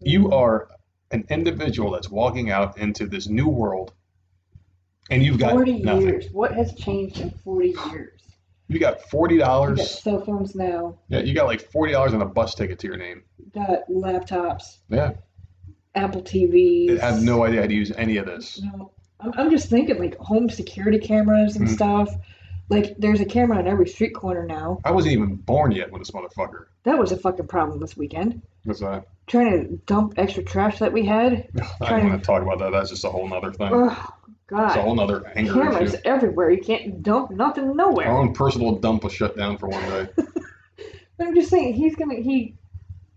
[0.00, 0.68] You are
[1.10, 3.92] an individual that's walking out into this new world,
[5.10, 6.00] and you've got 40 nothing.
[6.02, 6.26] years.
[6.32, 8.20] What has changed in 40 years?
[8.66, 10.00] You got forty dollars.
[10.00, 10.98] cell phones now.
[11.08, 13.22] Yeah, you got like forty dollars on a bus ticket to your name.
[13.54, 15.12] Got laptops, Yeah,
[15.94, 16.98] Apple TVs.
[16.98, 18.62] I have no idea how to use any of this.
[18.62, 18.90] No,
[19.20, 21.74] I'm, I'm just thinking like home security cameras and Hmm.
[21.74, 22.16] stuff.
[22.70, 24.80] Like there's a camera on every street corner now.
[24.82, 28.40] I wasn't even born yet when this motherfucker That was a fucking problem this weekend.
[28.64, 28.82] was.
[28.82, 31.48] Uh, Trying to dump extra trash that we had.
[31.80, 32.72] I don't want to talk about that.
[32.72, 33.70] That's just a whole nother thing.
[33.72, 34.14] Oh
[34.50, 36.02] It's a whole nother anger Cameras issue.
[36.04, 36.50] everywhere.
[36.50, 38.06] You can't dump nothing nowhere.
[38.08, 40.08] Our own personal dump was shut down for one day.
[41.16, 42.56] But I'm just saying he's gonna he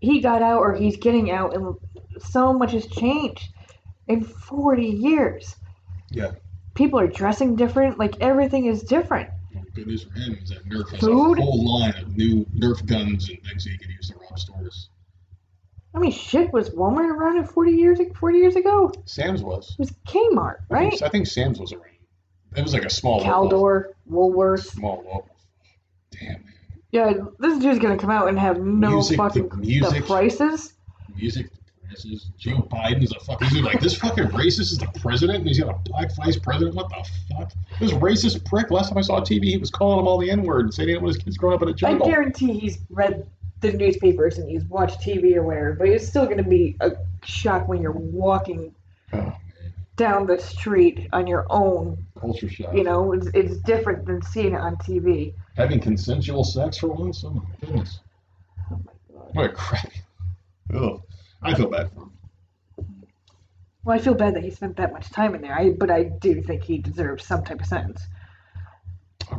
[0.00, 1.74] he got out or he's getting out and
[2.20, 3.48] so much has changed
[4.06, 5.56] in 40 years.
[6.10, 6.30] Yeah.
[6.74, 7.98] People are dressing different.
[7.98, 9.30] Like everything is different.
[9.52, 11.38] Well, good news for him is that Nerf has Food?
[11.40, 14.38] a whole line of new Nerf guns and things that you can use to rob
[14.38, 14.90] stores.
[15.98, 18.92] I mean, shit was Walmart around in 40 years 40 years ago?
[19.04, 19.72] Sam's was.
[19.72, 20.90] It was Kmart, I right?
[20.90, 21.96] think, I think Sam's was around.
[22.56, 24.66] It was like a small Caldor, Woolworths.
[24.70, 25.36] Small local.
[26.12, 26.28] Damn.
[26.34, 26.44] Man.
[26.92, 29.92] Yeah, this dude's gonna come out and have no Music, the fucking music.
[29.92, 30.74] the prices.
[31.16, 32.30] Music, the prices.
[32.38, 33.48] Joe Biden's a fucking.
[33.48, 36.76] He's like, this fucking racist is the president and he's got a black vice president.
[36.76, 37.52] What the fuck?
[37.80, 38.70] This racist prick.
[38.70, 40.90] Last time I saw TV, he was calling them all the N word and saying
[40.90, 42.06] he didn't want his kids growing up in a jungle.
[42.06, 43.28] I guarantee he's read
[43.60, 46.92] the newspapers and you watch TV or whatever, but it's still gonna be a
[47.24, 48.74] shock when you're walking
[49.12, 49.34] Oh,
[49.96, 52.04] down the street on your own.
[52.20, 52.74] Culture shock.
[52.74, 55.32] You know, it's, it's different than seeing it on TV.
[55.56, 57.24] Having consensual sex for once?
[57.24, 58.00] Oh my goodness.
[58.70, 58.76] Oh my
[59.12, 59.32] god.
[59.32, 59.92] What a crap.
[60.74, 61.02] Ugh.
[61.42, 62.12] I feel bad for him.
[63.84, 65.54] Well, I feel bad that he spent that much time in there.
[65.58, 68.02] I, but I do think he deserves some type of sentence.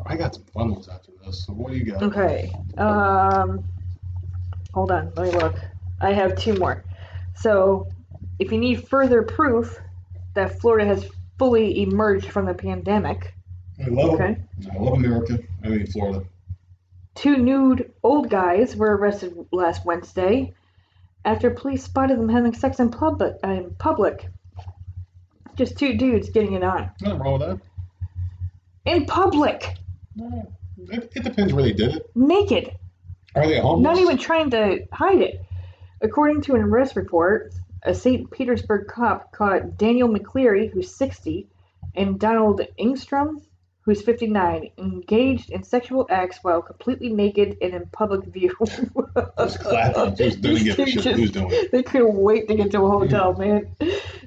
[0.06, 1.46] I got some fun ones after this.
[1.46, 2.02] So what do you got?
[2.02, 2.52] Okay.
[2.78, 3.64] Um.
[4.74, 5.12] Hold on.
[5.16, 5.56] Let me look.
[6.02, 6.84] I have two more.
[7.36, 7.88] So,
[8.38, 9.78] if you need further proof
[10.34, 11.06] that Florida has
[11.38, 13.34] fully emerged from the pandemic,
[13.84, 14.38] I love Okay.
[14.72, 15.40] I love America.
[15.64, 16.26] I mean Florida.
[17.16, 20.54] two nude old guys were arrested last Wednesday
[21.26, 23.36] after police spotted them having sex in public.
[23.44, 24.28] In public.
[25.56, 26.90] Just two dudes getting it on.
[27.02, 27.60] Nothing wrong with that.
[28.86, 29.76] In public!
[30.18, 32.10] It, it depends where they did it.
[32.16, 32.72] Naked!
[33.36, 33.84] Are they homeless?
[33.84, 35.42] Not even trying to hide it.
[36.02, 37.54] According to an arrest report,
[37.84, 38.30] a St.
[38.32, 41.48] Petersburg cop caught Daniel McCleary, who's 60,
[41.96, 43.42] and Donald Ingstrom,
[43.82, 48.56] who's 59, engaged in sexual acts while completely naked and in public view.
[49.40, 50.16] Just clapping.
[50.16, 51.72] Just didn't give a shit who's doing it.
[51.72, 53.76] They couldn't wait to get to a hotel, man.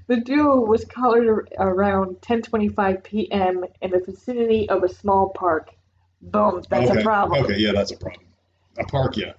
[0.09, 3.65] The duo was collared around 10:25 p.m.
[3.81, 5.70] in the vicinity of a small park.
[6.20, 7.01] Boom, that's okay.
[7.01, 7.45] a problem.
[7.45, 8.27] Okay, yeah, that's a problem.
[8.78, 9.32] A park, yeah.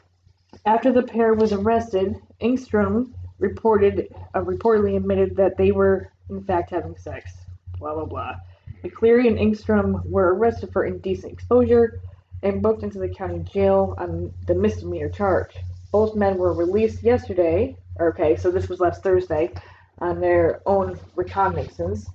[0.65, 6.69] After the pair was arrested, Ingstrom reported uh, reportedly admitted that they were in fact
[6.69, 7.31] having sex.
[7.79, 8.35] Blah blah blah.
[8.83, 12.01] McCleary and Ingstrom were arrested for indecent exposure
[12.43, 15.55] and booked into the county jail on the misdemeanor charge.
[15.91, 17.77] Both men were released yesterday.
[17.99, 19.51] Okay, so this was last Thursday
[19.99, 22.09] on their own recognizance.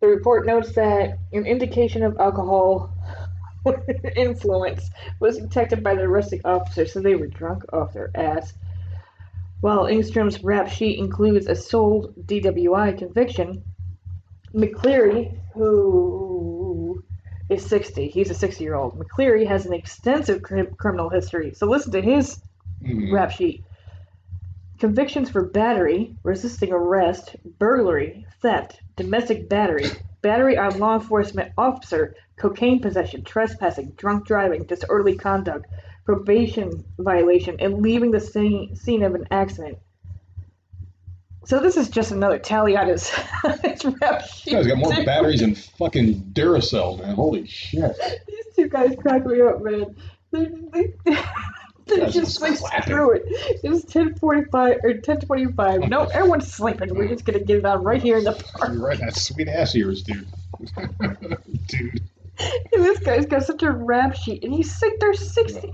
[0.00, 2.90] The report notes that an indication of alcohol
[4.16, 4.90] influence
[5.20, 8.52] was detected by the arresting officer, so they were drunk off their ass.
[9.60, 13.64] While Ingstrom's rap sheet includes a sole DWI conviction,
[14.54, 17.02] McCleary, who
[17.48, 18.98] is 60, he's a 60 year old.
[18.98, 22.40] McCleary has an extensive crim- criminal history, so listen to his
[22.82, 23.12] Mhm.
[23.12, 23.64] rap sheet.
[24.78, 29.86] Convictions for battery, resisting arrest, burglary, theft, domestic battery,
[30.22, 35.66] battery on law enforcement officer, cocaine possession, trespassing, drunk driving, disorderly conduct,
[36.04, 39.78] probation violation, and leaving the scene, scene of an accident.
[41.44, 43.08] So this is just another tally on his,
[43.62, 44.52] his rap sheet.
[44.52, 47.16] This guy's got more batteries than fucking Duracell, man.
[47.16, 47.96] Holy shit.
[48.28, 49.96] These two guys crack me up, man.
[51.88, 53.22] They, they, they're Guys just like, screw it.
[53.26, 55.88] It's 1045 or 1025.
[55.88, 56.94] No, everyone's sleeping.
[56.94, 58.72] We're just going to get it on right here in the park.
[58.72, 60.26] You're right, that sweet ass ears, dude.
[61.66, 62.02] dude.
[62.72, 64.44] And this guy's got such a rap sheet.
[64.44, 65.00] And he's sick.
[65.00, 65.72] They're 60,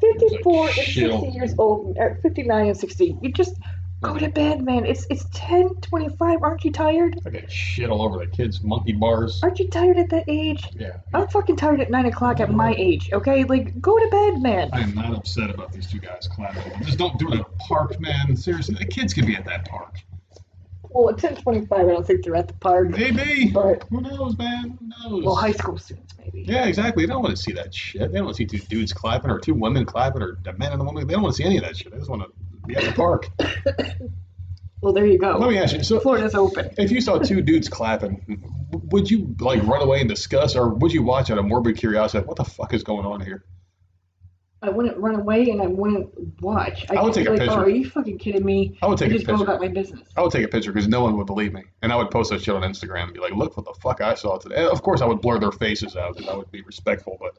[0.00, 3.18] 54 and 60 years old, or 59 and 60.
[3.22, 3.54] You just
[4.02, 4.84] go to bed, man.
[4.84, 6.42] It's it's 1025.
[6.42, 7.18] Aren't you tired?
[7.24, 9.40] I got shit all over the kids' monkey bars.
[9.42, 10.68] Aren't you tired at that age?
[10.74, 10.96] Yeah.
[11.14, 13.44] I'm fucking tired at 9 o'clock at my age, okay?
[13.44, 14.70] Like, go to bed, man.
[14.72, 16.84] I am not upset about these two guys clapping.
[16.84, 18.36] Just don't do it at a park, man.
[18.36, 19.96] Seriously, the kids could be at that park.
[20.90, 22.90] Well, at 1025, I don't think they're at the park.
[22.90, 23.50] Maybe.
[23.50, 24.78] But- Who knows, man?
[24.78, 25.24] Who knows?
[25.24, 26.42] Well, high school students, maybe.
[26.46, 27.06] Yeah, exactly.
[27.06, 28.12] They don't want to see that shit.
[28.12, 30.72] They don't want to see two dudes clapping or two women clapping or a man
[30.72, 31.06] and a woman.
[31.06, 31.92] They don't want to see any of that shit.
[31.92, 32.28] They just want to
[32.66, 33.28] be at the park.
[34.82, 35.38] Well, there you go.
[35.38, 35.84] Let me ask you.
[35.84, 36.70] So, Florida's open.
[36.76, 38.42] if you saw two dudes clapping,
[38.90, 42.26] would you like run away and discuss, or would you watch out of morbid curiosity?
[42.26, 43.44] What the fuck is going on here?
[44.60, 46.86] I wouldn't run away and I wouldn't watch.
[46.88, 47.58] I would just take a like, picture.
[47.58, 48.78] Oh, are you fucking kidding me?
[48.80, 49.44] I would take I a just go picture.
[49.44, 50.08] about my business.
[50.16, 52.30] I would take a picture because no one would believe me, and I would post
[52.30, 54.66] that shit on Instagram and be like, "Look what the fuck I saw today." And
[54.66, 57.36] of course, I would blur their faces out because I would be respectful, but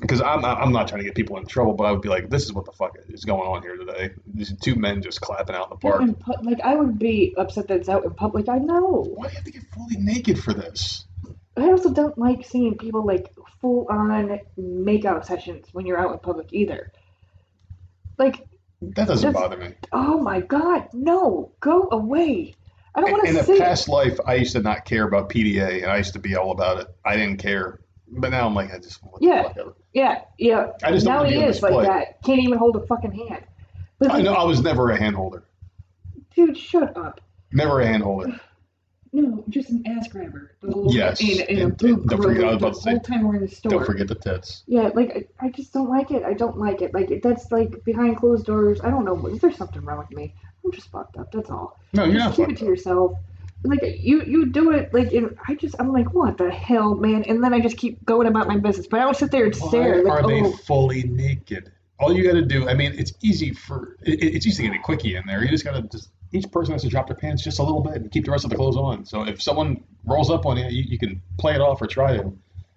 [0.00, 2.08] because I'm not, I'm not trying to get people in trouble, but I would be
[2.08, 5.20] like, "This is what the fuck is going on here today." These two men just
[5.20, 6.02] clapping out in the park.
[6.02, 8.48] In pu- like I would be upset that it's out in public.
[8.48, 9.04] I know.
[9.14, 11.06] Why do you have to get fully naked for this?
[11.56, 13.32] I also don't like seeing people like
[13.62, 16.92] full on makeout sessions when you're out in public either.
[18.18, 18.46] Like,
[18.82, 19.74] That doesn't bother me.
[19.92, 22.54] oh my god, no, go away.
[22.94, 23.52] I don't want In to a see.
[23.54, 23.60] it.
[23.60, 26.50] past life, I used to not care about PDA, and I used to be all
[26.50, 26.86] about it.
[27.04, 29.42] I didn't care, but now I'm like, I just Yeah.
[29.44, 29.74] fuck ever.
[29.96, 30.72] Yeah, yeah.
[30.84, 32.22] I just now he is like that.
[32.22, 33.42] Can't even hold a fucking hand.
[34.10, 35.42] I know I was never a hand holder.
[36.34, 37.22] dude, shut up.
[37.50, 38.38] Never a hand holder.
[39.14, 40.52] No, just an ass grabber.
[40.60, 42.96] The whole, Yes, And, and a boob and don't forget, I was about the to
[42.96, 43.70] say, time we're in the store.
[43.70, 44.64] Don't forget the tits.
[44.66, 46.24] Yeah, like I, I just don't like it.
[46.24, 46.92] I don't like it.
[46.92, 48.82] Like that's like behind closed doors.
[48.82, 49.26] I don't know.
[49.28, 50.34] Is there something wrong with me.
[50.62, 51.32] I'm just fucked up.
[51.32, 51.80] That's all.
[51.94, 52.68] No, you're just not keep it to up.
[52.68, 53.12] yourself.
[53.62, 54.92] Like you, you do it.
[54.92, 55.12] Like
[55.48, 57.24] I just, I'm like, what the hell, man?
[57.24, 58.86] And then I just keep going about my business.
[58.86, 60.02] But I don't sit there and stare.
[60.02, 61.72] Why Like, are they oh, fully naked?
[61.98, 64.78] All you got to do, I mean, it's easy for it, it's easy to get
[64.78, 65.42] a quickie in there.
[65.42, 67.80] You just got to just each person has to drop their pants just a little
[67.80, 69.04] bit and keep the rest of the clothes on.
[69.04, 72.12] So if someone rolls up on you, you, you can play it off or try
[72.14, 72.26] it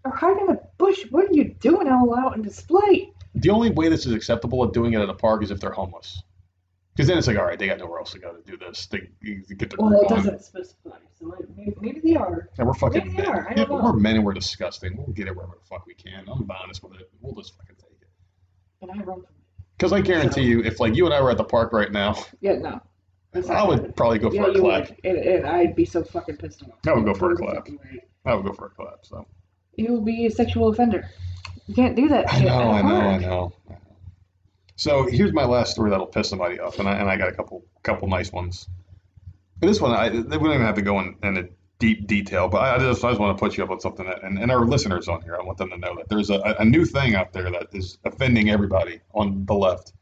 [0.05, 1.05] or hide in a bush.
[1.09, 3.11] What are you doing all out in display?
[3.35, 5.71] The only way this is acceptable of doing it at a park is if they're
[5.71, 6.23] homeless.
[6.99, 8.85] Because then it's like, all right, they got nowhere else to go to do this.
[8.87, 10.97] They, you get their Well, it doesn't specify.
[11.17, 12.49] So maybe, maybe they are.
[12.57, 13.31] And we're fucking Maybe they men.
[13.31, 13.83] are, I Yeah, don't know.
[13.85, 14.97] we're men and we're disgusting.
[14.97, 16.25] We'll get it wherever the fuck we can.
[16.27, 17.09] I'm honest with it.
[17.21, 18.09] We'll just fucking take it.
[18.81, 19.29] And I run from it.
[19.77, 21.89] Because I guarantee So- you, if like you and I were at the park right
[21.89, 22.81] now, Yeah, no.
[23.33, 23.93] I would happening.
[23.93, 24.89] probably go for yeah, a clap.
[24.89, 24.97] would.
[25.05, 26.71] And, and I'd be so fucking pissed off.
[26.85, 27.65] I would go for a clap.
[28.25, 29.05] I would go for a clap.
[29.05, 29.25] So
[29.77, 31.09] You will be a sexual offender.
[31.67, 32.25] You can't do that.
[32.33, 33.53] I know, I know, I know.
[34.79, 34.81] I.
[34.81, 37.33] So here's my last story that'll piss somebody off, and I and I got a
[37.33, 38.67] couple couple nice ones.
[39.59, 41.49] But this one, I we don't even have to go in, into
[41.79, 44.23] deep detail, but I just I just want to put you up on something that,
[44.23, 46.65] and, and our listeners on here, I want them to know that there's a, a
[46.65, 49.93] new thing out there that is offending everybody on the left.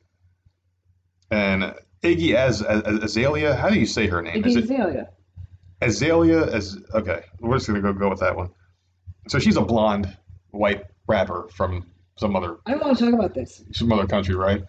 [1.31, 1.73] And
[2.03, 4.43] Iggy Az, Az- Azalea, how do you say her name?
[4.43, 5.09] Iggy Is it Azalea.
[5.81, 6.45] Azalea?
[6.53, 8.49] As okay, we're just gonna go go with that one.
[9.27, 10.15] So she's a blonde
[10.51, 11.85] white rapper from
[12.17, 13.63] some other I don't want to talk about this.
[13.73, 14.63] some other country, right?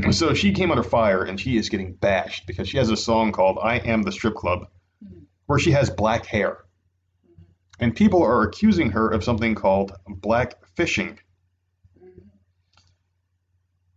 [0.10, 3.32] so she came under fire and she is getting bashed because she has a song
[3.32, 4.68] called I Am the Strip Club
[5.04, 5.20] mm-hmm.
[5.46, 6.58] where she has black hair.
[7.26, 7.84] Mm-hmm.
[7.84, 11.18] And people are accusing her of something called black fishing.
[12.02, 12.20] Mm-hmm.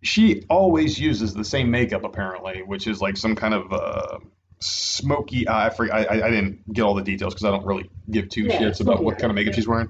[0.02, 4.20] She always uses the same makeup, apparently, which is like some kind of uh,
[4.60, 5.68] smoky eye.
[5.68, 8.60] I, I I didn't get all the details because I don't really give two Yeah,
[8.60, 9.56] shits about what kind of makeup yeah.
[9.56, 9.90] she's wearing.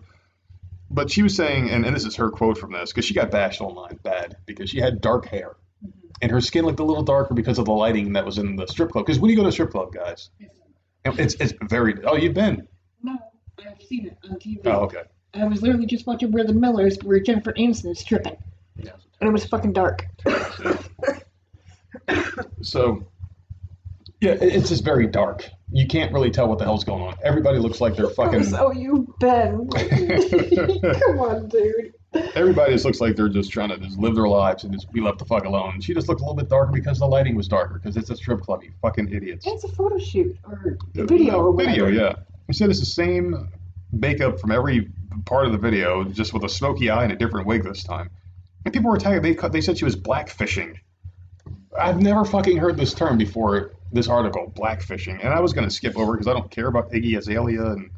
[0.89, 3.31] But she was saying, and, and this is her quote from this, because she got
[3.31, 5.55] bashed online bad because she had dark hair.
[5.83, 5.99] Mm-hmm.
[6.21, 8.67] And her skin looked a little darker because of the lighting that was in the
[8.67, 9.05] strip club.
[9.05, 10.29] Because when you go to a strip club, guys,
[11.03, 11.95] it's it's very.
[12.03, 12.67] Oh, you've been.
[13.01, 13.17] No,
[13.59, 14.61] I've seen it on TV.
[14.65, 15.03] Oh, okay.
[15.33, 18.37] I was literally just watching We're the Millers, where Jennifer Aniston is tripping,
[18.77, 18.93] Yeah.
[19.19, 20.05] and it was fucking dark.
[22.61, 23.07] So,
[24.21, 25.49] yeah, it's just very dark.
[25.71, 27.15] You can't really tell what the hell's going on.
[27.23, 28.43] Everybody looks like they're fucking.
[28.43, 29.67] So oh, you Ben.
[29.69, 31.93] Come on, dude.
[32.35, 35.01] Everybody just looks like they're just trying to just live their lives and just be
[35.01, 35.81] left the fuck alone.
[35.81, 37.73] She just looked a little bit darker because the lighting was darker.
[37.75, 39.45] Because it's a strip club, you fucking idiots.
[39.47, 41.85] It's a photo shoot or a video or whatever.
[41.85, 42.15] Video, yeah.
[42.47, 43.49] You said it's the same
[43.91, 44.89] makeup from every
[45.25, 48.11] part of the video, just with a smoky eye and a different wig this time.
[48.63, 49.21] And people were tagging.
[49.21, 50.77] They they said she was blackfishing.
[51.77, 55.97] I've never fucking heard this term before this article, blackfishing, and I was gonna skip
[55.97, 57.89] over because I don't care about Iggy Azalea and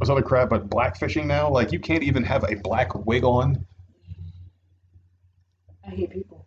[0.00, 0.50] this other crap.
[0.50, 3.66] But blackfishing now, like you can't even have a black wig on.
[5.86, 6.46] I hate people.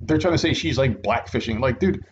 [0.00, 1.60] they're trying to say she's like blackfishing.
[1.60, 2.04] Like, dude,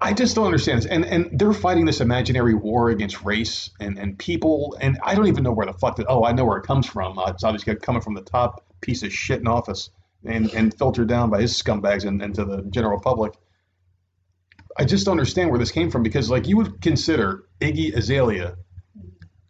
[0.00, 0.86] I just don't understand this.
[0.86, 4.76] And and they're fighting this imaginary war against race and, and people.
[4.80, 6.06] And I don't even know where the fuck that.
[6.08, 7.18] Oh, I know where it comes from.
[7.18, 9.90] Uh, it's obviously coming from the top piece of shit in office
[10.24, 13.34] and and filtered down by his scumbags and, and to the general public.
[14.78, 18.56] I just don't understand where this came from because like you would consider Iggy Azalea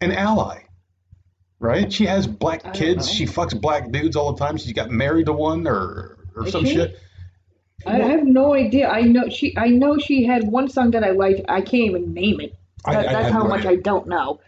[0.01, 0.63] an ally.
[1.61, 1.93] Right?
[1.93, 3.07] She has black kids.
[3.07, 3.13] know.
[3.13, 4.57] She fucks black dudes all the time.
[4.57, 6.75] She's got married to one or or Is some she?
[6.75, 6.99] shit.
[7.87, 8.89] I have no idea.
[8.89, 9.57] I know she.
[9.57, 11.43] I know she had one song that I liked.
[11.49, 12.55] I can't even name it.
[12.85, 13.73] That, I that's how no much idea.
[13.73, 14.41] I don't know.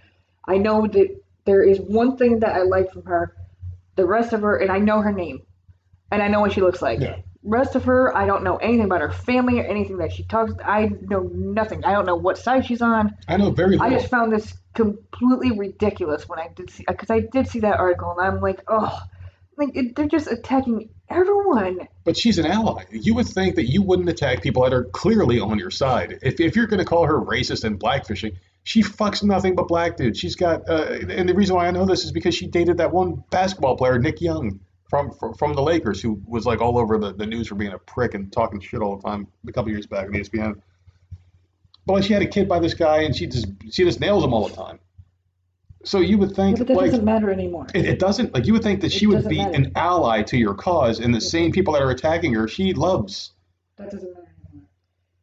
[0.47, 3.35] I know that there is one thing that I like from her.
[3.97, 5.43] The rest of her, and I know her name,
[6.11, 7.01] and I know what she looks like.
[7.01, 7.17] Yeah.
[7.43, 10.53] Rest of her, I don't know anything about her family or anything that she talks.
[10.63, 11.85] I know nothing.
[11.85, 13.17] I don't know what side she's on.
[13.29, 17.21] I know very I just found this completely ridiculous when I did see because I
[17.21, 19.01] did see that article and I'm like, oh,
[19.57, 21.89] like it, they're just attacking everyone.
[22.05, 22.85] but she's an ally.
[22.91, 26.19] You would think that you wouldn't attack people that are clearly on your side.
[26.23, 29.97] If, if you're going to call her racist and blackfishing, she fucks nothing but black
[29.97, 30.19] dudes.
[30.19, 32.93] She's got, uh, and the reason why I know this is because she dated that
[32.93, 34.61] one basketball player, Nick Young,
[34.91, 37.73] from from, from the Lakers, who was like all over the, the news for being
[37.73, 40.61] a prick and talking shit all the time a couple years back on ESPN.
[41.87, 44.25] But like, she had a kid by this guy, and she just she just nails
[44.25, 44.79] him all the time.
[45.85, 47.67] So you would Yeah, think but that like doesn't matter anymore.
[47.75, 49.55] it, it doesn't like you would think that It she would be matter.
[49.55, 53.33] an ally to your cause, and the same people that are attacking her, she loves
[53.79, 54.67] That doesn't matter anymore.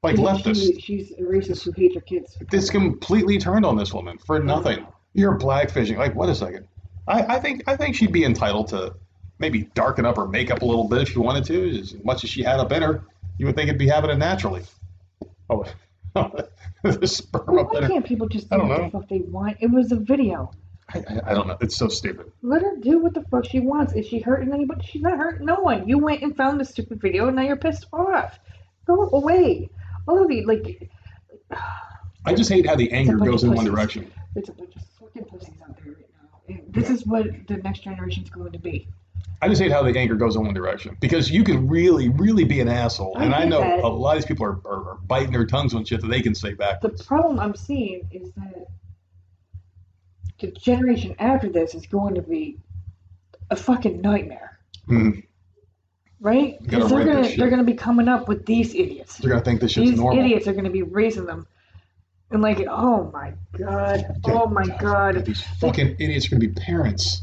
[0.02, 0.56] like leftists.
[0.64, 2.38] she- she's a racist who hates her kids.
[2.49, 4.88] This completely turned on this woman for nothing.
[5.14, 5.98] You're blackfishing.
[5.98, 6.68] Like, wait a second.
[7.07, 8.95] I, I think I think she'd be entitled to
[9.39, 12.30] maybe darken up her makeup a little bit if she wanted to, as much as
[12.30, 13.03] she had up in her.
[13.38, 14.64] You would think it'd be happening naturally.
[15.49, 15.64] Oh,
[16.84, 18.84] the sperm up in Why can't people just do what know.
[18.84, 19.55] the fuck they want?
[19.61, 20.51] It was a video.
[20.93, 21.57] I, I, I don't know.
[21.61, 22.31] It's so stupid.
[22.41, 23.93] Let her do what the fuck she wants.
[23.93, 24.85] Is she hurting anybody?
[24.85, 25.88] She's not hurting no one.
[25.88, 28.39] You went and found this stupid video and now you're pissed off.
[28.85, 29.69] Go away.
[30.07, 30.89] All of you, like,
[32.26, 34.11] I just hate how the anger goes in one direction.
[34.35, 36.55] it's a bunch of fucking pussies out there right now.
[36.55, 38.88] And this is what the next generation's going to be.
[39.41, 42.43] I just hate how the anger goes in one direction because you can really, really
[42.43, 44.97] be an asshole, I and I know a lot of these people are, are, are
[45.05, 46.81] biting their tongues on shit that they can say back.
[46.81, 48.65] The problem I'm seeing is that
[50.39, 52.57] the generation after this is going to be
[53.49, 54.57] a fucking nightmare,
[54.89, 55.23] Mhm.
[56.19, 56.57] right?
[56.61, 59.18] Because they're gonna they're gonna be coming up with these idiots.
[59.18, 60.23] They're gonna think this shit's These normal.
[60.23, 61.45] idiots are gonna be raising them,
[62.31, 65.26] and like, oh my god, oh my god.
[65.26, 67.22] These fucking idiots are gonna be parents.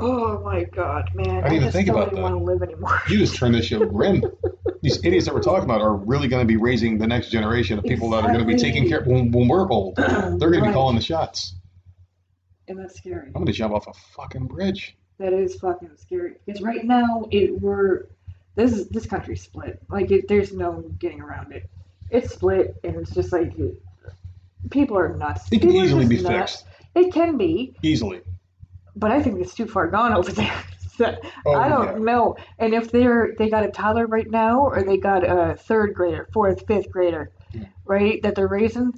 [0.00, 1.38] Oh my god, man!
[1.44, 2.20] I didn't even think about that.
[2.20, 3.00] want to live anymore.
[3.08, 4.24] You just turned this show grim.
[4.82, 7.78] These idiots that we're talking about are really going to be raising the next generation
[7.78, 9.96] of people that are going to be taking care when, when we're old.
[9.96, 11.54] They're going to be calling the shots.
[12.68, 13.26] and that's scary.
[13.26, 14.96] I'm going to jump off a fucking bridge.
[15.18, 16.34] That is fucking scary.
[16.46, 18.04] Because right now, it we're
[18.54, 19.82] this is this country's split.
[19.90, 21.68] Like it, there's no getting around it.
[22.10, 23.52] It's split, and it's just like
[24.70, 25.46] people are nuts.
[25.50, 26.62] It can People easily be nuts.
[26.62, 26.64] fixed.
[26.94, 28.20] It can be, Easily.
[28.98, 30.54] But I think it's too far gone over there.
[30.98, 31.14] So,
[31.46, 32.36] Oh, I don't know.
[32.58, 36.28] And if they're they got a toddler right now, or they got a third grader,
[36.32, 37.66] fourth, fifth grader, Yeah.
[37.86, 38.90] right, that they're raising,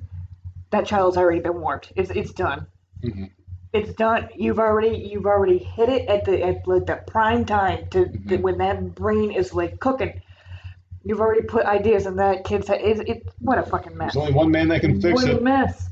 [0.70, 1.92] that child's already been warped.
[1.96, 2.68] It's it's done.
[3.02, 3.26] hmm
[3.74, 4.30] It's done.
[4.34, 8.38] You've already you've already hit it at the at like the prime time to the,
[8.38, 8.40] Mhm.
[8.40, 10.14] when that brain is like cooking.
[11.04, 12.80] You've already put ideas in that kid's head.
[12.80, 14.14] It, it what a fucking mess.
[14.14, 15.42] There's only one man that can fix what a it.
[15.42, 15.89] mess.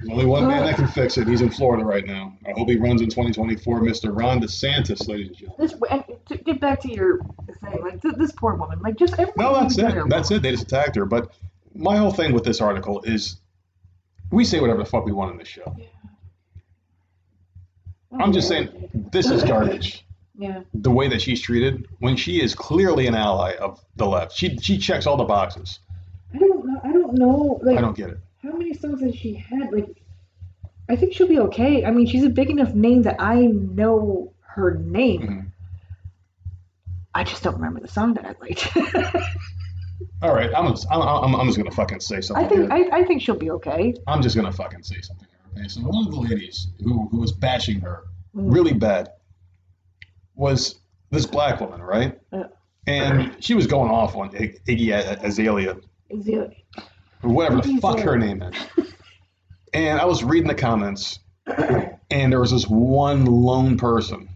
[0.00, 1.26] There's only one man that can fix it.
[1.26, 2.32] He's in Florida right now.
[2.46, 3.80] I hope he runs in 2024.
[3.80, 4.16] Mr.
[4.16, 5.66] Ron DeSantis, ladies and gentlemen.
[5.66, 7.18] This and to get back to your
[7.64, 9.34] thing, like th- this poor woman, like just everyone.
[9.36, 10.08] No, that's it.
[10.08, 10.42] That's it.
[10.42, 11.04] They just attacked her.
[11.04, 11.34] But
[11.74, 13.38] my whole thing with this article is
[14.30, 15.74] we say whatever the fuck we want in this show.
[18.18, 20.04] I'm just saying this is garbage.
[20.40, 20.60] Yeah.
[20.72, 24.32] The way that she's treated when she is clearly an ally of the left.
[24.36, 25.80] She she checks all the boxes.
[26.32, 26.80] I don't know.
[26.84, 27.58] I don't know.
[27.60, 28.18] Like I don't get it.
[28.42, 29.72] How many songs has she had?
[29.72, 30.02] Like,
[30.88, 31.84] I think she'll be okay.
[31.84, 35.20] I mean, she's a big enough name that I know her name.
[35.22, 35.44] Mhm.
[37.14, 38.68] I just don't remember the song that I liked.
[40.22, 42.44] All right, I'm just, I'm, I'm, I'm just gonna fucking say something.
[42.44, 42.70] I think.
[42.70, 43.94] I, I think she'll be okay.
[44.06, 45.26] I'm just gonna fucking say something.
[45.54, 48.04] here, Okay, so one of the ladies who who was bashing her
[48.36, 48.52] Mm.
[48.54, 49.08] really bad
[50.34, 50.76] was
[51.10, 52.20] this black woman, right?
[52.30, 52.44] Yeah.
[52.86, 54.92] And she was going off on Iggy
[55.24, 55.76] Azalea,
[56.10, 56.54] it-
[57.22, 58.54] or whatever the fuck her name is.
[59.72, 61.18] And I was reading the comments,
[62.10, 64.30] and there was this one lone person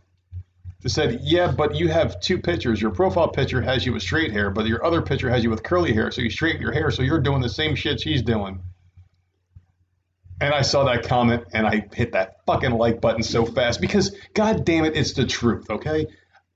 [0.82, 2.82] that said, "Yeah, but you have two pictures.
[2.82, 5.62] Your profile picture has you with straight hair, but your other picture has you with
[5.62, 6.10] curly hair.
[6.10, 8.60] So you straighten your hair, so you're doing the same shit she's doing."
[10.40, 14.14] And I saw that comment, and I hit that fucking like button so fast because,
[14.34, 15.70] god damn it, it's the truth.
[15.70, 16.06] Okay,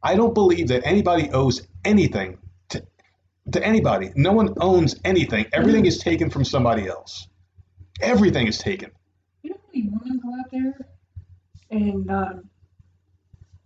[0.03, 2.39] I don't believe that anybody owes anything
[3.52, 4.10] to anybody.
[4.16, 5.47] No one owns anything.
[5.52, 7.28] Everything is taken from somebody else.
[8.01, 8.90] Everything is taken.
[9.43, 10.89] You know how many women go out there
[11.70, 12.51] and um,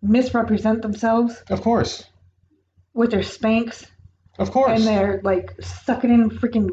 [0.02, 2.04] misrepresent themselves Of course.
[2.94, 3.86] with their Spanx
[4.38, 4.70] Of course.
[4.78, 6.68] and they're like sucking in freaking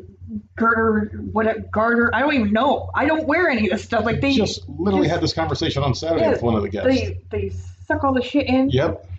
[0.55, 2.13] girder, what a garter?
[2.13, 2.89] I don't even know.
[2.93, 4.05] I don't wear any of this stuff.
[4.05, 6.87] Like they just literally had this conversation on Saturday Yeah, with one of the guests.
[6.89, 7.49] they they
[7.87, 9.09] suck all the shit in, Yep.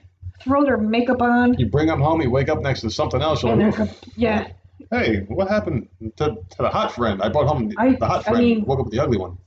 [0.41, 3.43] Throw their makeup on, You bring them home, you wake up next to something else.
[3.43, 4.49] You're like, com- yeah.
[4.91, 7.21] hey, what happened to, to the hot friend?
[7.23, 8.39] I brought home I- the hot I friend.
[8.45, 9.39] mean- woke up with the ugly one.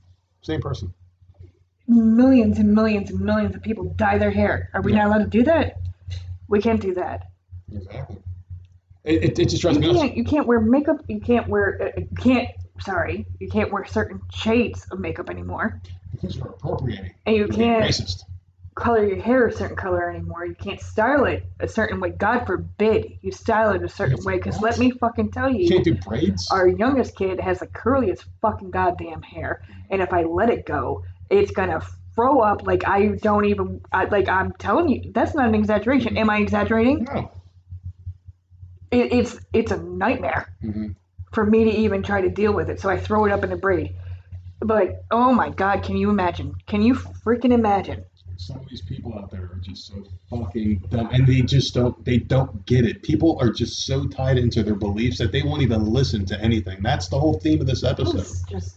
[0.42, 0.92] Same person.
[1.88, 4.70] millions and millions and millions of people dye their hair.
[4.74, 4.98] Are we Yeah.
[4.98, 5.78] not allowed to do that?
[6.48, 7.28] We can't do that.
[7.72, 8.18] Exactly.
[9.04, 10.00] It, it, it just drives You me nuts.
[10.00, 10.16] can't.
[10.16, 10.98] You can't wear makeup.
[11.08, 11.92] You can't wear.
[11.96, 12.48] Uh, you can't.
[12.80, 15.80] Sorry, you can't wear certain shades of makeup anymore,
[16.12, 17.12] Because you're appropriating.
[17.26, 18.24] and you You're can't racist.
[18.74, 20.46] Color your hair a certain color anymore.
[20.46, 22.10] You can't style it a certain way.
[22.10, 24.36] God forbid you style it a certain way.
[24.36, 26.50] Because let me fucking tell You you, can't do braids.
[26.50, 31.04] our youngest kid has the curliest fucking goddamn hair, and if I let it go,
[31.30, 31.80] it's gonna
[32.14, 34.28] throw up like I don't even I, like.
[34.28, 36.16] I'm telling you, that's not an exaggeration.
[36.16, 37.04] Am I exaggerating?
[37.04, 37.30] No.
[38.90, 40.88] It, it's it's a nightmare hmm
[41.32, 42.78] for me to even try to deal with it.
[42.78, 43.96] So I throw it up in a braid.
[44.60, 46.54] But oh my god, can you imagine?
[46.66, 48.04] Can you freaking imagine?
[48.36, 52.04] Some of these people out there are just so fucking dumb, and they just don't.
[52.04, 53.02] They don't get it.
[53.02, 56.82] People are just so tied into their beliefs that they won't even listen to anything.
[56.82, 58.26] That's the whole theme of this episode.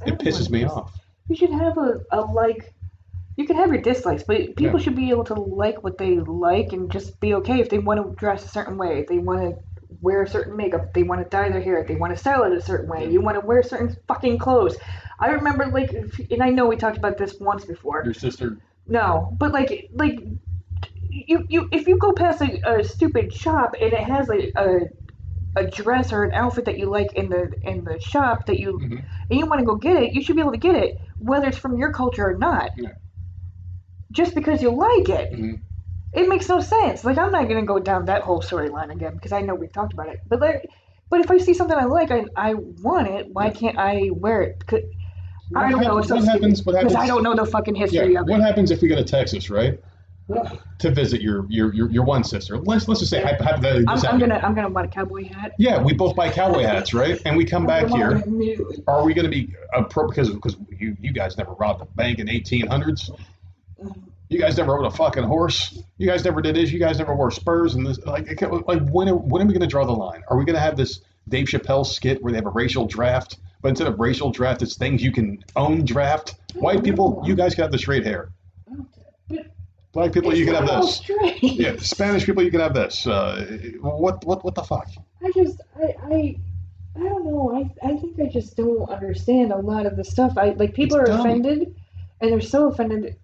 [0.05, 0.99] It pisses me off.
[1.27, 2.73] You should have a, a like.
[3.37, 4.83] You can have your dislikes, but people Yeah.
[4.83, 8.01] should be able to like what they like and just be okay if they want
[8.01, 9.57] to dress a certain way, if they want to
[10.01, 12.43] wear certain makeup, if they want to dye their hair, if they want to style
[12.43, 14.77] it a certain way, you want to wear certain fucking clothes.
[15.19, 15.91] I remember like,
[16.31, 18.03] and I know we talked about this once before.
[18.05, 18.57] Your sister.
[18.87, 20.19] No, but like like
[21.09, 24.79] you you if you go past a, a stupid shop and it has a, a
[25.57, 28.79] a dress or an outfit that you like in the in the shop that you
[28.79, 29.05] Mhm.
[29.29, 31.47] and you want to go get it, you should be able to get it whether
[31.47, 32.71] it's from your culture or not.
[32.77, 32.93] Yeah.
[34.11, 35.31] Just because you like it.
[35.33, 35.63] Mhm.
[36.13, 37.03] It makes no sense.
[37.03, 39.93] Like I'm not gonna go down that whole storyline again because I know we've talked
[39.93, 40.21] about it.
[40.27, 40.69] But like,
[41.09, 43.29] but if I see something I like, I I want it.
[43.33, 44.59] Why can't I wear it?
[45.55, 45.93] I don't What know.
[45.95, 46.65] hap- It's so what happens?
[46.65, 47.09] What Because happens?
[47.09, 48.21] I don't know the fucking history Yeah.
[48.21, 48.31] of it.
[48.31, 49.79] What happens if we go to Texas, right?
[50.79, 52.57] To visit your your your, your one sister.
[52.57, 53.85] Let's let's just say hypo- hypothetically.
[53.87, 55.51] I'm, I'm gonna I'm gonna buy a cowboy hat.
[55.59, 57.21] Yeah, we both buy cowboy hats, right?
[57.25, 58.23] And we come back here.
[58.87, 60.25] Are we going to be appropriate?
[60.33, 63.11] because because you you guys never robbed a bank in 1800s?
[63.11, 63.99] Mm-hmm.
[64.29, 65.77] You guys never rode a fucking horse.
[65.99, 66.71] You guys never did this.
[66.71, 67.99] You guys never wore spurs and this.
[68.05, 70.23] Like, like when are, when are we going to draw the line?
[70.29, 73.37] Are we going to have this Dave Chappelle skit where they have a racial draft,
[73.61, 76.35] but instead of racial draft, it's things you can own draft?
[76.55, 78.29] White people, you guys can have the straight hair.
[79.93, 80.97] Black people, you can have this.
[80.97, 81.41] straight.
[81.41, 83.07] Yeah, Spanish people, you can have this.
[83.07, 83.45] Uh,
[83.79, 84.89] what what what the fuck?
[85.23, 86.35] I just, I, I,
[86.97, 87.51] I don't know.
[87.81, 90.37] I, I think I just don't understand a lot of the stuff.
[90.37, 91.19] I like people It's are dumb.
[91.21, 91.75] offended,
[92.19, 93.15] and they're so offended,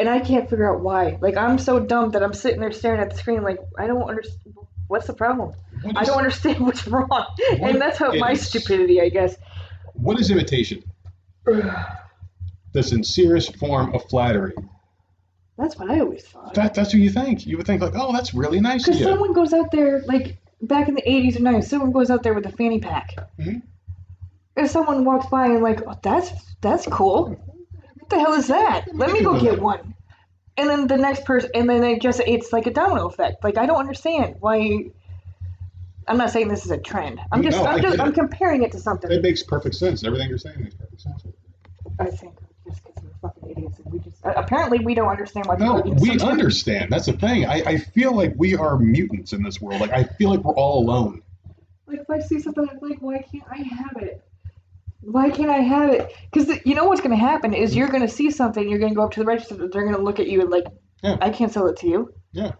[0.00, 1.16] and I can't figure out why.
[1.20, 4.02] Like I'm so dumb that I'm sitting there staring at the screen, like I don't
[4.02, 4.56] understand.
[4.88, 5.54] What's the problem?
[5.82, 7.26] What I is- don't understand what's wrong,
[7.62, 9.36] and that's how my is- stupidity, I guess.
[9.94, 10.82] What is imitation?
[12.72, 14.54] The sincerest form of flattery.
[15.58, 16.54] That's what I always thought.
[16.54, 17.46] That, that's what you think.
[17.46, 20.88] You would think like, oh, that's really nice Because someone goes out there, like back
[20.88, 23.14] in the 80s or 90s, someone goes out there with a fanny pack.
[23.38, 23.62] Mhm.
[24.56, 26.30] If someone walks by and like, oh, that's
[26.60, 27.30] that's cool.
[27.98, 28.94] What the hell is that?
[28.94, 29.94] Let me go get one.
[30.56, 33.42] And then the next person, and then it just it's like a domino effect.
[33.44, 34.90] Like I don't understand why.
[36.10, 37.20] I'm not saying this is a trend.
[37.30, 39.10] I'm just No, I'm just I'm comparing it to something.
[39.10, 40.04] It makes perfect sense.
[40.04, 41.22] Everything you're saying makes perfect sense.
[42.00, 45.46] I think just because we're fucking idiots and we just uh, apparently we don't understand
[45.46, 46.24] why No, we idiots.
[46.24, 46.90] understand.
[46.90, 47.46] That's the thing.
[47.46, 49.80] I, I feel like we are mutants in this world.
[49.80, 51.22] Like I feel like we're all alone.
[51.86, 54.24] Like if I see something, I'm like, why can't I have it?
[55.02, 56.12] Why can't I have it?
[56.32, 58.92] Because you know what's going to happen is you're going to see something, you're going
[58.92, 60.66] to go up to the register, they're going to look at you and like,
[61.02, 61.16] Yeah.
[61.20, 62.12] I can't sell it to you.
[62.32, 62.52] Yeah.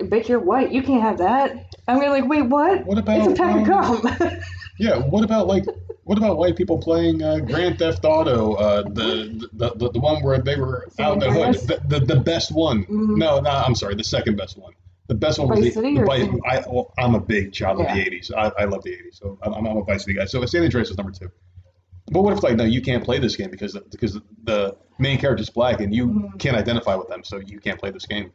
[0.00, 0.72] Bitch, you're white.
[0.72, 1.74] You can't have that.
[1.88, 2.84] I'm to like, wait, what?
[2.84, 4.38] What about It's a pack of um, gum.
[4.78, 4.98] Yeah.
[4.98, 5.64] What about like
[6.04, 8.52] what about white people playing uh, Grand Theft Auto?
[8.54, 11.54] Uh, the, the the the one where they were San out in the hood.
[11.66, 12.84] The, the the best one.
[12.84, 13.16] Mhm.
[13.16, 13.48] No, no.
[13.50, 13.94] I'm sorry.
[13.94, 14.74] The second best one.
[15.08, 17.80] The best one was Vice the, City the Vice- I, well, I'm a big child
[17.80, 18.30] of the '80s.
[18.36, 20.26] I, I love the '80s, so I'm, I'm a Vice City guy.
[20.26, 21.30] So San Andreas is number two.
[22.12, 25.40] But what if like no, you can't play this game because because the main character
[25.40, 26.38] is black and you Mhm.
[26.38, 28.30] can't identify with them, so you can't play this game.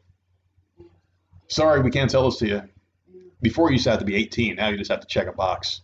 [1.52, 2.62] Sorry, we can't tell this to you.
[3.42, 4.56] Before you used to have to be 18.
[4.56, 5.82] Now you just have to check a box.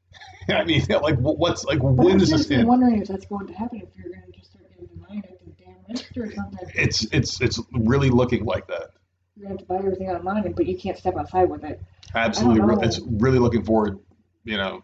[0.48, 2.66] I mean, like, what's like, But when I'm does this end?
[2.66, 5.38] wondering if that's going to happen if you're going to just start getting denied at
[5.44, 6.68] the damn register or something.
[6.74, 8.90] It's it's it's really looking like that.
[9.36, 11.80] You're going to have to buy everything online, but you can't step outside with it.
[12.14, 12.82] Absolutely, I don't re- know.
[12.82, 13.98] it's really looking forward.
[14.44, 14.82] You know,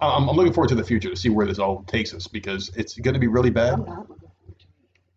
[0.00, 2.70] I'm, I'm looking forward to the future to see where this all takes us because
[2.76, 3.74] it's going to be really bad.
[3.74, 4.21] I'm not looking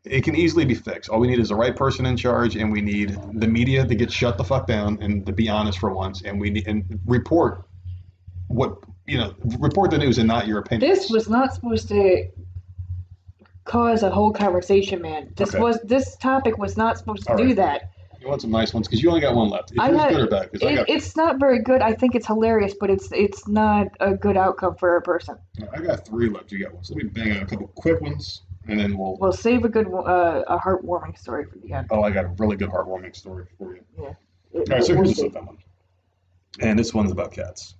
[0.05, 0.23] it.
[0.23, 1.09] Can easily be fixed.
[1.09, 3.95] All we need is the right person in charge, and we need the media to
[3.95, 6.99] get shut the fuck down and to be honest for once, and we need and
[7.05, 7.65] report
[8.47, 8.77] what
[9.07, 10.89] you know, report the news and not your opinion.
[10.89, 12.25] This was not supposed to
[13.63, 15.31] cause a whole conversation, man.
[15.35, 15.59] This Okay.
[15.59, 17.55] was this topic was not supposed to All do right.
[17.57, 17.89] that.
[18.19, 19.71] You want some nice ones because you only got one left.
[19.71, 20.49] Is I had- good or bad?
[20.53, 21.81] It, got it's not very good.
[21.81, 25.35] I think it's hilarious, but it's it's not a good outcome for a person.
[25.71, 26.51] I got three left.
[26.51, 26.83] You got one.
[26.83, 29.17] So let me bang out a couple quick ones, and then we'll.
[29.17, 31.87] We'll save a good uh, a heartwarming story for the end.
[31.91, 33.81] Oh, I got a really good heartwarming story for you.
[34.53, 35.27] It- All right, so here's see.
[35.27, 35.57] a one.
[36.61, 37.75] And this one's about cats.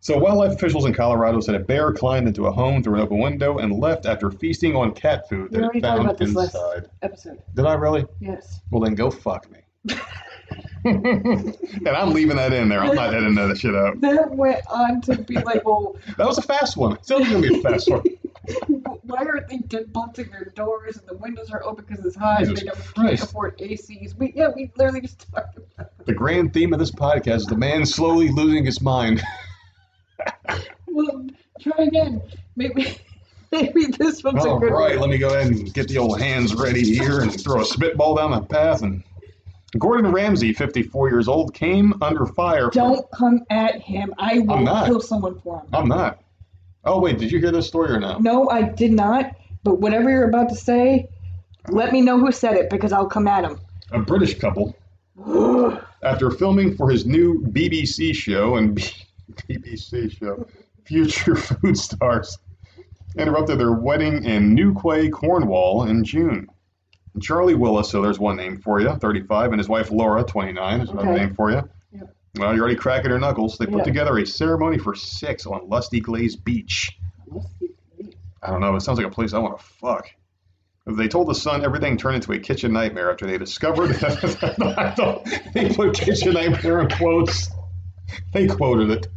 [0.00, 3.18] So, wildlife officials in Colorado said a bear climbed into a home through an open
[3.18, 6.54] window and left after feasting on cat food We that it found about this last
[6.54, 6.90] inside.
[7.02, 7.42] episode.
[7.54, 8.04] Did I really?
[8.20, 8.60] Yes.
[8.70, 9.58] Well, then go fuck me.
[10.84, 12.80] and I'm leaving that in there.
[12.80, 14.00] I'm not editing that shit out.
[14.00, 16.92] That went on to be like, well, That was a fast one.
[16.92, 18.02] It's only going to be a fast one.
[19.02, 19.58] why aren't they
[19.88, 22.94] bolting their doors and the windows are open because it's hot and Jesus they don't
[23.08, 24.16] can't afford ACs?
[24.16, 26.06] We yeah, we literally just talked about.
[26.06, 29.22] The grand theme of this podcast is the man slowly losing his mind.
[30.88, 31.26] Well,
[31.60, 32.22] try again.
[32.56, 32.98] Maybe
[33.52, 35.00] maybe this one's All a good right, one.
[35.00, 38.16] let me go ahead and get the old hands ready here and throw a spitball
[38.16, 38.80] down the path.
[38.80, 39.02] And
[39.78, 42.70] Gordon Ramsay, 54 years old, came under fire.
[42.70, 44.14] Don't come at him.
[44.18, 45.66] I will kill someone for him.
[45.74, 46.18] I'm not.
[46.86, 48.18] Oh wait, did you hear this story or no?
[48.18, 49.32] No, I did not.
[49.64, 51.08] But whatever you're about to say,
[51.68, 53.58] let me know who said it because I'll come at him.
[53.90, 54.76] A British couple,
[56.02, 58.76] after filming for his new BBC show and
[59.48, 60.46] BBC show,
[60.84, 62.38] Future Food Stars,
[63.18, 66.46] interrupted their wedding in Newquay, Cornwall, in June.
[67.14, 70.80] And Charlie Willis, so there's one name for you, 35, and his wife Laura, 29,
[70.82, 71.18] is another Okay.
[71.20, 71.68] name for you.
[72.38, 73.56] Well, you're already cracking your knuckles.
[73.58, 73.84] They put Yeah.
[73.84, 76.98] together a ceremony for six on Lusty Glaze Beach.
[78.42, 78.76] I don't know.
[78.76, 80.08] It sounds like a place I want to fuck.
[80.86, 83.90] They told The Sun everything turned into a kitchen nightmare after they discovered.
[84.04, 87.50] I thought they put kitchen nightmare in quotes.
[88.32, 89.08] They quoted it.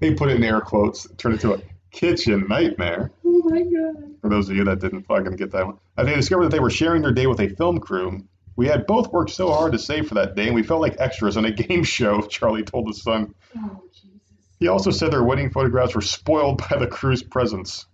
[0.00, 1.08] They put it in air quotes.
[1.16, 3.10] Turned into a kitchen nightmare.
[3.24, 4.14] Oh my god.
[4.20, 6.60] For those of you that didn't fucking get that one, uh, they discovered that they
[6.60, 8.22] were sharing their day with a film crew.
[8.58, 10.96] We had both worked so hard to save for that day, and we felt like
[10.98, 12.22] extras on a game show.
[12.22, 13.32] Charlie told his son.
[13.56, 14.18] Oh Jesus.
[14.58, 17.86] He also said their wedding photographs were spoiled by the crew's presence.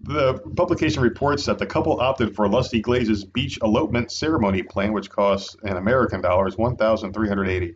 [0.00, 5.10] The publication reports that the couple opted for Lusty Glaze's beach elopement ceremony plan, which
[5.10, 7.74] costs in American dollars one thousand three hundred eighty.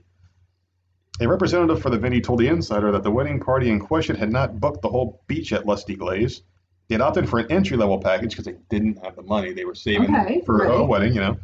[1.21, 4.33] A representative for the venue told the insider that the wedding party in question had
[4.33, 6.41] not booked the whole beach at Lusty Glaze.
[6.93, 9.55] They had opted for an entry level package because they didn't have the money.
[9.55, 11.39] They were saving Okay, for a wedding, you know.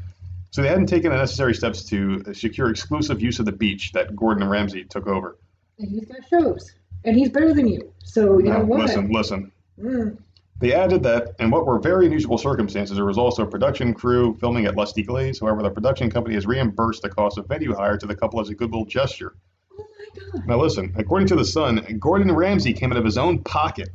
[0.50, 4.14] So they hadn't taken the necessary steps to secure exclusive use of the beach that
[4.14, 5.38] Gordon Ramsay took over.
[5.78, 6.70] And he's got shows.
[7.06, 7.94] And he's better than you.
[8.04, 8.80] So, you know what?
[8.80, 9.50] listen, listen.
[9.80, 10.18] Mm.
[10.60, 14.36] They added that, in what were very unusual circumstances, there was also a production crew
[14.40, 15.40] filming at Lusty Glaze.
[15.40, 18.50] However, the production company has reimbursed the cost of venue hire to the couple as
[18.50, 19.34] a goodwill gesture.
[19.72, 20.46] Oh my god.
[20.46, 23.88] Now, listen, according to The Sun, Gordon Ramsay came out of his own pocket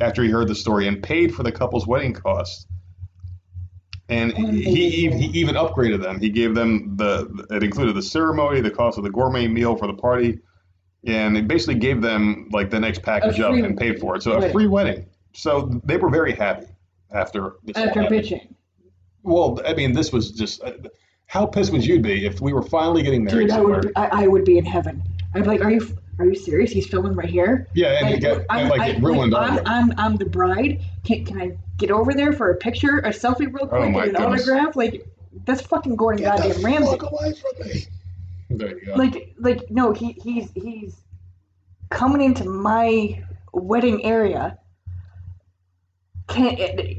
[0.00, 2.66] after he heard the story and paid for the couple's wedding costs.
[4.08, 6.20] And he, he, he even upgraded them.
[6.20, 9.86] He gave them the, it included the ceremony, the cost of the gourmet meal for
[9.86, 10.40] the party,
[11.06, 14.22] and it basically gave them like the next package up and paid for it.
[14.22, 15.06] So a free wedding.
[15.32, 16.66] So they were very happy
[17.10, 18.54] after this After pitching.
[19.22, 20.72] Well, I mean, this was just uh,
[21.26, 24.24] how pissed would you be if we were finally getting married Dude, I would, I,
[24.24, 25.02] I would be in heaven.
[25.34, 26.70] I'd be like, are you are you serious?
[26.70, 27.68] He's filming right here?
[27.74, 30.80] Yeah, and it got, and, like it ruined I'm, our I'm, I'm the bride.
[31.04, 33.90] Can, can I get over there for a picture, a selfie real oh quick, Oh
[33.90, 34.48] my and an goodness.
[34.48, 34.76] autograph?
[34.76, 35.06] Like,
[35.44, 36.98] that's fucking Gordon goddamn the Ramsay.
[37.00, 37.86] away from me.
[38.50, 38.94] There you go.
[38.94, 40.94] Like, like no, he he's he's
[41.90, 43.22] coming into my
[43.52, 44.58] wedding area.
[46.28, 46.56] Can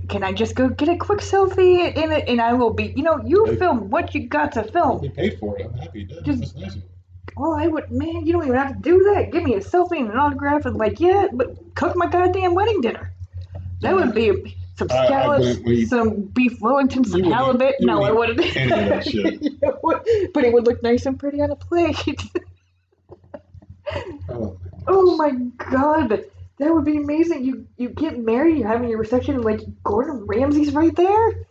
[0.08, 3.04] can I just go get a quick selfie in it, and I will be, you
[3.04, 3.56] know, you Hey.
[3.56, 5.02] film what you got to film.
[5.02, 5.66] He paid for it.
[5.66, 6.26] I'm happy he did.
[6.26, 6.84] Just- That's nice
[7.38, 9.32] Oh, well, I would, man, you don't even have to do that.
[9.32, 12.82] Give me a selfie and an autograph, and like, yeah, but cook my goddamn wedding
[12.82, 13.12] dinner.
[13.82, 17.76] That would be some scallops, we- some beef Wellington, some halibut.
[17.82, 18.56] No, I wouldn't wouldn't.
[18.58, 19.42] any of that shit.
[20.34, 21.98] But it would look nice and pretty on a plate.
[24.30, 24.58] Oh,
[24.88, 26.10] oh my god,
[26.58, 27.44] that would be amazing.
[27.44, 31.46] You you get married, you're having your reception, and like Gordon Ramsay's right there,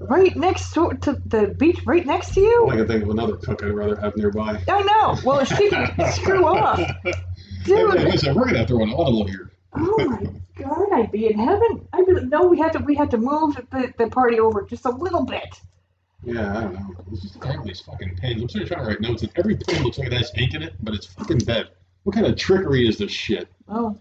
[0.00, 2.68] right next to, to the beach, right next to you.
[2.70, 4.62] I can think of another cook I'd rather have nearby.
[4.68, 5.18] I know.
[5.24, 7.12] Well, she can screw off, Hey,
[7.64, 7.94] dude.
[8.02, 9.50] listen, we're gonna have to run audible here.
[9.74, 10.26] Oh my
[10.56, 11.86] god, I'd be in heaven.
[11.92, 14.62] I'd be like, no, we had to we have to move the, the party over
[14.62, 15.60] just a little bit.
[16.24, 16.94] Yeah, I don't know.
[17.12, 18.40] Just all these fucking pins.
[18.42, 20.74] I'm trying to write notes, and every pin looks like it has ink in it,
[20.82, 21.68] but it's fucking dead.
[22.04, 23.48] What kind of trickery is this shit?
[23.68, 23.98] Oh,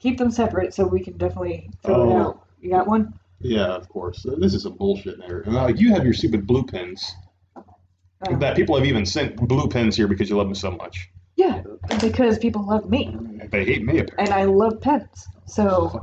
[0.00, 2.10] keep them separate so we can definitely fill Oh.
[2.10, 2.46] it out.
[2.60, 3.12] You got one?
[3.40, 4.24] Yeah, of course.
[4.38, 7.14] This is some bullshit like you have your stupid blue pins.
[7.56, 8.36] Oh.
[8.38, 11.10] That people have even sent blue pins here because you love them so much.
[11.36, 11.62] Yeah,
[12.00, 13.14] because people love me
[13.50, 14.16] They hate me apparently.
[14.18, 15.26] and I love pens.
[15.44, 16.00] So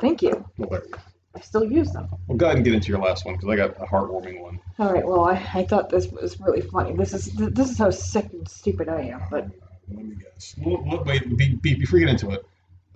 [0.00, 0.44] thank you.
[0.56, 0.98] Well, there you go.
[1.34, 2.08] I still use them.
[2.26, 4.58] Well, go ahead and get into your last one because I got a heartwarming one.
[4.78, 5.06] All right.
[5.06, 6.96] Well, I, I thought this was really funny.
[6.96, 9.20] This is this is how sick and stupid I am.
[9.30, 9.48] But
[9.94, 10.54] Let me guess.
[10.58, 12.46] Well, wait, be, be, before you get into it,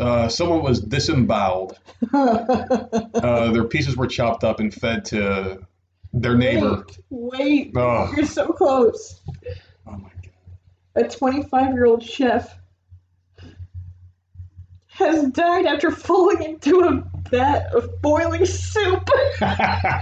[0.01, 1.79] uh, someone was disemboweled.
[2.13, 5.61] Uh, their pieces were chopped up and fed to
[6.15, 6.85] their neighbor.
[7.11, 9.21] wait, wait, Oh, you're so close.
[9.87, 10.09] oh my
[10.97, 11.05] god.
[11.05, 12.57] a 25 year old chef
[14.87, 19.09] has died after falling into a vat of boiling soup.
[19.41, 20.01] Had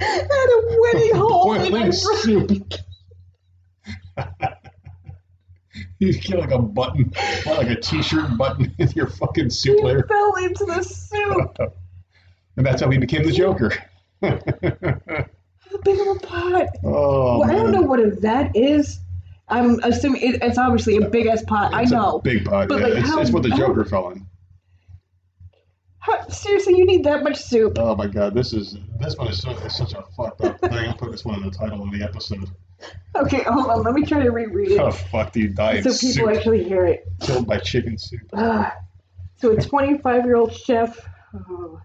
[0.00, 2.50] a wedding hole in Boiling soup.
[6.12, 7.12] you get like a button,
[7.46, 10.04] like a t-shirt button in your fucking He soup layer.
[10.06, 11.56] fell into the soup.
[12.56, 13.70] And that's how he became the Joker.
[14.20, 14.32] How
[15.84, 16.66] big of a pot?
[16.82, 18.98] oh, well, I don't know what a vat is.
[19.48, 21.72] I'm assuming it, it's obviously a big ass pot.
[21.72, 22.18] I It's a know.
[22.18, 22.66] big pot.
[22.68, 22.86] But, yeah.
[22.88, 24.26] like, it's, how- it's what the how- Joker fell in.
[26.00, 27.78] How, seriously, you need that much soup?
[27.78, 30.72] Oh my god, this is this one is, so, is such a fucked up thing.
[30.72, 32.48] I'll put this one in the title of the episode.
[33.16, 33.82] Okay, hold on.
[33.82, 36.28] Let me try to reread it How the fuck do you die in so people
[36.28, 36.36] soup?
[36.36, 37.04] actually hear it.
[37.20, 38.20] Killed by chicken soup.
[38.32, 38.76] Ah.
[39.36, 41.00] so a 25 year old chef
[41.34, 41.80] oh,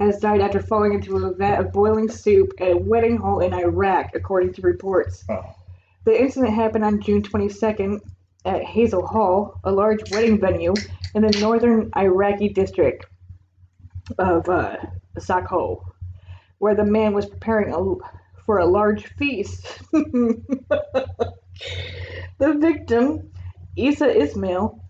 [0.00, 3.52] has died after falling into a vat of boiling soup at a wedding hall in
[3.52, 5.24] Iraq, according to reports.
[5.28, 5.42] Oh,
[6.04, 8.00] The incident happened on June 22nd
[8.44, 10.72] at Hazel Hall, a large wedding venue
[11.14, 13.06] in the northern Iraqi district
[14.18, 14.76] of uh,
[15.18, 15.82] Zakho,
[16.58, 18.17] where the man was preparing a,
[18.48, 19.78] for a large feast.
[19.92, 20.42] the
[22.38, 23.30] victim,
[23.76, 24.82] Isa Ismail,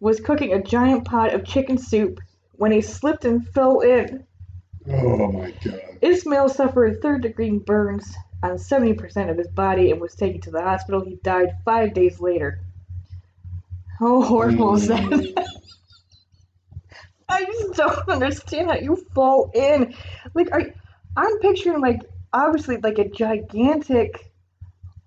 [0.00, 2.20] was cooking a giant pot of chicken soup
[2.52, 4.24] when he slipped and fell in.
[4.88, 5.82] oh my god.
[6.00, 10.62] Ismail suffered third degree burns on 70% of his body and was taken to the
[10.62, 11.04] hospital.
[11.04, 12.60] He died five days later.
[13.98, 15.02] How horrible is that?
[15.02, 15.44] Mm.
[17.28, 19.94] I just don't understand how you fall in.
[20.32, 20.62] Like, are,
[21.14, 22.00] I'm picturing, like,
[22.32, 24.32] obviously, like a gigantic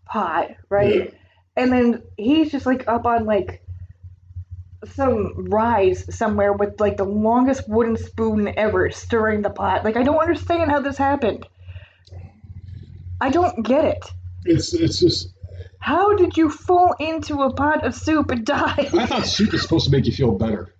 [0.05, 0.95] pot, right?
[0.95, 1.11] Yeah.
[1.55, 3.63] And then he's just, like, up on, like,
[4.93, 9.83] some rise somewhere with like the longest wooden spoon ever stirring the pot.
[9.83, 11.45] Like I don't understand how this happened.
[13.21, 14.05] I don't get it.
[14.45, 15.33] It's it's just.
[15.79, 18.89] How did you fall into a pot of soup and die?
[18.93, 20.73] I thought soup is supposed to make you feel better.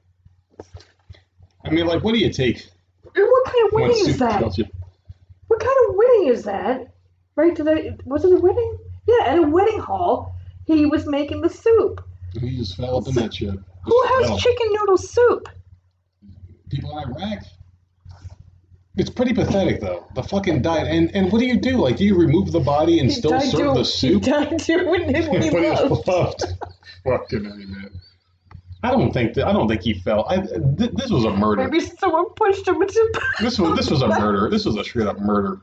[1.64, 2.68] I mean, like, what do you take?
[3.14, 4.70] what kind of soup is that?
[5.50, 6.94] What kind of wedding is that?
[7.36, 8.78] Right to the was it a wedding?
[9.08, 10.36] Yeah, at a wedding hall,
[10.66, 12.04] he was making the soup.
[12.40, 13.50] He just fell up in that shit.
[13.50, 14.32] Who Just fell.
[14.34, 15.50] has chicken noodle soup?
[16.70, 17.44] people in Iraq.
[18.98, 20.06] It's pretty pathetic, though.
[20.14, 21.78] The fucking diet, and and what do you do?
[21.78, 24.24] Like, do you remove the body and He still serve doing- the soup?
[24.26, 26.08] He died doing it when he But it's loved.
[26.08, 26.44] loved.
[27.06, 27.99] Fucking A, man.
[28.82, 29.48] I don't think that.
[29.48, 30.26] I don't think he fell.
[30.30, 31.68] I, th- this was a murder.
[31.68, 33.22] Maybe someone pushed him into.
[33.42, 34.50] This was this was a murder.
[34.50, 35.62] This was a straight up murder.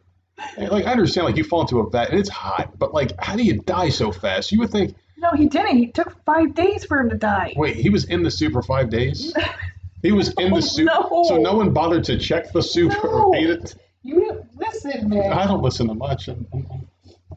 [0.58, 3.12] And, like I understand, like you fall into a vat and it's hot, but like,
[3.18, 4.52] how do you die so fast?
[4.52, 5.78] You would think, No, he didn't.
[5.78, 7.54] He took five days for him to die.
[7.56, 9.32] wait, he was in the soup for five days.
[10.02, 11.24] He was in the oh, soup, no.
[11.26, 13.10] so no one bothered to check the soup No.
[13.10, 13.74] or ate it.
[14.02, 15.32] You didn't listen, man.
[15.32, 16.28] I don't listen to much.
[16.28, 16.86] I'm, I'm,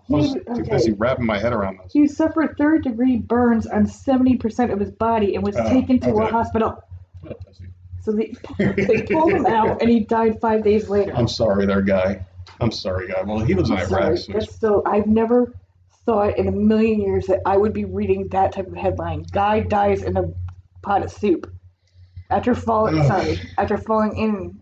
[0.10, 1.94] was He- too busy wrapping my head around this.
[1.94, 6.10] He suffered third degree burns on 70% of his body and was Oh, taken to
[6.10, 6.31] a okay.
[6.31, 6.84] hospital.
[7.30, 7.65] A pussy.
[8.02, 11.14] So they, they pulled him out and he died five days later.
[11.15, 12.26] I'm sorry, there, guy.
[12.61, 13.22] I'm sorry, guy.
[13.23, 13.90] Well, he was in Iraq.
[13.90, 14.18] sorry.
[14.18, 15.53] So That's still, I've never
[16.06, 19.23] thought in a million years that I would be reading that type of headline.
[19.31, 20.23] Guy dies in a
[20.81, 21.52] pot of soup
[22.31, 24.60] after falling, sorry, after falling in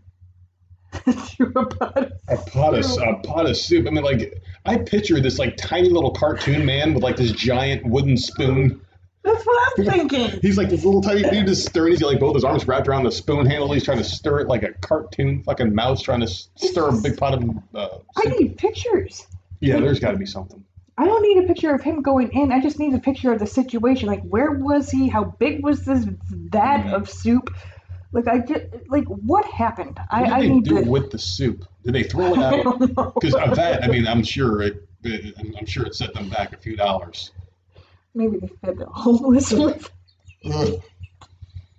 [1.38, 3.88] to a pot of a pot of a pot of soup.
[3.88, 7.86] I mean, like I picture this like tiny little cartoon man with like this giant
[7.86, 8.82] wooden spoon.
[9.24, 10.40] That's what I'm thinking.
[10.42, 11.92] He's like this little tiny dude just stirring.
[11.92, 13.72] He's got like both his arms wrapped around the spoon handle.
[13.72, 17.18] He's trying to stir it like a cartoon fucking mouse trying to stir a big
[17.18, 17.50] pot of.
[17.74, 19.28] Uh, I need pictures.
[19.60, 20.64] Yeah, there's got to be something.
[20.98, 22.52] I don't need a picture of him going in.
[22.52, 24.08] I just need a picture of the situation.
[24.08, 25.08] Like, where was he?
[25.08, 27.54] How big was this vat of soup?
[28.12, 30.00] Like, I get like what happened?
[30.10, 30.90] I, did I they do to.
[30.90, 31.66] with the soup?
[31.84, 32.80] Did they throw it out?
[32.80, 34.88] Because of that, I mean, I'm sure it.
[35.06, 37.32] I'm sure it set them back a few dollars.
[38.14, 39.90] Maybe they fed the homeless with.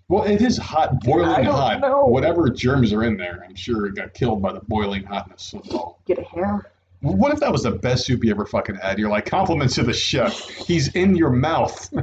[0.09, 1.81] Well, it is hot, boiling hot.
[1.81, 2.07] know.
[2.07, 5.69] Whatever germs are in there, I'm sure it got killed by the boiling hotness of
[5.75, 6.01] all.
[6.07, 6.71] Get a hair.
[7.01, 8.99] What if that was the best soup you ever fucking had?
[8.99, 10.49] You're like compliments to the chef.
[10.49, 11.93] He's in your mouth.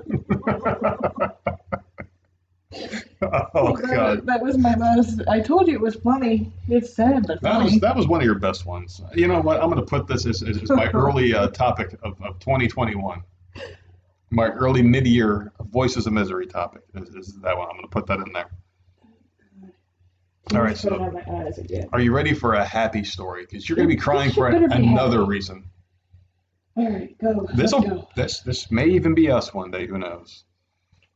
[3.54, 5.22] oh god, That was my last.
[5.28, 6.52] I told you it was funny.
[6.68, 9.02] It's sad, but that was that was one of your best ones.
[9.14, 9.62] You know what?
[9.62, 13.22] I'm going to put this as, as, as my early uh, topic of, of 2021.
[14.32, 17.68] My early mid-year voices of misery topic is, is that one.
[17.70, 18.50] I'm going to put that in there.
[20.54, 21.90] All right, so my eyes again.
[21.92, 23.46] are you ready for a happy story?
[23.46, 25.30] Because you're going to be crying for Better be another happy.
[25.30, 25.70] reason.
[26.78, 27.48] All right, go.
[27.56, 29.88] This'll this this may even be us one day.
[29.88, 30.44] Who knows?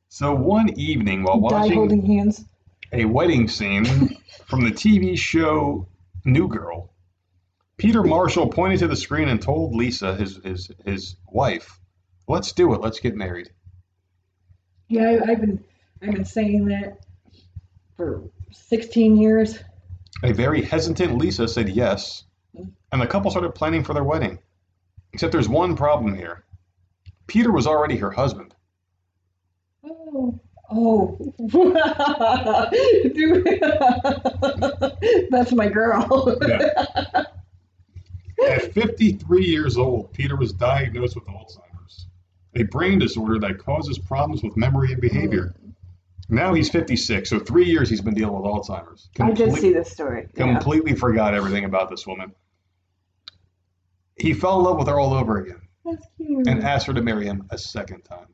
[0.10, 2.44] So one evening while Die watching holding hands.
[2.92, 3.86] a wedding scene
[4.48, 5.88] from the TV show
[6.26, 6.92] New Girl,
[7.78, 11.80] Peter Marshall pointed to the screen and told Lisa, his his his wife,
[12.28, 12.82] "Let's do it.
[12.82, 13.52] Let's get married."
[14.88, 15.64] Yeah, I, I've been
[16.02, 17.06] I've been saying that
[17.96, 19.60] for 16 years.
[20.24, 22.24] A very hesitant Lisa said yes,
[22.92, 24.40] and the couple started planning for their wedding.
[25.14, 26.44] Except there's one problem here.
[27.28, 28.56] Peter was already her husband.
[30.12, 30.40] Oh.
[30.72, 31.18] Oh.
[33.14, 33.46] Dude.
[35.32, 36.38] That's my girl.
[38.46, 42.08] At 53 years old, Peter was diagnosed with Alzheimer's,
[42.56, 45.54] a brain disorder that causes problems with memory and behavior.
[46.30, 49.10] Now he's 56, so three years he's been dealing with Alzheimer's.
[49.20, 50.28] I did see this story.
[50.36, 50.54] Yeah.
[50.54, 52.32] Completely forgot everything about this woman.
[54.16, 56.48] He fell in love with her all over again That's cute.
[56.48, 58.28] and asked her to marry him a second time.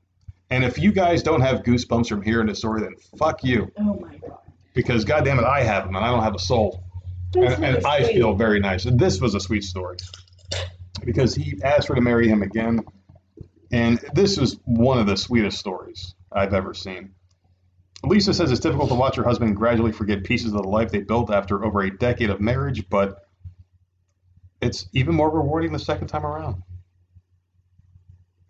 [0.50, 3.72] And if you guys don't have goosebumps from hearing this story, then fuck you.
[3.78, 4.38] oh my god.
[4.74, 6.84] Because goddamn it, I have them and I don't have a soul.
[7.32, 8.86] That's and, and I feel very nice.
[8.86, 9.98] And this was a sweet story
[11.04, 12.82] because he asked her to marry him again,
[13.72, 17.14] and this is one of the sweetest stories I've ever seen.
[18.04, 21.00] Lisa says it's difficult to watch her husband gradually forget pieces of the life they
[21.00, 23.28] built after over a decade of marriage, but
[24.62, 26.62] it's even more rewarding the second time around.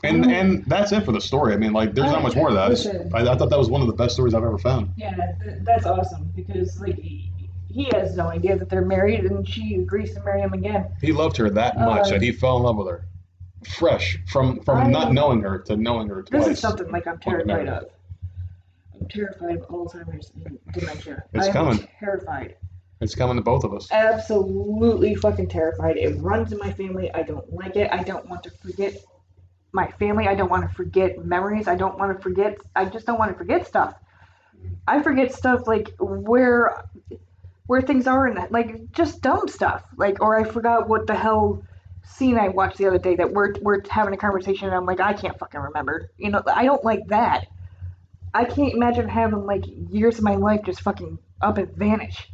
[0.06, 0.30] And Oh.
[0.30, 1.54] and that's it for the story.
[1.54, 2.70] I mean, like, there's not much more to that.
[2.70, 3.12] Listen.
[3.14, 4.92] I, I thought that was one of the best stories I've ever found.
[4.98, 5.14] Yeah,
[5.62, 7.30] that's awesome because like he,
[7.70, 10.88] he has no idea that they're married, and she agrees to marry him again.
[11.02, 13.06] He loved her that much Uh, that he fell in love with her.
[13.78, 16.46] Fresh from from I- not knowing her to knowing her twice.
[16.46, 17.86] This is something like I'm terrified of.
[19.00, 21.24] I'm terrified of Alzheimer's and dementia.
[21.34, 21.88] It's I'm coming.
[22.00, 22.56] Terrified.
[23.02, 23.92] It's coming to both of us.
[23.92, 25.98] Absolutely fucking terrified.
[25.98, 27.12] It runs in my family.
[27.14, 27.90] I don't like it.
[27.92, 28.96] I don't want to forget
[29.76, 30.28] my family.
[30.28, 31.68] I don't want to forget memories.
[31.68, 32.58] I don't want to forget.
[32.76, 33.96] I just don't want to forget stuff.
[34.88, 36.86] I forget stuff like where
[37.68, 39.84] where things are in that, like just dumb stuff.
[39.98, 41.64] Like, or I forgot what the hell
[42.04, 45.00] scene I watched the other day that we're we're having a conversation and I'm like,
[45.00, 46.10] I can't fucking remember.
[46.18, 47.46] You know, I don't like that.
[48.34, 52.30] I can't imagine having like years of my life just fucking up and vanish,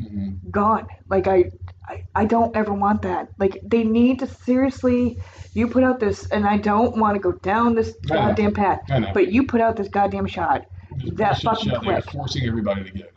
[0.00, 0.50] Mhm.
[0.50, 0.86] gone.
[1.08, 1.50] Like I,
[1.88, 3.28] I, I don't ever want that.
[3.38, 5.18] Like they need to seriously.
[5.54, 8.80] You put out this, and I don't want to go down this goddamn path.
[9.14, 10.66] But you put out this goddamn shot.
[11.14, 12.10] That fucking they're quick.
[12.10, 13.12] forcing everybody to get it.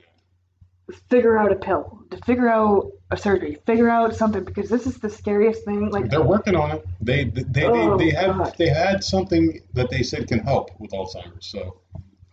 [1.10, 4.98] figure out a pill, to figure out a surgery, figure out something because this is
[5.00, 5.90] the scariest thing.
[5.90, 6.88] Like, They're working on it.
[7.02, 8.56] They they they, Oh, they, they had God.
[8.58, 11.48] they had something that they said can help with Alzheimer's.
[11.48, 11.82] So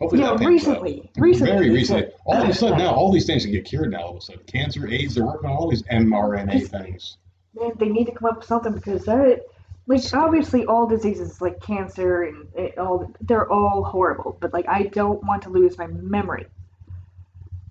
[0.00, 2.08] hopefully yeah, that uh, recently, recently, very recently.
[2.24, 4.02] All of a sudden uh, now, all these things can get cured now.
[4.02, 5.14] All of a sudden, cancer, AIDS.
[5.14, 7.18] They're working on all these mRNA things.
[7.54, 9.42] man, they need to come up with something because that,
[9.86, 14.36] like, obviously, all diseases like cancer and it, all, they're all horrible.
[14.40, 16.46] But like, I don't want to lose my memory.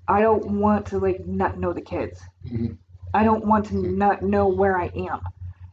[0.08, 2.22] I don't want to like not know the kids.
[2.48, 2.78] Mhm.
[3.14, 3.98] I don't want to mm-hmm.
[3.98, 5.22] not know where I am.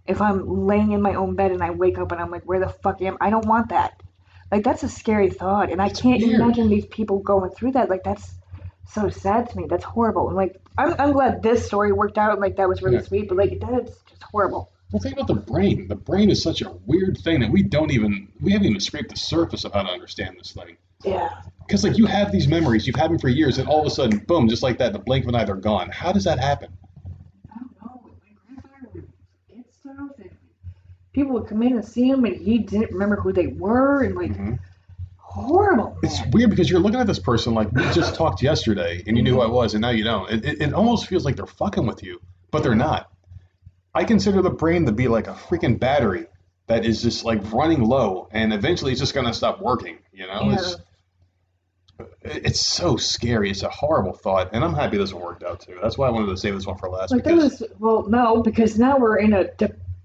[0.07, 2.61] If I'm laying in my own bed and I wake up and I'm like, where
[2.61, 3.27] the fuck am I?
[3.27, 3.31] I?
[3.31, 4.01] don't want that.
[4.53, 6.41] Like that's a scary thought, and I can't weird.
[6.41, 7.89] imagine these people going through that.
[7.89, 8.35] Like that's
[8.93, 9.67] so sad to me.
[9.69, 10.29] That's horrible.
[10.29, 12.33] And like I'm, I'm glad this story worked out.
[12.33, 13.03] and Like that was really Yeah.
[13.03, 14.71] sweet, but like that's just horrible.
[14.93, 15.89] Well, think about the brain.
[15.89, 19.09] The brain is such a weird thing that we don't even we haven't even scraped
[19.09, 20.77] the surface of how to understand this thing.
[21.03, 21.31] Yeah.
[21.67, 23.91] Because like you have these memories, you've had them for years, and all of a
[23.91, 25.89] sudden, boom, just like that, the blink of an eye, they're gone.
[25.91, 26.71] How does that happen?
[27.51, 28.03] I don't know.
[28.21, 29.09] My grandfather would
[29.49, 30.31] get stuff, and
[31.13, 34.15] people would come in and see him, and he didn't remember who they were, and
[34.15, 34.59] like Mhm.
[35.17, 35.97] horrible.
[36.03, 39.23] It's weird because you're looking at this person like we just talked yesterday, and you
[39.23, 40.31] knew who I was, and now you don't.
[40.31, 42.21] It, it, it almost feels like they're fucking with you,
[42.51, 43.11] but they're not.
[43.95, 46.27] I consider the brain to be like a freaking battery
[46.67, 49.99] that is just like running low, and eventually it's just gonna stop working.
[50.13, 50.77] You know, it's
[52.23, 53.51] it's so scary.
[53.51, 55.79] It's a horrible thought, and I'm happy this one worked out too.
[55.83, 57.13] That's why I wanted to save this one for last.
[57.13, 59.45] Like because was well, no, because now we're in a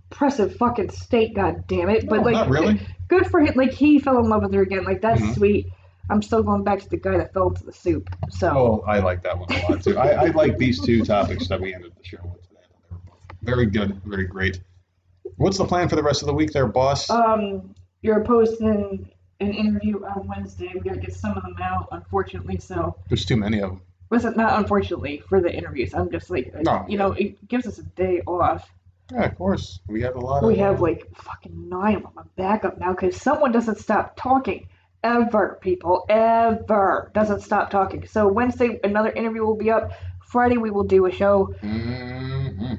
[0.10, 1.34] depressive fucking state.
[1.36, 2.08] God damn it!
[2.08, 2.80] But No, like, not really.
[3.08, 3.54] good for him.
[3.56, 4.84] Like he fell in love with her again.
[4.84, 5.36] Like that's Mhm.
[5.36, 5.68] sweet.
[6.10, 8.10] I'm still going back to the guy that fell into the soup.
[8.30, 9.98] So Oh, I like that one a lot too.
[9.98, 12.62] I, I like these two topics that we ended the show with today.
[12.82, 14.62] They were both Very good, very great.
[15.36, 17.10] What's the plan for the rest of the week, there, boss?
[17.10, 19.10] um, you're posting
[19.42, 20.72] an interview on Wednesday.
[20.74, 22.58] We gotta get some of them out, unfortunately.
[22.60, 23.82] So There's too many of them.
[24.10, 25.94] wasn't not unfortunately for the interviews.
[25.94, 26.86] I'm just like, No.
[26.88, 28.72] you know, it gives us a day off.
[29.12, 29.80] Yeah, of course.
[29.88, 30.48] We have a lot of.
[30.50, 34.68] We have like fucking nine of them backup now because someone doesn't stop talking.
[35.04, 38.08] Ever, people, ever doesn't stop talking.
[38.08, 39.92] So Wednesday, another interview will be up.
[40.26, 41.54] Friday, we will do a show.
[41.62, 42.74] hmm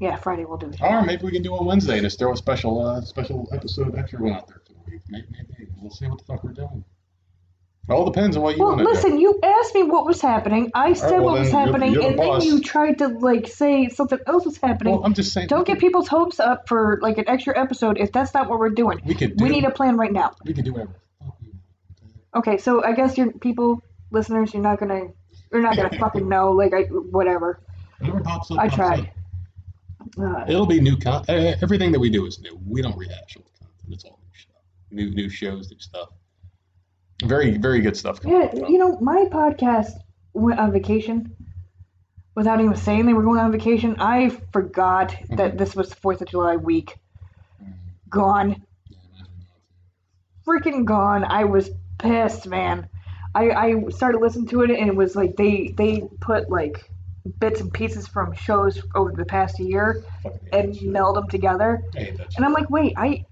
[0.00, 0.86] Yeah, Friday we'll do a show.
[0.86, 3.96] Or maybe we can do on Wednesday and just throw a special, uh, special episode
[3.96, 5.02] extra one out there for the week.
[5.08, 6.84] Maybe, maybe we'll see what the fuck we're doing.
[7.88, 9.20] It all depends on what you Well, want listen, do.
[9.20, 10.70] you asked me what was happening.
[10.74, 12.44] I said well, what was then you're- happening, you're the and then boss.
[12.44, 14.94] you tried to like say something else was happening.
[14.94, 15.48] Well, I'm just saying.
[15.48, 18.68] Don't get people's hopes up for like an extra episode if that's not what we're
[18.70, 19.00] doing.
[19.06, 19.44] We could do.
[19.44, 20.32] We need a plan right now.
[20.44, 20.96] We could do whatever.
[22.34, 25.08] Okay, so I guess your people, listeners, you're not gonna,
[25.50, 26.52] you're not gonna fucking know.
[26.52, 27.60] Like, I, whatever.
[28.00, 28.58] Whatever pops up.
[28.58, 29.00] I pops tried.
[29.00, 29.06] up.
[30.20, 31.58] Uh, It'll be new content.
[31.62, 32.60] Everything that we do is new.
[32.66, 33.70] We don't rehash old content.
[33.90, 34.62] It's all new stuff.
[34.90, 36.10] New new shows, new stuff.
[37.24, 38.20] Very very good stuff.
[38.20, 39.90] coming yeah, you know, my podcast
[40.34, 41.34] went on vacation
[42.34, 43.96] without even saying they were going on vacation.
[43.98, 45.36] I forgot Mm-hmm.
[45.36, 46.96] that this was Fourth of July week.
[48.08, 48.62] Gone,
[50.46, 51.24] freaking gone.
[51.24, 52.88] I was pissed, man.
[53.34, 56.90] I, I started listening to it and it was like they they put like
[57.40, 60.02] bits and pieces from shows over the past year
[60.52, 61.82] and meld them together.
[61.94, 62.36] I hate that shit.
[62.36, 63.24] And I'm like, wait, I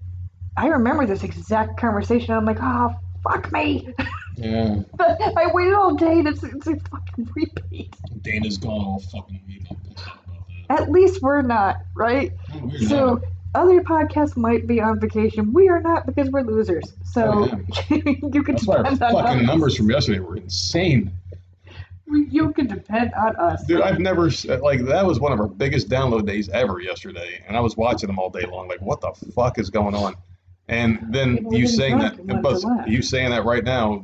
[0.55, 2.33] I remember this exact conversation.
[2.33, 2.95] I'm like, oh
[3.27, 3.93] fuck me.
[4.35, 4.81] Yeah.
[4.99, 7.95] I waited all day and it's, it's a fucking repeat.
[8.21, 9.63] Dana's gone all fucking week.
[9.69, 10.81] I'm pissed off about that.
[10.81, 12.31] At least we're not, right?
[12.61, 13.21] We're So not.
[13.55, 15.53] other podcasts might be on vacation.
[15.53, 16.93] We are not because we're losers.
[17.03, 17.59] So Oh,
[17.95, 19.47] you can That's why our depend on fucking us.
[19.47, 21.11] numbers from yesterday were insane.
[22.09, 23.65] You can depend on us.
[23.65, 24.29] Dude, I've never
[24.61, 28.07] like that was one of our biggest download days ever yesterday, and I was watching
[28.07, 28.69] them all day long.
[28.69, 30.15] Like, what the fuck is going on?
[30.69, 34.03] And then People you saying that, but you saying that right now,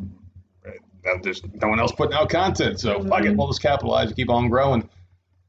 [1.22, 3.32] there's no one else putting out content, so fuck Mm-hmm.
[3.32, 4.88] it, we'll just capitalize and keep on growing,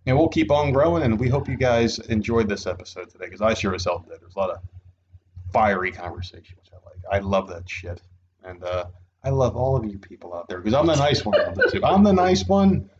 [0.07, 1.05] and we'll keep on growing.
[1.05, 4.20] And we hope you guys enjoyed this episode today because I sure as hell did.
[4.20, 4.59] There's a lot of
[5.53, 7.23] fiery conversation, which I like.
[7.23, 8.03] I love that shit,
[8.43, 8.86] and uh,
[9.23, 11.70] I love all of you people out there because I'm the nice one of the
[11.70, 11.85] two.
[11.85, 12.91] I'm the nice one.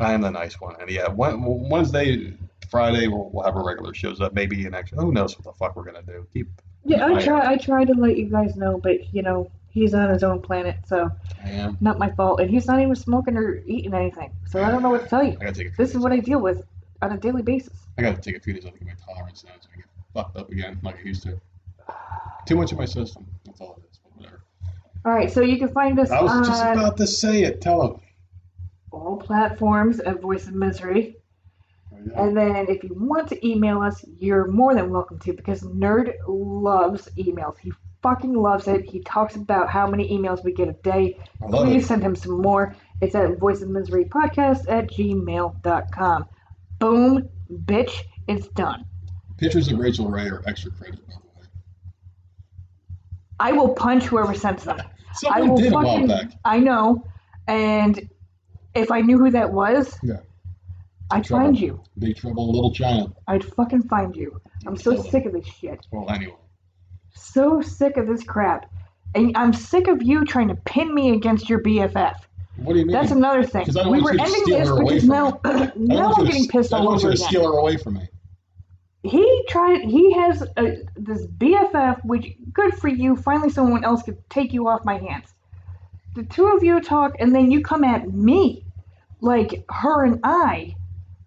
[0.00, 0.74] I am the nice one.
[0.80, 2.34] And yeah, Wednesday,
[2.68, 4.32] Friday, we'll, we'll have our regular shows up.
[4.34, 4.98] Maybe an extra.
[4.98, 6.26] Who knows what the fuck we're gonna do?
[6.32, 6.48] Keep.
[6.84, 7.52] Yeah, I- try.
[7.52, 10.76] I try to let you guys know, but you know, He's on his own planet,
[10.86, 11.10] so
[11.42, 11.78] I am.
[11.80, 12.40] not my fault.
[12.40, 14.30] And he's not even smoking or eating anything.
[14.46, 15.30] So I don't know what to tell you.
[15.40, 16.24] I gotta take a few This is days what I off.
[16.24, 16.62] deal with
[17.00, 17.72] on a daily basis.
[17.96, 19.86] I gotta take a few days off to get my tolerance down so I get
[20.12, 21.40] fucked up again like I used to.
[22.44, 23.26] Too much in my system.
[23.46, 23.98] That's all it is.
[24.04, 24.42] But whatever.
[25.06, 27.62] All right, so you can find us I was on just about to say it.
[27.62, 28.00] Tell him.
[28.90, 31.16] all platforms at Voice of Misery.
[32.16, 36.12] And then if you want to email us, you're more than welcome to because Nerd
[36.26, 37.58] loves emails.
[37.58, 37.72] He
[38.02, 38.84] fucking loves it.
[38.84, 41.18] He talks about how many emails we get a day.
[41.42, 41.86] I love Please it.
[41.86, 42.74] send him some more.
[43.00, 46.26] It's at Voice of Misery Podcast at gmail.com.
[46.78, 48.84] Boom, bitch, it's done.
[49.38, 51.46] Pictures of Rachael Ray are extra credit, by the way.
[53.40, 54.78] I will punch whoever sends them.
[54.80, 54.84] I
[55.14, 56.32] Someone will did a while back.
[56.44, 57.04] I know.
[57.46, 58.08] And
[58.74, 60.18] if I knew who that was, Yeah.
[61.12, 61.44] I'd Trouble.
[61.46, 61.82] find you.
[61.98, 63.14] Big Trouble Little child.
[63.28, 64.40] I'd fucking find you.
[64.66, 65.86] I'm so sick of this shit.
[65.90, 66.36] Well, anyway.
[67.14, 68.70] So sick of this crap.
[69.14, 72.14] And I'm sick of you trying to pin me against your BFF.
[72.56, 72.92] What do you mean?
[72.94, 73.62] That's another thing.
[73.68, 75.40] I don't We want were you to ending steal this her away because from now,
[75.44, 75.70] me.
[75.76, 77.28] Now want I'm getting pissed I all don't want over you to again.
[77.28, 78.08] steal her away from me.
[79.02, 79.84] He tried.
[79.84, 83.16] He has a, this BFF, which good for you.
[83.16, 85.34] Finally, someone else could take you off my hands.
[86.14, 88.64] The two of you talk, and then you come at me
[89.20, 90.74] like her and I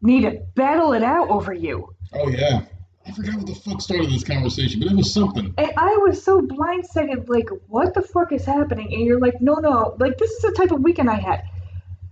[0.06, 1.94] need to battle it out over you.
[2.14, 2.61] Oh yeah.
[3.07, 5.53] I forgot what the fuck started this conversation, but it was something.
[5.60, 8.91] And I was so blindsided, like, what the fuck is happening?
[8.94, 11.44] And you're like, no, no, like, this is the type of weekend I had.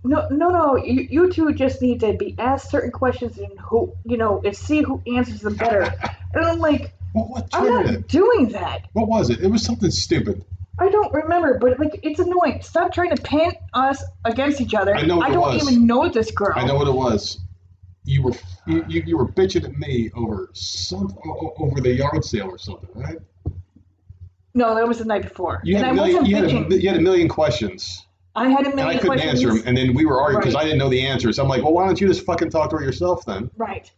[0.04, 3.92] No, no, no, you, you two just need to be asked certain questions and who,
[4.04, 5.82] you know, and see who answers them better.
[6.34, 8.08] and I'm like, Well, I'm not it?
[8.08, 8.88] doing that.
[8.92, 9.40] What was it?
[9.40, 10.44] It was something stupid.
[10.78, 12.60] I don't remember, but like, it's annoying.
[12.62, 14.94] Stop trying to pin us against each other.
[14.94, 15.70] I know I don't was.
[15.70, 16.52] even know this girl.
[16.54, 17.38] I know what it was.
[18.04, 18.32] You were
[18.66, 22.46] you, you, you were bitching at me over some o- o- over the yard sale
[22.48, 23.18] or something, right?
[24.54, 25.60] No, that was the night before.
[25.64, 26.72] You and had, I a million, wasn't you, had bitching.
[26.72, 28.06] a, you had a million questions,
[28.36, 29.42] I had a and million I couldn't questions.
[29.44, 29.62] answer them.
[29.66, 30.60] And then we were arguing because Right.
[30.62, 31.38] I didn't know the answers.
[31.38, 33.50] I'm like, well, why don't you just fucking talk to her yourself then?
[33.56, 33.90] Right.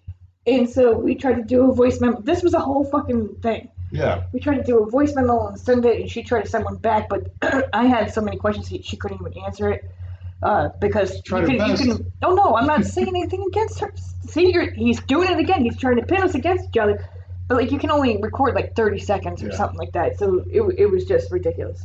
[0.46, 2.20] And so we tried to do a voice memo.
[2.20, 3.68] This was a whole fucking thing.
[3.90, 4.24] Yeah.
[4.32, 6.64] We tried to do a voice memo and send it, and she tried to send
[6.64, 7.28] one back, but
[7.72, 9.84] I had so many questions she, she couldn't even answer it
[10.42, 12.12] uh, because you can, you can.
[12.22, 13.92] Oh no, I'm not saying anything against her.
[14.28, 15.62] See, you're, he's doing it again.
[15.62, 17.04] He's trying to pin us against each other,
[17.48, 19.56] but like you can only record like 30 seconds or Yeah.
[19.56, 20.18] something like that.
[20.18, 21.82] So it, it was just ridiculous.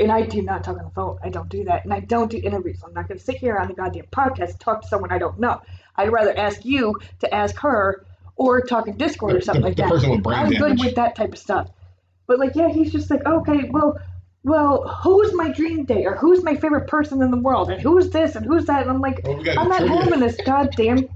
[0.00, 1.18] And I do not talk on the phone.
[1.22, 2.82] I don't do that, and I don't do interviews.
[2.84, 5.18] I'm not going to sit here on the goddamn podcast and talk to someone I
[5.18, 5.62] don't know.
[5.94, 8.04] I'd rather ask you to ask her
[8.34, 9.90] or talk in Discord or something the- like the that.
[9.90, 10.58] person with brain I'm damage.
[10.78, 11.70] good with that type of stuff.
[12.26, 13.98] But like, yeah, he's just like, okay, well,
[14.48, 18.10] well, who's my dream date or who's my favorite person in the world and who's
[18.10, 18.82] this and who's that?
[18.82, 21.08] And I'm like, Well, we I'm not having this goddamn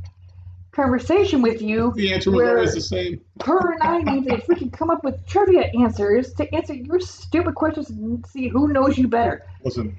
[0.73, 1.93] conversation with you.
[1.97, 3.21] The answer was always the same.
[3.45, 7.55] her and I need to freaking come up with trivia answers to answer your stupid
[7.55, 9.47] questions and see who knows you better.
[9.65, 9.97] Listen,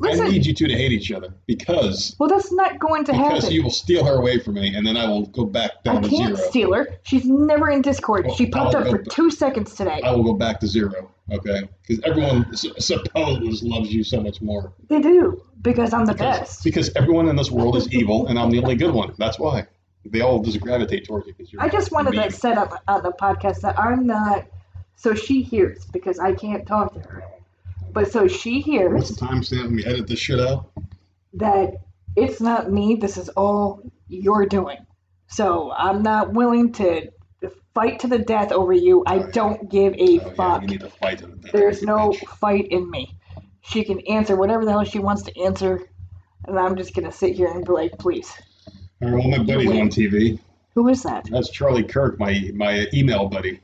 [0.00, 3.12] Listen, I need you two to hate each other because well, that's not going to
[3.12, 3.36] because happen.
[3.36, 5.92] Because you will steal her away from me, and then I will go back I
[5.92, 6.88] down to can't steal her.
[7.02, 8.26] She's never in Discord.
[8.26, 10.00] Well, she popped I'll up for two seconds today.
[10.02, 11.10] I will go back to zero.
[11.32, 14.72] Okay, because everyone s- suppose loves you so much more.
[14.88, 16.64] They do because I'm the Because, best.
[16.64, 19.14] because everyone in this world is evil, and I'm the only good one.
[19.18, 19.66] That's why
[20.04, 21.34] they all just gravitate towards you.
[21.34, 21.62] Because you're.
[21.62, 22.22] I just wanted mean.
[22.22, 24.44] to set up on the podcast that I'm not,
[24.96, 27.22] so she hears because I can't talk to her.
[27.92, 28.92] But so she hears.
[28.92, 29.62] What's the timestamp?
[29.62, 30.70] Let me edit this shit out.
[31.34, 31.74] that
[32.16, 32.96] it's not me.
[32.96, 34.78] This is all you're doing.
[35.28, 37.08] So I'm not willing to
[37.74, 39.02] fight to the death over you.
[39.06, 40.62] I don't give a Oh, yeah, fuck.
[40.62, 41.52] you need to fight to the death.
[41.52, 42.26] There's no bitch.
[42.38, 43.14] fight in me.
[43.62, 45.88] She can answer whatever the hell she wants to answer,
[46.46, 48.32] and I'm just gonna sit here and be like, please.
[49.02, 50.38] All right, well, my buddy's on TV.
[50.74, 51.26] Who is that?
[51.30, 53.60] That's Charlie Kirk, my my email buddy.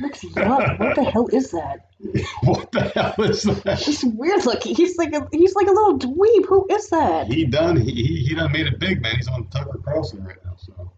[0.00, 0.78] Looks young.
[0.78, 1.86] What the hell is that?
[2.44, 3.78] what the hell is that?
[3.80, 4.74] He's weird looking.
[4.74, 6.46] He's like a he's like a little dweeb.
[6.46, 7.26] Who is that?
[7.26, 9.16] He done he he, he done made it big, man.
[9.16, 10.54] He's on Tucker Carlson right now.
[10.56, 10.90] So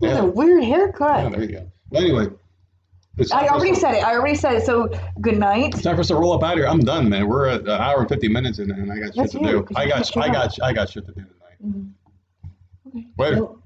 [0.00, 1.32] Yeah, a weird yeah haircut.
[1.32, 1.70] there you go.
[1.90, 2.26] But anyway,
[3.32, 4.04] I already said it.
[4.04, 4.64] I already said it.
[4.64, 4.88] So
[5.20, 5.74] good night.
[5.74, 6.68] It's time for us to roll up out of here.
[6.68, 7.26] I'm done, man.
[7.26, 9.46] We're at an hour and fifty minutes, in, and I got shit That's to you,
[9.46, 9.66] do.
[9.74, 11.64] I got I got I got shit to do tonight.
[11.64, 11.92] Mhm.
[12.88, 13.06] Okay.
[13.18, 13.44] Later.
[13.44, 13.62] Well,